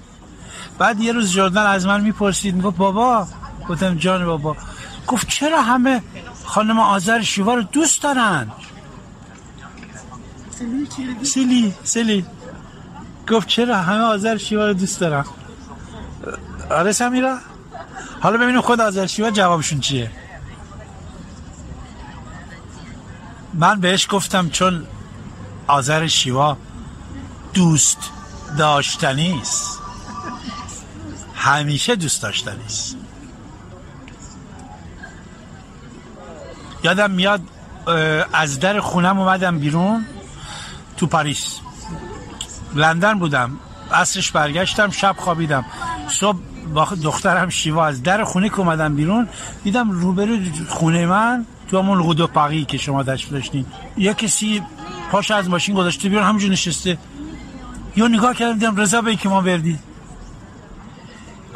[0.79, 3.27] بعد یه روز جردن از من می‌پرسید می‌گفت بابا
[3.69, 4.55] گفتم جان بابا
[5.07, 6.01] گفت چرا همه
[6.45, 8.51] خانم آذر شیوا رو دوست دارن.
[11.23, 12.25] سلی سلی.
[13.29, 15.25] گفت چرا همه آذر شیوا رو دوست دارن؟
[16.71, 17.37] آره سمیرا.
[18.21, 20.11] حالا ببینیم خود آذر شیوا جوابشون چیه.
[23.53, 24.87] من بهش گفتم چون
[25.67, 26.57] آذر شیوا
[27.53, 27.97] دوست
[28.57, 29.79] داشتنی است.
[31.35, 32.97] همیشه دوست داشتنی است.
[36.85, 37.41] یادم میاد
[38.33, 40.05] از در خونم اومدم بیرون
[40.97, 41.59] تو پاریس.
[42.75, 43.51] لندن بودم.
[43.91, 45.65] عصرش برگشتم شب خوابیدم.
[46.07, 46.37] صبح
[46.73, 49.27] با دخترم شیوا از در خونه که اومدم بیرون
[49.63, 50.37] دیدم روبرو
[50.67, 53.65] خونه من تو همون غدو پاقی که شما تشریف داشتین.
[53.97, 54.61] یه کسی
[55.11, 56.97] پاش از ماشین گذاشته بیرون همونجور نشسته.
[57.95, 59.79] یا نگاه کردم دیدم رضا به که ما بردی.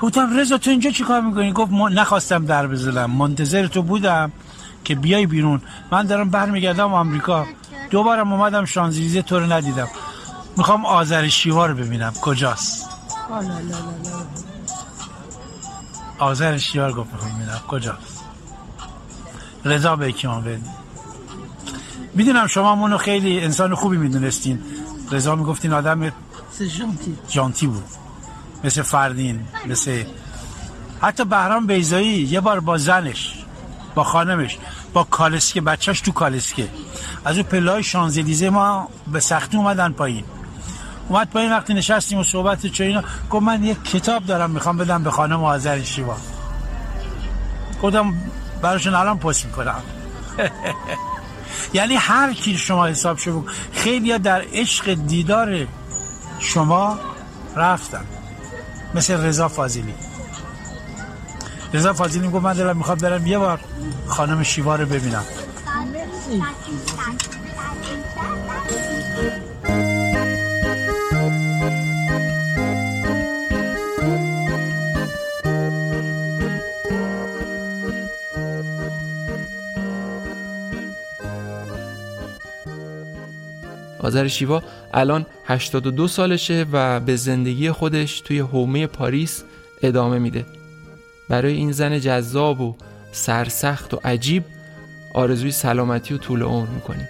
[0.01, 3.11] گفتم رضا تو اینجا چی کار می‌کنی؟ گفت ما نخواستم در بزنم.
[3.11, 4.31] منتظر تو بودم.
[4.83, 5.61] که بیای بیرون.
[5.91, 7.45] من دارم برمیگردم آمریکا.
[7.89, 9.87] دوبارم اومدم شانزلیزه تو رو ندیدم.
[10.57, 12.13] می‌خوام آذر شیوا رو ببینم.
[12.21, 12.89] کجاست؟
[16.19, 17.59] آذر شیوا رو گفت می‌خوام ببینم.
[17.67, 18.23] کجاست؟
[19.65, 20.63] رضا به کی ما بدی
[22.13, 24.59] می‌دونم شما منو خیلی انسان خوبی می‌دونستین.
[25.11, 26.11] رضا می‌گفتین آدم
[27.29, 27.67] جانتی.
[27.67, 27.83] بود.
[28.63, 30.03] مثل فردین مثل
[31.01, 33.38] حتی بهرام بیزایی یه بار با زنش
[34.03, 34.57] خانمش
[34.93, 36.67] با کالسکه بچهش تو کالسکه.
[37.25, 40.23] از اون پلای شانزلیزه ما به سختی اومدن پایین.
[41.09, 45.03] اومد پایین وقتی نشستیم و صحبت چه اینا گفت من یک کتاب دارم می‌خوام بدم
[45.03, 46.17] به خانم آذر شیوا.
[47.83, 48.13] گفتم
[48.61, 49.81] براشون الان پست می‌کنم.
[51.73, 55.67] یعنی هر کی شما حساب شو خیلی در عشق دیدار
[56.39, 56.99] شما
[57.55, 58.05] رفتن.
[58.95, 59.93] مثل رضا فاضلی.
[61.73, 63.59] رضا فاضلی می‌گفت من دلم می‌خواد برم یه بار
[64.07, 65.23] خانم شیوا رو ببینم.
[83.99, 84.63] آذر شیوا
[84.93, 89.43] الان 82 سالشه و به زندگی خودش توی حومه پاریس
[89.81, 90.45] ادامه میده.
[91.29, 92.75] برای این زن جذاب و
[93.11, 94.43] سرسخت و عجیب
[95.13, 97.09] آرزوی سلامتی و طول عمر می‌کنیم.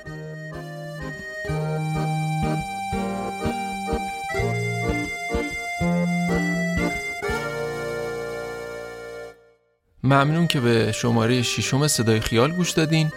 [10.04, 13.12] ممنون که به شماره ششم صدای خیال گوش دادین.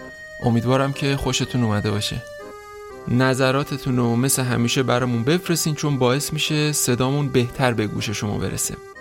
[0.45, 2.21] امیدوارم که خوشتون اومده باشه.
[3.07, 8.92] نظراتتون رو مثل همیشه برامون بفرستین چون باعث میشه صدامون بهتر به گوش شما برسه.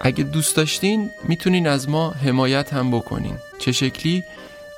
[0.00, 4.24] اگه دوست داشتین می‌تونین از ما حمایت هم بکنین چه شکلی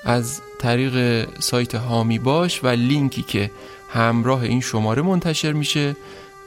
[0.04, 3.50] از طریق سایت هامی باش و لینکی که
[3.90, 5.96] همراه این شماره منتشر میشه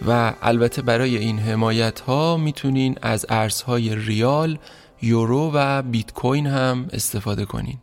[0.08, 4.58] و البته برای این حمایت ها می‌تونین از ارزهای ریال،
[5.02, 7.78] یورو و بیت کوین هم استفاده کنین.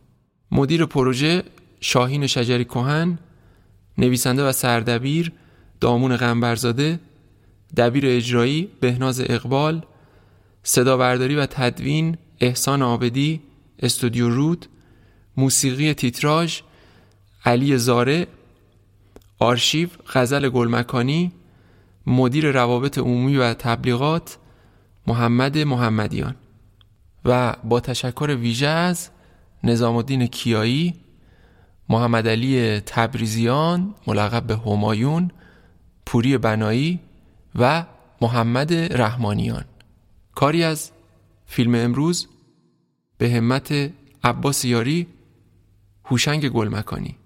[0.51, 1.43] مدیر پروژه
[1.81, 3.19] شاهین شجری کهن،
[3.97, 5.31] نویسنده و سردبیر
[5.79, 6.99] دامون غنبرزاده،
[7.77, 9.85] دبیر اجرایی بهناز اقبال،
[10.63, 13.41] صدابرداری و تدوین احسان آبدی،
[13.79, 14.65] استودیو رود،
[15.37, 16.61] موسیقی تیتراژ
[17.45, 18.27] علی زاره
[19.39, 21.31] آرشیو غزل گلمکانی
[22.05, 24.37] مدیر روابط عمومی و تبلیغات
[25.07, 26.35] محمد محمدیان.
[27.25, 29.09] و با تشکر ویژه از
[29.63, 30.93] نظام الدین کیایی
[31.89, 35.31] محمد علی تبریزیان ملقب به همایون
[36.05, 36.99] پوری بنایی
[37.55, 37.85] و
[38.21, 39.65] محمد رحمانیان.
[40.41, 40.91] کاری از
[41.45, 42.27] فیلم امروز
[43.17, 43.91] به همت
[44.23, 45.07] عباس یاری
[46.05, 47.20] هوشنگ گلمکانی.